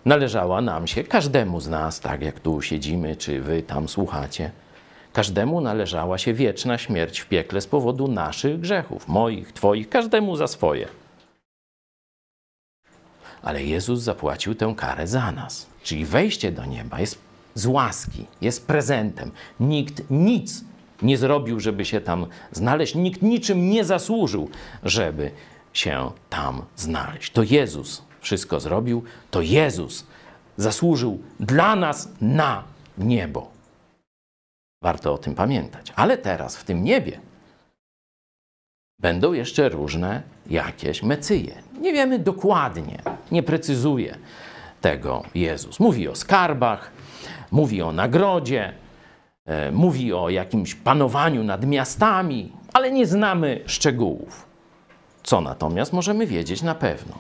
Należała 0.06 0.62
nam 0.62 0.88
się 0.88 1.04
każdemu 1.04 1.60
z 1.60 1.68
nas, 1.68 2.00
tak 2.00 2.22
jak 2.22 2.40
tu 2.40 2.62
siedzimy, 2.62 3.16
czy 3.16 3.42
wy 3.42 3.64
tam 3.64 3.90
słuchacie. 3.90 4.52
Każdemu 5.14 5.62
należała 5.62 6.18
się 6.18 6.34
wieczna 6.34 6.78
śmierć 6.78 7.20
w 7.20 7.28
piekle 7.28 7.62
z 7.62 7.68
powodu 7.68 8.08
naszych 8.08 8.60
grzechów, 8.60 9.08
moich, 9.08 9.52
Twoich, 9.52 9.90
każdemu 9.90 10.36
za 10.36 10.48
swoje. 10.48 10.88
Ale 13.42 13.64
Jezus 13.64 14.02
zapłacił 14.02 14.56
tę 14.56 14.74
karę 14.78 15.08
za 15.08 15.32
nas. 15.32 15.68
Czyli 15.84 16.06
wejście 16.06 16.52
do 16.52 16.66
nieba 16.66 17.00
jest 17.00 17.18
z 17.56 17.66
łaski, 17.66 18.26
jest 18.42 18.68
prezentem. 18.68 19.32
Nikt 19.60 20.04
nic 20.10 20.64
nie 21.02 21.18
zrobił, 21.18 21.60
żeby 21.60 21.86
się 21.86 22.02
tam 22.02 22.26
znaleźć, 22.52 22.96
nikt 22.96 23.22
niczym 23.22 23.70
nie 23.70 23.86
zasłużył, 23.86 24.50
żeby 24.84 25.32
się 25.74 26.12
tam 26.30 26.62
znaleźć. 26.76 27.32
To 27.32 27.44
Jezus 27.44 28.02
wszystko 28.22 28.60
zrobił, 28.60 29.04
to 29.32 29.42
Jezus 29.42 30.06
zasłużył 30.58 31.20
dla 31.40 31.76
nas 31.76 32.10
na 32.22 32.64
niebo. 32.98 33.53
Warto 34.84 35.14
o 35.14 35.18
tym 35.18 35.36
pamiętać. 35.36 35.94
Ale 35.96 36.18
teraz 36.18 36.58
w 36.58 36.64
tym 36.64 36.84
niebie 36.84 37.20
będą 39.00 39.34
jeszcze 39.34 39.70
różne 39.70 40.22
jakieś 40.50 41.04
mecyje. 41.04 41.56
Nie 41.82 41.94
wiemy 41.94 42.20
dokładnie, 42.20 43.00
nie 43.32 43.44
precyzuje 43.44 44.18
tego 44.82 45.24
Jezus. 45.36 45.80
Mówi 45.80 46.08
o 46.08 46.16
skarbach, 46.16 46.92
mówi 47.52 47.82
o 47.82 47.92
nagrodzie, 47.92 48.74
e, 49.46 49.72
mówi 49.72 50.14
o 50.14 50.30
jakimś 50.30 50.76
panowaniu 50.76 51.44
nad 51.44 51.66
miastami, 51.66 52.52
ale 52.74 52.92
nie 52.92 53.08
znamy 53.08 53.62
szczegółów. 53.66 54.46
Co 55.24 55.42
natomiast 55.42 55.94
możemy 55.94 56.28
wiedzieć 56.28 56.62
na 56.62 56.76
pewno, 56.76 57.20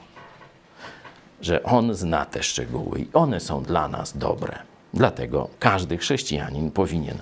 że 1.41 1.63
On 1.63 1.93
zna 1.93 2.25
te 2.25 2.43
szczegóły 2.43 2.99
i 2.99 3.07
one 3.13 3.39
są 3.39 3.63
dla 3.63 3.87
nas 3.87 4.17
dobre. 4.17 4.59
Dlatego 4.93 5.49
każdy 5.59 5.97
chrześcijanin 5.97 6.71
powinien 6.71 7.21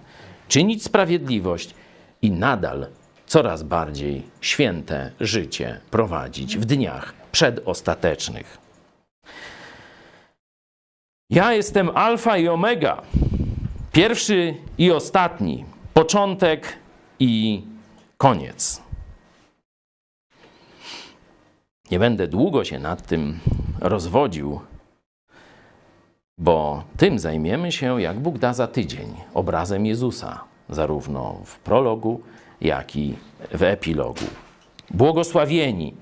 czynić 0.51 0.83
sprawiedliwość 0.83 1.75
i 2.21 2.31
nadal 2.31 2.87
coraz 3.25 3.63
bardziej 3.63 4.23
święte 4.41 5.11
życie 5.19 5.79
prowadzić 5.91 6.57
w 6.57 6.65
dniach 6.65 7.13
przedostatecznych. 7.31 8.57
Ja 11.29 11.53
jestem 11.53 11.89
Alfa 11.89 12.37
i 12.37 12.47
Omega, 12.47 13.01
pierwszy 13.91 14.55
i 14.77 14.91
ostatni, 14.91 15.65
początek 15.93 16.77
i 17.19 17.61
koniec. 18.17 18.81
Nie 21.91 21.99
będę 21.99 22.27
długo 22.27 22.63
się 22.63 22.79
nad 22.79 23.07
tym 23.07 23.39
rozwodził, 23.79 24.61
bo 26.41 26.83
tym 26.97 27.19
zajmiemy 27.19 27.71
się, 27.71 28.01
jak 28.01 28.19
Bóg 28.19 28.37
da 28.37 28.53
za 28.53 28.67
tydzień, 28.67 29.13
obrazem 29.33 29.85
Jezusa, 29.85 30.43
zarówno 30.69 31.35
w 31.45 31.59
prologu, 31.59 32.21
jak 32.61 32.95
i 32.95 33.15
w 33.51 33.63
epilogu. 33.63 34.25
Błogosławieni, 34.91 35.93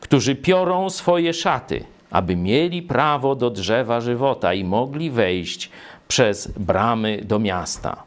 którzy 0.00 0.34
piorą 0.34 0.90
swoje 0.90 1.32
szaty, 1.32 1.84
aby 2.10 2.36
mieli 2.36 2.82
prawo 2.82 3.34
do 3.34 3.50
drzewa 3.50 4.00
żywota 4.00 4.54
i 4.54 4.64
mogli 4.64 5.10
wejść 5.10 5.70
przez 6.08 6.48
bramy 6.48 7.20
do 7.24 7.38
miasta. 7.38 8.02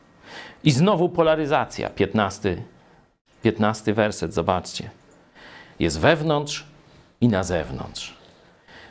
I 0.64 0.72
znowu 0.72 1.10
polaryzacja, 1.10 1.90
15, 1.90 2.58
15 3.44 3.94
werset, 3.94 4.34
zobaczcie. 4.34 4.90
Jest 5.80 6.00
wewnątrz 6.00 6.66
i 7.22 7.28
na 7.28 7.44
zewnątrz. 7.44 8.17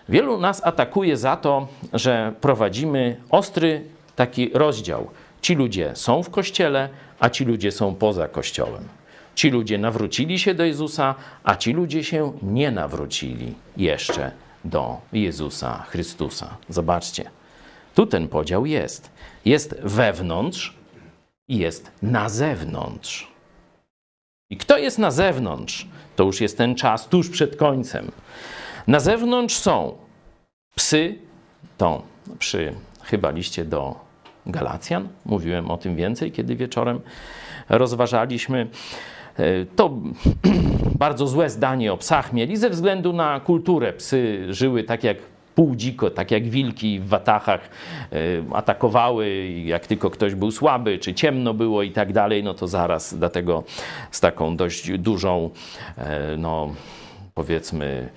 Wielu 0.09 0.39
nas 0.39 0.67
atakuje 0.67 1.17
za 1.17 1.37
to, 1.37 1.69
że 1.93 2.33
prowadzimy 2.41 3.21
ostry 3.31 3.85
taki 4.17 4.51
rozdział. 4.55 5.11
Ci 5.41 5.55
ludzie 5.55 5.91
są 5.95 6.23
w 6.23 6.31
kościele, 6.31 6.89
a 7.21 7.31
ci 7.31 7.45
ludzie 7.45 7.73
są 7.73 7.95
poza 7.95 8.29
kościołem. 8.29 8.89
Ci 9.35 9.51
ludzie 9.51 9.79
nawrócili 9.79 10.39
się 10.39 10.55
do 10.55 10.65
Jezusa, 10.65 11.15
a 11.45 11.57
ci 11.57 11.73
ludzie 11.73 12.05
się 12.05 12.33
nie 12.43 12.71
nawrócili 12.71 13.55
jeszcze 13.77 14.31
do 14.65 15.01
Jezusa 15.13 15.85
Chrystusa. 15.89 16.57
Zobaczcie, 16.69 17.31
tu 17.95 18.07
ten 18.07 18.29
podział 18.29 18.67
jest. 18.67 19.11
Jest 19.45 19.81
wewnątrz 19.83 20.75
i 21.49 21.59
jest 21.59 21.91
na 22.03 22.29
zewnątrz. 22.29 23.29
I 24.51 24.57
kto 24.57 24.79
jest 24.79 24.99
na 24.99 25.11
zewnątrz? 25.11 25.87
To 26.17 26.25
już 26.25 26.41
jest 26.41 26.59
ten 26.59 26.75
czas 26.75 27.09
tuż 27.09 27.31
przed 27.31 27.57
końcem. 27.57 28.11
Na 28.87 29.01
zewnątrz 29.01 29.55
są 29.55 29.95
psy, 30.75 31.19
to 31.79 32.03
przy 32.39 32.75
chyba 33.03 33.31
liście 33.31 33.65
do 33.65 33.95
Galacjan, 34.47 35.09
mówiłem 35.25 35.71
o 35.71 35.77
tym 35.77 35.97
więcej, 35.97 36.33
kiedy 36.33 36.57
wieczorem 36.57 37.01
rozważaliśmy. 37.69 38.67
To 39.77 39.91
bardzo 40.99 41.27
złe 41.27 41.51
zdanie 41.51 41.93
o 41.93 41.97
psach 41.97 42.33
mieli 42.33 42.57
ze 42.57 42.71
względu 42.71 43.13
na 43.13 43.41
kulturę. 43.41 43.93
Psy 43.93 44.47
żyły 44.55 44.85
tak 44.85 45.05
jak 45.05 45.17
pół 45.55 45.77
dziko, 45.77 46.11
tak 46.11 46.31
jak 46.31 46.49
wilki 46.49 47.01
w 47.01 47.09
watachach 47.09 47.71
atakowały, 48.53 49.49
jak 49.65 49.87
tylko 49.87 50.11
ktoś 50.11 50.35
był 50.35 50.51
słaby, 50.51 50.99
czy 50.99 51.15
ciemno 51.15 51.55
było 51.55 51.83
i 51.83 51.91
tak 51.91 52.13
dalej, 52.13 52.45
no 52.45 52.55
to 52.55 52.69
zaraz 52.69 53.15
dlatego 53.15 53.65
z 54.11 54.21
taką 54.21 54.57
dość 54.57 54.99
dużą, 54.99 55.51
no 56.39 56.75
powiedzmy, 57.35 58.09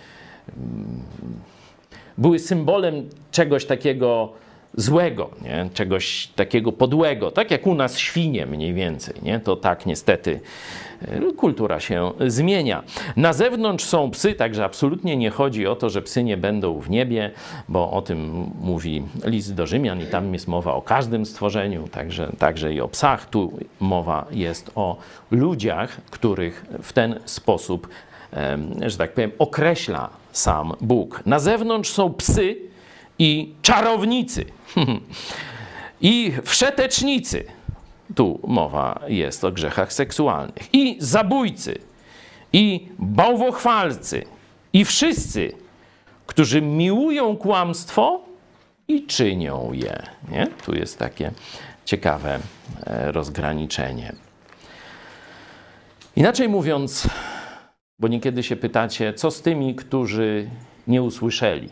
były 2.17 2.39
symbolem 2.39 3.09
czegoś 3.31 3.65
takiego 3.65 4.33
złego, 4.73 5.29
nie? 5.41 5.69
czegoś 5.73 6.27
takiego 6.27 6.71
podłego, 6.71 7.31
tak 7.31 7.51
jak 7.51 7.67
u 7.67 7.75
nas 7.75 7.97
świnie 7.97 8.45
mniej 8.45 8.73
więcej. 8.73 9.15
Nie? 9.21 9.39
To 9.39 9.55
tak 9.55 9.85
niestety 9.85 10.39
kultura 11.37 11.79
się 11.79 12.11
zmienia. 12.27 12.83
Na 13.15 13.33
zewnątrz 13.33 13.85
są 13.85 14.11
psy, 14.11 14.33
także 14.33 14.65
absolutnie 14.65 15.17
nie 15.17 15.29
chodzi 15.29 15.67
o 15.67 15.75
to, 15.75 15.89
że 15.89 16.01
psy 16.01 16.23
nie 16.23 16.37
będą 16.37 16.79
w 16.79 16.89
niebie, 16.89 17.31
bo 17.69 17.91
o 17.91 18.01
tym 18.01 18.49
mówi 18.61 19.03
list 19.25 19.55
do 19.55 19.67
Rzymian 19.67 20.01
i 20.01 20.05
tam 20.05 20.33
jest 20.33 20.47
mowa 20.47 20.73
o 20.73 20.81
każdym 20.81 21.25
stworzeniu, 21.25 21.87
także, 21.87 22.31
także 22.39 22.73
i 22.73 22.81
o 22.81 22.87
psach. 22.87 23.29
Tu 23.29 23.59
mowa 23.79 24.25
jest 24.31 24.71
o 24.75 24.97
ludziach, 25.31 25.97
których 26.09 26.65
w 26.83 26.93
ten 26.93 27.19
sposób, 27.25 27.87
że 28.85 28.97
tak 28.97 29.13
powiem, 29.13 29.31
określa 29.39 30.09
sam 30.31 30.73
Bóg. 30.81 31.21
Na 31.25 31.39
zewnątrz 31.39 31.91
są 31.91 32.13
psy 32.13 32.57
i 33.19 33.53
czarownicy 33.61 34.45
i 36.01 36.33
wszetecznicy. 36.43 37.45
Tu 38.15 38.39
mowa 38.47 38.99
jest 39.07 39.43
o 39.43 39.51
grzechach 39.51 39.93
seksualnych. 39.93 40.73
I 40.73 40.97
zabójcy, 40.99 41.79
i 42.53 42.87
bałwochwalcy, 42.99 44.23
i 44.73 44.85
wszyscy, 44.85 45.51
którzy 46.25 46.61
miłują 46.61 47.37
kłamstwo 47.37 48.21
i 48.87 49.05
czynią 49.05 49.73
je. 49.73 50.03
Nie? 50.31 50.47
Tu 50.65 50.75
jest 50.75 50.99
takie 50.99 51.31
ciekawe 51.85 52.39
rozgraniczenie. 52.85 54.13
Inaczej 56.15 56.49
mówiąc, 56.49 57.07
bo 57.99 58.07
niekiedy 58.07 58.43
się 58.43 58.55
pytacie, 58.55 59.13
co 59.13 59.31
z 59.31 59.41
tymi, 59.41 59.75
którzy 59.75 60.49
nie 60.87 61.01
usłyszeli? 61.01 61.69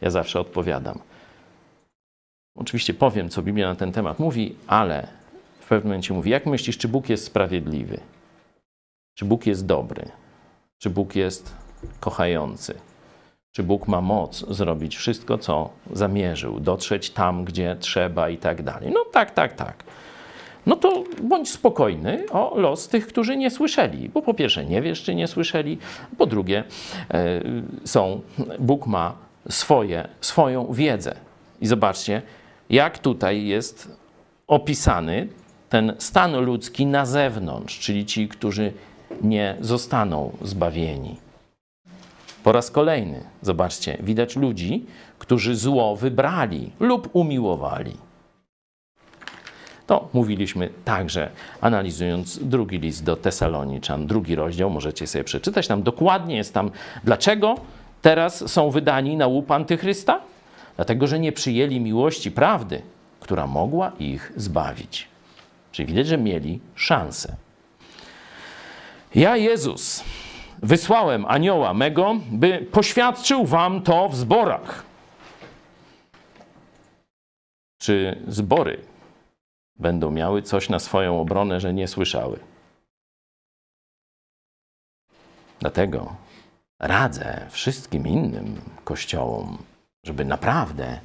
Ja 0.00 0.10
zawsze 0.10 0.40
odpowiadam. 0.40 0.98
Oczywiście 2.56 2.94
powiem, 2.94 3.28
co 3.28 3.42
Biblia 3.42 3.68
na 3.68 3.74
ten 3.74 3.92
temat 3.92 4.18
mówi, 4.18 4.56
ale 4.66 5.08
w 5.60 5.68
pewnym 5.68 5.88
momencie 5.88 6.14
mówi: 6.14 6.30
Jak 6.30 6.46
myślisz, 6.46 6.78
czy 6.78 6.88
Bóg 6.88 7.08
jest 7.08 7.24
sprawiedliwy? 7.24 8.00
Czy 9.14 9.24
Bóg 9.24 9.46
jest 9.46 9.66
dobry? 9.66 10.08
Czy 10.78 10.90
Bóg 10.90 11.16
jest 11.16 11.56
kochający? 12.00 12.74
Czy 13.52 13.62
Bóg 13.62 13.88
ma 13.88 14.00
moc 14.00 14.54
zrobić 14.54 14.96
wszystko, 14.96 15.38
co 15.38 15.70
zamierzył, 15.92 16.60
dotrzeć 16.60 17.10
tam, 17.10 17.44
gdzie 17.44 17.76
trzeba 17.80 18.28
i 18.28 18.38
tak 18.38 18.62
dalej? 18.62 18.90
No 18.94 19.04
tak, 19.12 19.30
tak, 19.30 19.56
tak. 19.56 19.84
No 20.66 20.76
to 20.76 21.04
bądź 21.22 21.50
spokojny 21.50 22.24
o 22.30 22.54
los 22.56 22.88
tych, 22.88 23.06
którzy 23.06 23.36
nie 23.36 23.50
słyszeli, 23.50 24.08
bo 24.08 24.22
po 24.22 24.34
pierwsze 24.34 24.64
nie 24.64 24.82
wiesz, 24.82 25.02
czy 25.02 25.14
nie 25.14 25.26
słyszeli, 25.28 25.78
po 26.18 26.26
drugie 26.26 26.64
są, 27.84 28.20
Bóg 28.58 28.86
ma 28.86 29.14
swoje, 29.48 30.08
swoją 30.20 30.72
wiedzę. 30.72 31.14
I 31.60 31.66
zobaczcie, 31.66 32.22
jak 32.70 32.98
tutaj 32.98 33.46
jest 33.46 33.96
opisany 34.46 35.28
ten 35.68 35.92
stan 35.98 36.36
ludzki 36.36 36.86
na 36.86 37.06
zewnątrz, 37.06 37.78
czyli 37.78 38.06
ci, 38.06 38.28
którzy 38.28 38.72
nie 39.22 39.56
zostaną 39.60 40.32
zbawieni. 40.42 41.16
Po 42.44 42.52
raz 42.52 42.70
kolejny, 42.70 43.24
zobaczcie, 43.42 43.98
widać 44.00 44.36
ludzi, 44.36 44.86
którzy 45.18 45.56
zło 45.56 45.96
wybrali 45.96 46.70
lub 46.80 47.10
umiłowali. 47.12 48.05
To 49.86 50.08
mówiliśmy 50.12 50.70
także, 50.84 51.30
analizując 51.60 52.38
drugi 52.38 52.78
list 52.78 53.04
do 53.04 53.16
Tesaloniczan, 53.16 54.06
drugi 54.06 54.34
rozdział, 54.34 54.70
możecie 54.70 55.06
sobie 55.06 55.24
przeczytać. 55.24 55.66
Tam 55.66 55.82
dokładnie 55.82 56.36
jest 56.36 56.54
tam, 56.54 56.70
dlaczego 57.04 57.54
teraz 58.02 58.52
są 58.52 58.70
wydani 58.70 59.16
na 59.16 59.26
łup 59.26 59.50
antychrysta? 59.50 60.20
Dlatego, 60.76 61.06
że 61.06 61.18
nie 61.18 61.32
przyjęli 61.32 61.80
miłości 61.80 62.30
prawdy, 62.30 62.82
która 63.20 63.46
mogła 63.46 63.92
ich 63.98 64.32
zbawić. 64.36 65.08
Czyli 65.72 65.86
widać, 65.86 66.06
że 66.06 66.18
mieli 66.18 66.60
szansę. 66.74 67.36
Ja, 69.14 69.36
Jezus, 69.36 70.04
wysłałem 70.62 71.26
anioła 71.26 71.74
mego, 71.74 72.16
by 72.30 72.66
poświadczył 72.72 73.44
wam 73.44 73.82
to 73.82 74.08
w 74.08 74.16
zborach. 74.16 74.84
Czy 77.78 78.18
zbory 78.28 78.78
będą 79.78 80.10
miały 80.10 80.42
coś 80.42 80.68
na 80.68 80.78
swoją 80.78 81.20
obronę, 81.20 81.60
że 81.60 81.74
nie 81.74 81.88
słyszały? 81.88 82.38
Dlatego 85.60 86.16
radzę 86.78 87.46
wszystkim 87.50 88.06
innym 88.06 88.60
kościołom, 88.84 89.58
żeby 90.04 90.24
naprawdę 90.24 91.00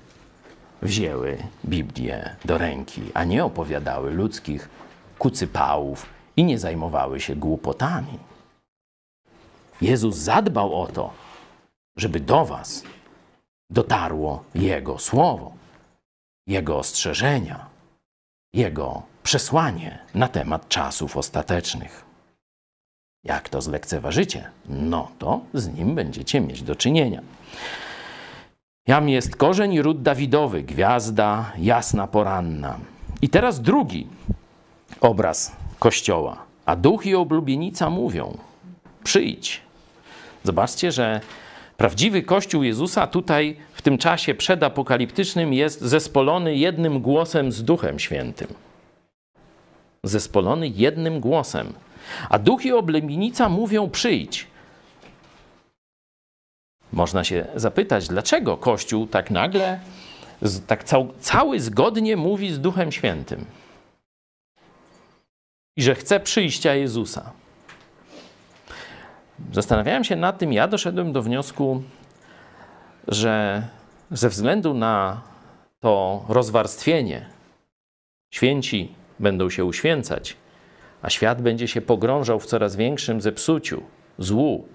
wzięły 0.81 1.38
Biblię 1.65 2.35
do 2.45 2.57
ręki, 2.57 3.02
a 3.14 3.23
nie 3.23 3.45
opowiadały 3.45 4.11
ludzkich 4.11 4.69
kucypałów 5.19 6.06
i 6.38 6.43
nie 6.43 6.60
zajmowały 6.60 7.19
się 7.19 7.35
głupotami. 7.35 8.19
Jezus 9.81 10.15
zadbał 10.15 10.81
o 10.81 10.88
to, 10.88 11.14
żeby 11.98 12.19
do 12.19 12.45
Was 12.45 12.84
dotarło 13.69 14.43
Jego 14.56 14.99
słowo, 14.99 15.53
Jego 16.48 16.77
ostrzeżenia, 16.77 17.70
Jego 18.53 19.03
przesłanie 19.23 19.99
na 20.15 20.28
temat 20.28 20.69
czasów 20.69 21.18
ostatecznych. 21.18 22.06
Jak 23.23 23.49
to 23.49 23.61
zlekceważycie, 23.61 24.49
no 24.69 25.11
to 25.19 25.41
z 25.53 25.68
nim 25.73 25.95
będziecie 25.95 26.41
mieć 26.41 26.64
do 26.64 26.76
czynienia. 26.76 27.22
Jam 28.88 29.10
jest 29.10 29.36
korzeń 29.36 29.82
ród 29.82 30.02
Dawidowy, 30.02 30.64
gwiazda 30.64 31.52
jasna 31.57 32.07
poranna. 32.07 32.80
I 33.22 33.30
teraz 33.30 33.61
drugi 33.61 34.07
obraz 35.02 35.56
Kościoła, 35.80 36.38
A 36.65 36.76
duch 36.76 37.06
i 37.06 37.15
oblubienica 37.15 37.90
mówią: 37.90 38.38
przyjdź. 39.03 39.61
Zobaczcie, 40.44 40.91
że 40.91 41.22
prawdziwy 41.81 42.23
Kościół 42.23 42.63
Jezusa 42.63 43.07
tutaj 43.07 43.55
w 43.73 43.81
tym 43.81 43.97
czasie 43.97 44.35
przedapokaliptycznym 44.35 45.53
jest 45.53 45.81
zespolony 45.81 46.55
jednym 46.55 47.01
głosem 47.01 47.51
z 47.51 47.63
Duchem 47.63 47.99
Świętym. 47.99 48.47
Zespolony 50.03 50.67
jednym 50.67 51.19
głosem. 51.19 51.73
A 52.29 52.39
duch 52.39 52.65
i 52.65 52.71
oblubienica 52.71 53.49
mówią: 53.49 53.89
przyjdź. 53.89 54.47
Można 56.93 57.23
się 57.23 57.45
zapytać, 57.55 58.07
dlaczego 58.07 58.57
Kościół 58.57 59.07
tak 59.07 59.31
nagle, 59.31 59.79
tak 60.67 60.83
cał, 60.83 61.13
cały 61.19 61.59
zgodnie 61.59 62.17
mówi 62.17 62.53
z 62.53 62.59
Duchem 62.59 62.91
Świętym 62.91 63.45
i 65.77 65.83
że 65.83 65.95
chce 65.95 66.19
przyjścia 66.19 66.75
Jezusa. 66.75 67.40
Zastanawiałem 69.53 70.03
się 70.03 70.15
nad 70.15 70.38
tym, 70.38 70.53
ja 70.53 70.68
doszedłem 70.68 71.13
do 71.13 71.22
wniosku, 71.22 71.84
że 73.07 73.63
ze 74.11 74.30
względu 74.30 74.73
na 74.73 75.22
to 75.80 76.26
rozwarstwienie, 76.30 77.26
święci 78.34 78.95
będą 79.19 79.49
się 79.49 79.65
uświęcać, 79.65 80.38
a 81.01 81.09
świat 81.09 81.41
będzie 81.41 81.68
się 81.68 81.81
pogrążał 81.81 82.39
w 82.39 82.45
coraz 82.45 82.76
większym 82.76 83.22
zepsuciu, 83.22 83.84
złu, 84.18 84.68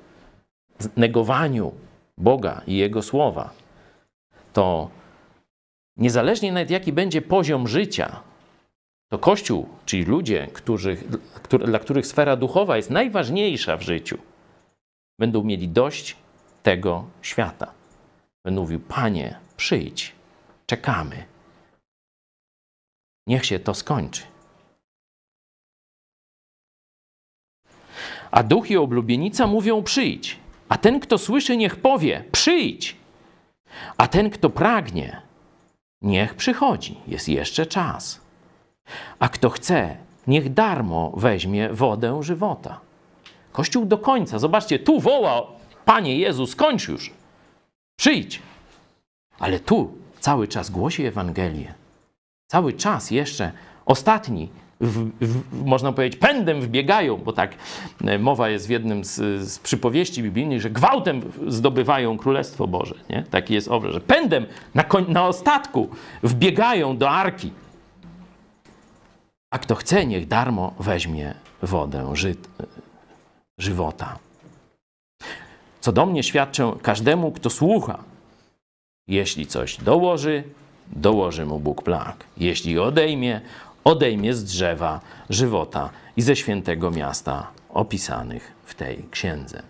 negowaniu 0.97 1.73
Boga 2.19 2.63
i 2.67 2.77
Jego 2.77 3.03
słowa, 3.03 3.51
to 4.53 4.91
niezależnie 5.97 6.53
nawet 6.53 6.71
jaki 6.71 6.93
będzie 6.93 7.23
poziom 7.23 7.69
życia, 7.69 8.21
to 9.09 9.19
Kościół, 9.19 9.69
czyli 9.87 10.05
ludzie, 10.05 10.49
którzy, 10.53 10.97
dla 11.65 11.79
których 11.79 12.07
sfera 12.07 12.37
duchowa 12.37 12.77
jest 12.77 12.91
najważniejsza 12.91 13.77
w 13.77 13.83
życiu, 13.83 14.19
będą 15.19 15.43
mieli 15.43 15.69
dość 15.69 16.17
tego 16.63 17.05
świata. 17.23 17.73
Będą 18.45 18.61
mówił, 18.61 18.81
Panie, 18.81 19.39
przyjdź, 19.57 20.13
czekamy. 20.67 21.25
Niech 23.27 23.47
się 23.47 23.59
to 23.59 23.75
skończy. 23.75 24.23
A 28.31 28.43
duch 28.43 28.71
i 28.71 28.77
oblubienica 28.77 29.47
mówią, 29.47 29.83
przyjdź. 29.83 30.39
A 30.69 30.79
ten, 30.79 31.01
kto 31.01 31.19
słyszy, 31.19 31.57
niech 31.57 31.77
powie, 31.77 32.25
przyjdź. 32.33 32.97
A 33.97 34.09
ten, 34.09 34.31
kto 34.31 34.51
pragnie, 34.51 35.23
niech 36.03 36.35
przychodzi. 36.35 36.97
Jest 37.07 37.29
jeszcze 37.29 37.67
czas. 37.67 38.21
A 39.19 39.29
kto 39.29 39.51
chce, 39.51 39.97
niech 40.27 40.53
darmo 40.53 41.13
weźmie 41.17 41.73
wodę 41.73 42.23
żywota. 42.23 42.86
Kościół 43.57 43.87
do 43.87 43.99
końca. 43.99 44.39
Zobaczcie, 44.39 44.79
tu 44.79 45.01
woła, 45.01 45.47
Panie 45.85 46.19
Jezu, 46.19 46.47
skończ 46.47 46.89
już. 46.89 47.11
Przyjdź. 47.99 48.43
Ale 49.39 49.61
tu 49.61 49.95
cały 50.21 50.49
czas 50.49 50.71
głosi 50.71 51.05
Ewangelię. 51.05 51.75
Cały 52.47 52.73
czas 52.73 53.11
jeszcze 53.11 53.53
ostatni, 53.87 54.49
w, 54.81 55.11
w, 55.21 55.65
można 55.65 55.93
powiedzieć, 55.93 56.21
pędem 56.21 56.61
wbiegają, 56.61 57.17
bo 57.17 57.33
tak 57.33 57.55
e, 58.05 58.19
mowa 58.19 58.49
jest 58.49 58.67
w 58.67 58.71
jednym 58.71 59.05
z, 59.05 59.15
z 59.51 59.59
przypowieści 59.59 60.23
biblijnych, 60.23 60.61
że 60.61 60.71
gwałtem 60.71 61.23
zdobywają 61.47 62.19
Królestwo 62.19 62.67
Boże. 62.67 62.95
Nie? 63.11 63.23
Taki 63.31 63.55
jest 63.55 63.69
obraz, 63.69 63.95
że 63.95 64.01
pędem 64.01 64.47
na, 64.75 64.85
koń, 64.85 65.05
na 65.09 65.27
ostatku 65.27 65.89
wbiegają 66.23 66.97
do 66.97 67.11
arki. 67.11 67.53
A 69.51 69.59
kto 69.59 69.75
chce, 69.75 70.07
niech 70.07 70.29
darmo 70.29 70.75
weźmie 70.79 71.35
wodę 71.63 72.11
ży, 72.17 72.35
żywota. 73.59 74.19
Co 75.81 75.93
do 75.93 76.07
mnie 76.07 76.23
świadczę 76.23 76.73
każdemu, 76.83 77.33
kto 77.33 77.51
słucha. 77.51 78.05
Jeśli 79.09 79.47
coś 79.47 79.77
dołoży, 79.77 80.45
dołoży 80.87 81.47
mu 81.47 81.61
Bóg 81.61 81.83
plag. 81.83 82.25
Jeśli 82.37 82.79
odejmie, 82.79 83.41
odejmie 83.85 84.35
z 84.35 84.45
drzewa 84.45 85.01
żywota 85.31 85.91
i 86.17 86.23
ze 86.23 86.37
świętego 86.37 86.91
miasta 86.91 87.51
opisanych 87.69 88.53
w 88.65 88.75
tej 88.75 89.05
księdze. 89.11 89.63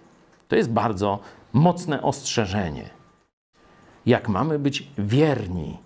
To 0.48 0.56
jest 0.56 0.70
bardzo 0.70 1.18
mocne 1.52 2.02
ostrzeżenie. 2.02 2.90
Jak 4.06 4.28
mamy 4.28 4.58
być 4.58 4.88
wierni 4.98 5.78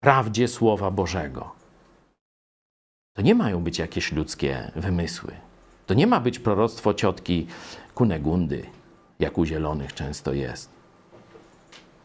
prawdzie 0.00 0.48
Słowa 0.48 0.90
Bożego. 0.90 1.52
To 3.16 3.22
nie 3.22 3.34
mają 3.34 3.62
być 3.62 3.78
jakieś 3.78 4.12
ludzkie 4.12 4.72
wymysły. 4.76 5.32
To 5.90 5.94
nie 5.94 6.06
ma 6.06 6.20
być 6.20 6.38
proroctwo 6.38 6.94
ciotki 6.94 7.46
Kunegundy, 7.94 8.62
jak 9.18 9.38
u 9.38 9.44
zielonych 9.44 9.94
często 9.94 10.32
jest. 10.32 10.70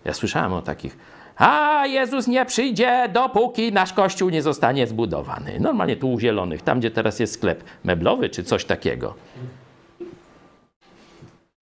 Ja 0.06 0.14
słyszałem 0.14 0.54
o 0.54 0.62
takich. 0.62 0.98
A 1.36 1.84
Jezus 1.86 2.28
nie 2.28 2.46
przyjdzie, 2.46 3.10
dopóki 3.14 3.72
nasz 3.72 3.94
kościół 3.94 4.30
nie 4.30 4.42
zostanie 4.42 4.88
zbudowany. 4.88 5.60
Normalnie 5.60 5.96
tu 5.96 6.14
u 6.14 6.20
zielonych, 6.20 6.62
tam 6.62 6.80
gdzie 6.80 6.92
teraz 6.92 7.20
jest 7.20 7.34
sklep 7.34 7.64
meblowy 7.84 8.30
czy 8.30 8.44
coś 8.44 8.66
takiego. 8.66 9.14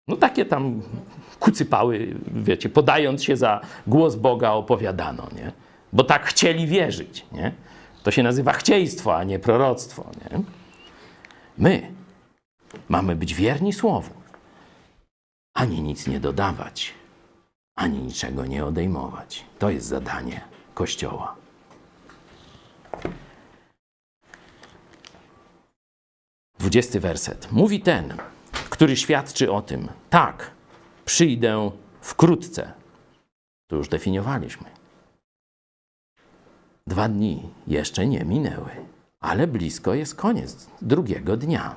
No 0.08 0.16
takie 0.16 0.44
tam 0.44 0.82
kucypały, 1.38 2.14
wiecie, 2.26 2.68
podając 2.68 3.24
się 3.24 3.36
za 3.36 3.60
głos 3.86 4.16
Boga 4.16 4.50
opowiadano, 4.50 5.28
nie? 5.36 5.52
Bo 5.92 6.04
tak 6.04 6.26
chcieli 6.26 6.66
wierzyć, 6.66 7.26
nie? 7.32 7.52
To 8.02 8.10
się 8.10 8.22
nazywa 8.22 8.52
chcieństwo, 8.52 9.16
a 9.16 9.24
nie 9.24 9.38
proroctwo, 9.38 10.10
nie? 10.30 10.42
My 11.58 11.99
mamy 12.88 13.16
być 13.16 13.34
wierni 13.34 13.72
Słowu, 13.72 14.14
ani 15.54 15.82
nic 15.82 16.06
nie 16.06 16.20
dodawać, 16.20 16.94
ani 17.76 17.98
niczego 17.98 18.46
nie 18.46 18.64
odejmować. 18.64 19.44
To 19.58 19.70
jest 19.70 19.86
zadanie 19.86 20.40
Kościoła. 20.74 21.36
Dwudziesty 26.58 27.00
werset. 27.00 27.52
Mówi 27.52 27.80
ten, 27.80 28.16
który 28.70 28.96
świadczy 28.96 29.52
o 29.52 29.62
tym, 29.62 29.88
tak, 30.10 30.50
przyjdę 31.04 31.70
wkrótce. 32.00 32.72
To 33.66 33.76
już 33.76 33.88
definiowaliśmy. 33.88 34.64
Dwa 36.86 37.08
dni 37.08 37.50
jeszcze 37.66 38.06
nie 38.06 38.24
minęły, 38.24 38.70
ale 39.20 39.46
blisko 39.46 39.94
jest 39.94 40.14
koniec 40.14 40.66
drugiego 40.82 41.36
dnia. 41.36 41.76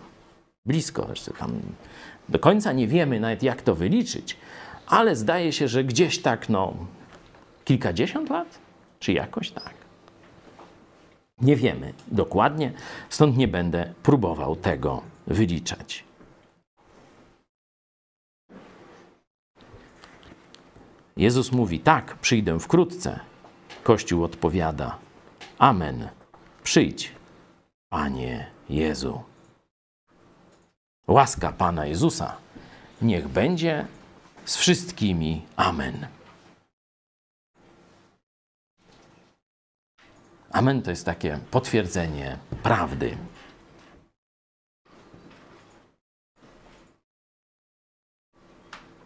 Blisko, 0.65 1.07
jeszcze 1.09 1.33
tam 1.33 1.59
do 2.29 2.39
końca 2.39 2.73
nie 2.73 2.87
wiemy 2.87 3.19
nawet 3.19 3.43
jak 3.43 3.61
to 3.61 3.75
wyliczyć, 3.75 4.37
ale 4.87 5.15
zdaje 5.15 5.53
się, 5.53 5.67
że 5.67 5.83
gdzieś 5.83 6.21
tak 6.21 6.49
no 6.49 6.73
kilkadziesiąt 7.65 8.29
lat, 8.29 8.59
czy 8.99 9.13
jakoś 9.13 9.51
tak. 9.51 9.73
Nie 11.41 11.55
wiemy 11.55 11.93
dokładnie, 12.07 12.71
stąd 13.09 13.37
nie 13.37 13.47
będę 13.47 13.93
próbował 14.03 14.55
tego 14.55 15.01
wyliczać. 15.27 16.03
Jezus 21.17 21.51
mówi: 21.51 21.79
Tak, 21.79 22.17
przyjdę 22.17 22.59
wkrótce. 22.59 23.19
Kościół 23.83 24.23
odpowiada: 24.23 24.97
Amen. 25.57 26.09
Przyjdź, 26.63 27.11
Panie 27.89 28.47
Jezu. 28.69 29.32
Łaska 31.07 31.51
Pana 31.51 31.85
Jezusa 31.85 32.37
niech 33.01 33.27
będzie 33.27 33.87
z 34.45 34.57
wszystkimi. 34.57 35.45
Amen. 35.55 36.07
Amen 40.51 40.81
to 40.81 40.89
jest 40.89 41.05
takie 41.05 41.39
potwierdzenie 41.51 42.37
prawdy. 42.63 43.17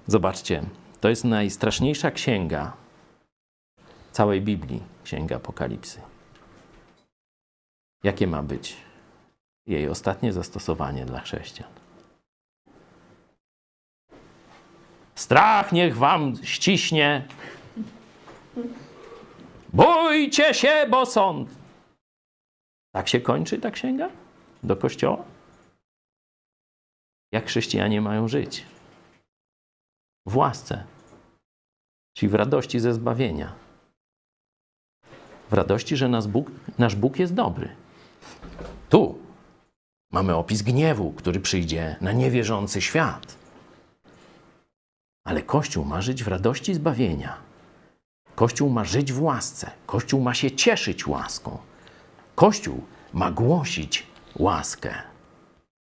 Zobaczcie, 0.07 0.63
to 1.01 1.09
jest 1.09 1.23
najstraszniejsza 1.23 2.11
księga 2.11 2.73
całej 4.11 4.41
Biblii, 4.41 4.83
księga 5.03 5.35
Apokalipsy. 5.35 6.01
Jakie 8.03 8.27
ma 8.27 8.43
być 8.43 8.77
jej 9.67 9.89
ostatnie 9.89 10.33
zastosowanie 10.33 11.05
dla 11.05 11.19
chrześcijan? 11.19 11.86
Strach 15.17 15.71
niech 15.71 15.97
wam 15.97 16.33
ściśnie. 16.43 17.27
Bójcie 19.73 20.53
się, 20.53 20.87
bo 20.89 21.05
sąd. 21.05 21.49
Tak 22.95 23.07
się 23.07 23.21
kończy 23.21 23.59
ta 23.59 23.71
księga? 23.71 24.09
Do 24.63 24.75
kościoła? 24.75 25.23
Jak 27.31 27.45
chrześcijanie 27.45 28.01
mają 28.01 28.27
żyć? 28.27 28.65
W 30.27 30.37
łasce, 30.37 30.83
czyli 32.13 32.29
w 32.29 32.35
radości 32.35 32.79
ze 32.79 32.93
zbawienia. 32.93 33.53
W 35.49 35.53
radości, 35.53 35.97
że 35.97 36.09
Bóg, 36.27 36.51
nasz 36.77 36.95
Bóg 36.95 37.19
jest 37.19 37.33
dobry. 37.33 37.69
Tu 38.89 39.27
Mamy 40.11 40.35
opis 40.35 40.61
gniewu, 40.61 41.11
który 41.11 41.39
przyjdzie 41.39 41.95
na 42.01 42.11
niewierzący 42.11 42.81
świat. 42.81 43.46
Ale 45.27 45.41
Kościół 45.41 45.85
ma 45.85 46.01
żyć 46.01 46.23
w 46.23 46.27
radości 46.27 46.73
zbawienia. 46.73 47.37
Kościół 48.35 48.69
ma 48.69 48.83
żyć 48.83 49.13
w 49.13 49.21
łasce. 49.21 49.71
Kościół 49.85 50.21
ma 50.21 50.33
się 50.33 50.51
cieszyć 50.51 51.07
łaską. 51.07 51.57
Kościół 52.35 52.83
ma 53.13 53.31
głosić 53.31 54.07
łaskę. 54.35 54.93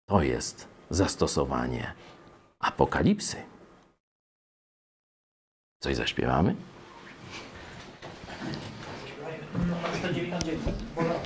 To 0.08 0.22
jest 0.22 0.68
zastosowanie 0.90 1.92
apokalipsy. 2.58 3.36
Coś 5.82 5.96
zaśpiewamy? 5.96 6.54
199. 9.98 11.25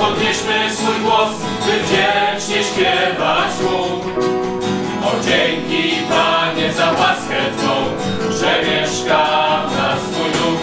podnieśmy 0.00 0.74
swój 0.74 1.00
głos, 1.00 1.30
by 1.66 1.72
wdzięcznie 1.82 2.64
śpiewać 2.64 3.52
Mu. 3.62 3.78
O 5.08 5.10
dzięki 5.24 5.96
Panie 6.08 6.72
za 6.72 6.86
łaskę 6.86 7.36
Twą, 7.58 7.74
że 8.32 8.62
mieszka 8.62 9.26
w 9.68 9.76
nas 9.76 10.00
Twój 10.12 10.30
duch. 10.30 10.60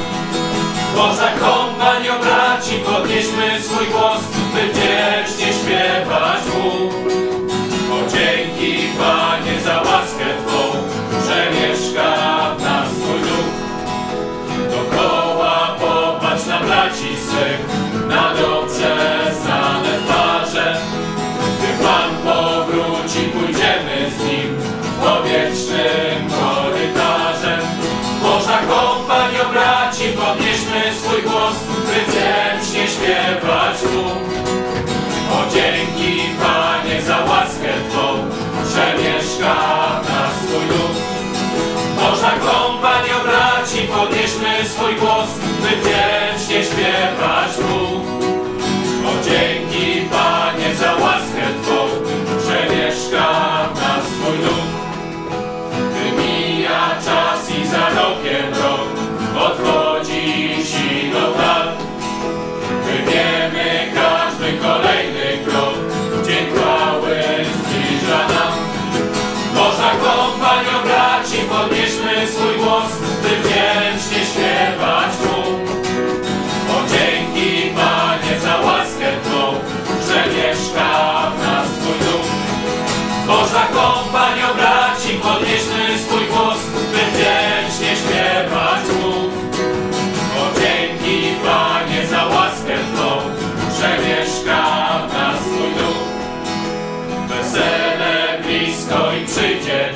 Boża 0.96 1.32
kompanio 1.40 2.14
braci, 2.20 2.76
podnieśmy 2.86 3.62
swój 3.62 3.88
głos, 3.88 4.22
by 4.54 4.62
wdzięcznie 4.68 5.54
śpiewać 5.54 6.42
Mu. 6.56 7.15
Podnieśmy 44.66 44.70
swój 44.70 44.96
głos, 44.96 45.30
by 45.62 45.68
wdzięcznie 45.68 46.64
śpiewać 46.64 47.58
Mu. 47.58 48.02
O 49.10 49.24
dzięki 49.24 50.02
Panie 50.12 50.76
za 50.76 50.94
łaskę 50.94 51.42
Twą, 51.64 51.85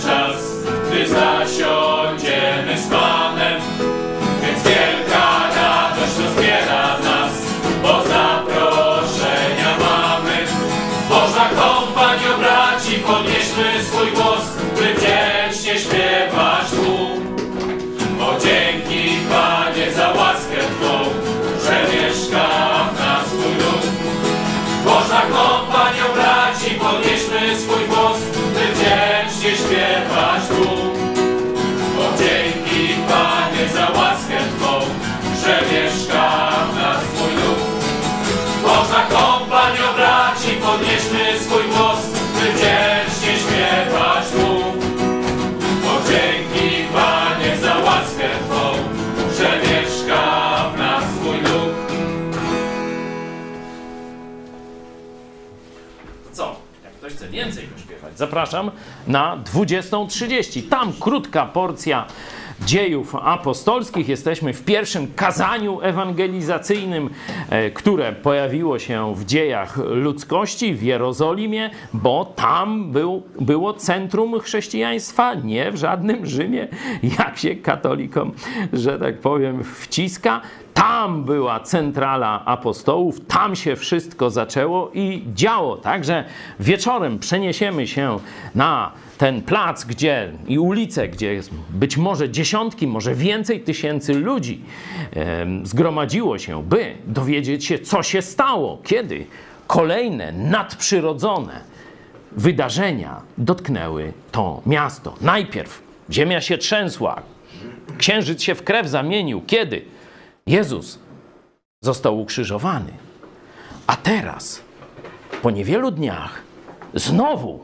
czas, 0.01 0.63
gdy 0.89 1.07
zasiądziemy 1.07 1.88
zapraszam 58.19 58.71
na 59.07 59.37
20.30. 59.53 60.69
Tam 60.69 60.93
krótka 60.93 61.45
porcja 61.45 62.05
dziejów 62.69 63.15
apostolskich. 63.15 64.09
Jesteśmy 64.09 64.53
w 64.53 64.65
pierwszym 64.65 65.13
kazaniu 65.15 65.81
ewangelizacyjnym, 65.81 67.09
e, 67.49 67.71
które 67.71 68.13
pojawiło 68.13 68.79
się 68.79 69.15
w 69.15 69.25
dziejach 69.25 69.77
ludzkości 69.77 70.73
w 70.73 70.83
Jerozolimie, 70.83 71.69
bo 71.93 72.25
tam 72.25 72.91
był, 72.91 73.23
było 73.39 73.73
centrum 73.73 74.39
chrześcijaństwa, 74.39 75.33
nie 75.33 75.71
w 75.71 75.75
żadnym 75.75 76.25
Rzymie, 76.25 76.67
jak 77.19 77.37
się 77.37 77.55
katolikom, 77.55 78.31
że 78.73 78.99
tak 78.99 79.19
powiem, 79.19 79.63
wciska. 79.63 80.41
Tam 80.73 81.23
była 81.23 81.59
centrala 81.59 82.45
apostołów, 82.45 83.25
tam 83.25 83.55
się 83.55 83.75
wszystko 83.75 84.29
zaczęło 84.29 84.91
i 84.93 85.23
działo. 85.33 85.77
Także 85.77 86.23
wieczorem 86.59 87.19
przeniesiemy 87.19 87.87
się 87.87 88.19
na 88.55 88.91
ten 89.19 89.41
plac, 89.41 89.85
gdzie 89.85 90.31
i 90.47 90.59
ulicę, 90.59 91.07
gdzie 91.07 91.33
jest 91.33 91.51
być 91.69 91.97
może 91.97 92.29
dziesiątki, 92.29 92.87
może 92.87 93.15
więcej 93.15 93.61
tysięcy 93.61 94.13
ludzi 94.13 94.61
em, 95.11 95.65
zgromadziło 95.65 96.37
się, 96.37 96.63
by 96.63 96.95
dowiedzieć 97.05 97.65
się, 97.65 97.79
co 97.79 98.03
się 98.03 98.21
stało, 98.21 98.81
kiedy 98.83 99.25
kolejne 99.67 100.31
nadprzyrodzone 100.31 101.61
wydarzenia 102.31 103.21
dotknęły 103.37 104.13
to 104.31 104.61
miasto. 104.65 105.15
Najpierw 105.21 105.81
ziemia 106.11 106.41
się 106.41 106.57
trzęsła, 106.57 107.21
księżyc 107.97 108.41
się 108.41 108.55
w 108.55 108.63
krew 108.63 108.87
zamienił. 108.87 109.41
Kiedy? 109.47 109.85
Jezus 110.47 110.99
został 111.81 112.19
ukrzyżowany. 112.19 112.91
A 113.87 113.95
teraz, 113.95 114.61
po 115.41 115.51
niewielu 115.51 115.91
dniach, 115.91 116.41
znowu 116.93 117.59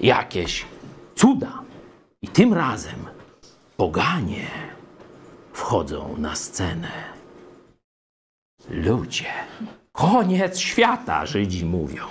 jakieś 0.00 0.69
cuda. 1.20 1.62
I 2.22 2.28
tym 2.28 2.54
razem 2.54 3.06
poganie 3.76 4.46
wchodzą 5.52 6.14
na 6.18 6.34
scenę. 6.34 6.88
Ludzie. 8.70 9.26
Koniec 9.92 10.58
świata, 10.58 11.26
Żydzi 11.26 11.64
mówią. 11.64 12.04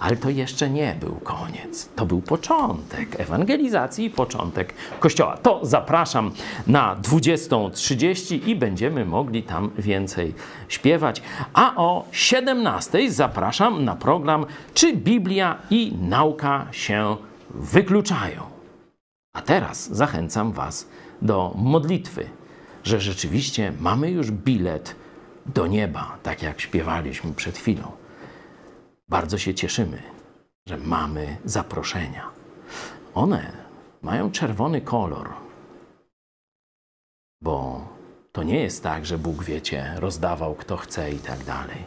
Ale 0.00 0.16
to 0.16 0.30
jeszcze 0.30 0.70
nie 0.70 0.96
był 1.00 1.14
koniec. 1.14 1.88
To 1.96 2.06
był 2.06 2.20
początek 2.20 3.20
ewangelizacji 3.20 4.04
i 4.04 4.10
początek 4.10 4.74
Kościoła. 5.00 5.36
To 5.36 5.60
zapraszam 5.62 6.30
na 6.66 6.96
20.30 6.96 8.48
i 8.48 8.56
będziemy 8.56 9.04
mogli 9.04 9.42
tam 9.42 9.70
więcej 9.78 10.34
śpiewać. 10.68 11.22
A 11.54 11.76
o 11.76 12.04
17.00 12.12 13.10
zapraszam 13.10 13.84
na 13.84 13.96
program 13.96 14.46
Czy 14.74 14.96
Biblia 14.96 15.58
i 15.70 15.92
nauka 16.00 16.66
się 16.72 17.16
wykluczają? 17.54 18.42
A 19.32 19.42
teraz 19.42 19.88
zachęcam 19.92 20.52
Was 20.52 20.88
do 21.22 21.54
modlitwy, 21.56 22.28
że 22.84 23.00
rzeczywiście 23.00 23.72
mamy 23.80 24.10
już 24.10 24.30
bilet 24.30 24.96
do 25.46 25.66
nieba, 25.66 26.18
tak 26.22 26.42
jak 26.42 26.60
śpiewaliśmy 26.60 27.34
przed 27.34 27.58
chwilą. 27.58 27.92
Bardzo 29.08 29.38
się 29.38 29.54
cieszymy, 29.54 30.02
że 30.66 30.78
mamy 30.78 31.36
zaproszenia. 31.44 32.30
One 33.14 33.52
mają 34.02 34.30
czerwony 34.30 34.80
kolor, 34.80 35.30
bo 37.42 37.88
to 38.32 38.42
nie 38.42 38.60
jest 38.60 38.82
tak, 38.82 39.06
że 39.06 39.18
Bóg, 39.18 39.44
wiecie, 39.44 39.94
rozdawał 39.96 40.54
kto 40.54 40.76
chce 40.76 41.12
i 41.12 41.18
tak 41.18 41.44
dalej. 41.44 41.78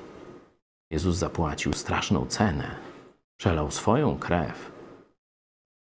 Jezus 0.91 1.17
zapłacił 1.17 1.73
straszną 1.73 2.25
cenę, 2.25 2.75
przelał 3.37 3.71
swoją 3.71 4.19
krew. 4.19 4.76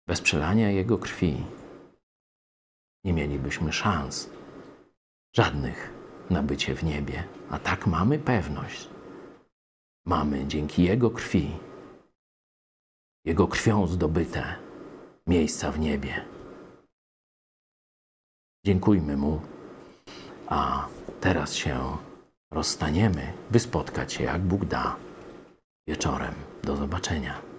Bez 0.07 0.21
przelania 0.21 0.71
Jego 0.71 0.99
krwi 0.99 1.45
nie 3.05 3.13
mielibyśmy 3.13 3.73
szans 3.73 4.31
żadnych 5.37 5.93
na 6.31 6.43
bycie 6.43 6.75
w 6.75 6.85
niebie. 6.85 7.25
A 7.51 7.59
tak 7.59 7.87
mamy 7.87 8.19
pewność. 8.19 8.89
Mamy 10.07 10.47
dzięki 10.47 10.83
Jego 10.83 11.11
krwi, 11.11 11.59
Jego 13.25 13.49
krwią 13.49 13.87
zdobyte 13.87 14.57
miejsca 15.27 15.73
w 15.73 15.79
niebie. 15.79 16.25
Dziękujmy 18.67 19.17
Mu, 19.17 19.41
a 20.47 20.89
teraz 21.21 21.55
się 21.55 21.97
rozstaniemy, 22.51 23.33
by 23.51 23.61
spotkać 23.61 24.13
się, 24.13 24.25
jak 24.25 24.43
Bóg 24.43 24.65
da, 24.65 24.97
wieczorem. 25.89 26.35
Do 26.63 26.77
zobaczenia. 26.77 27.52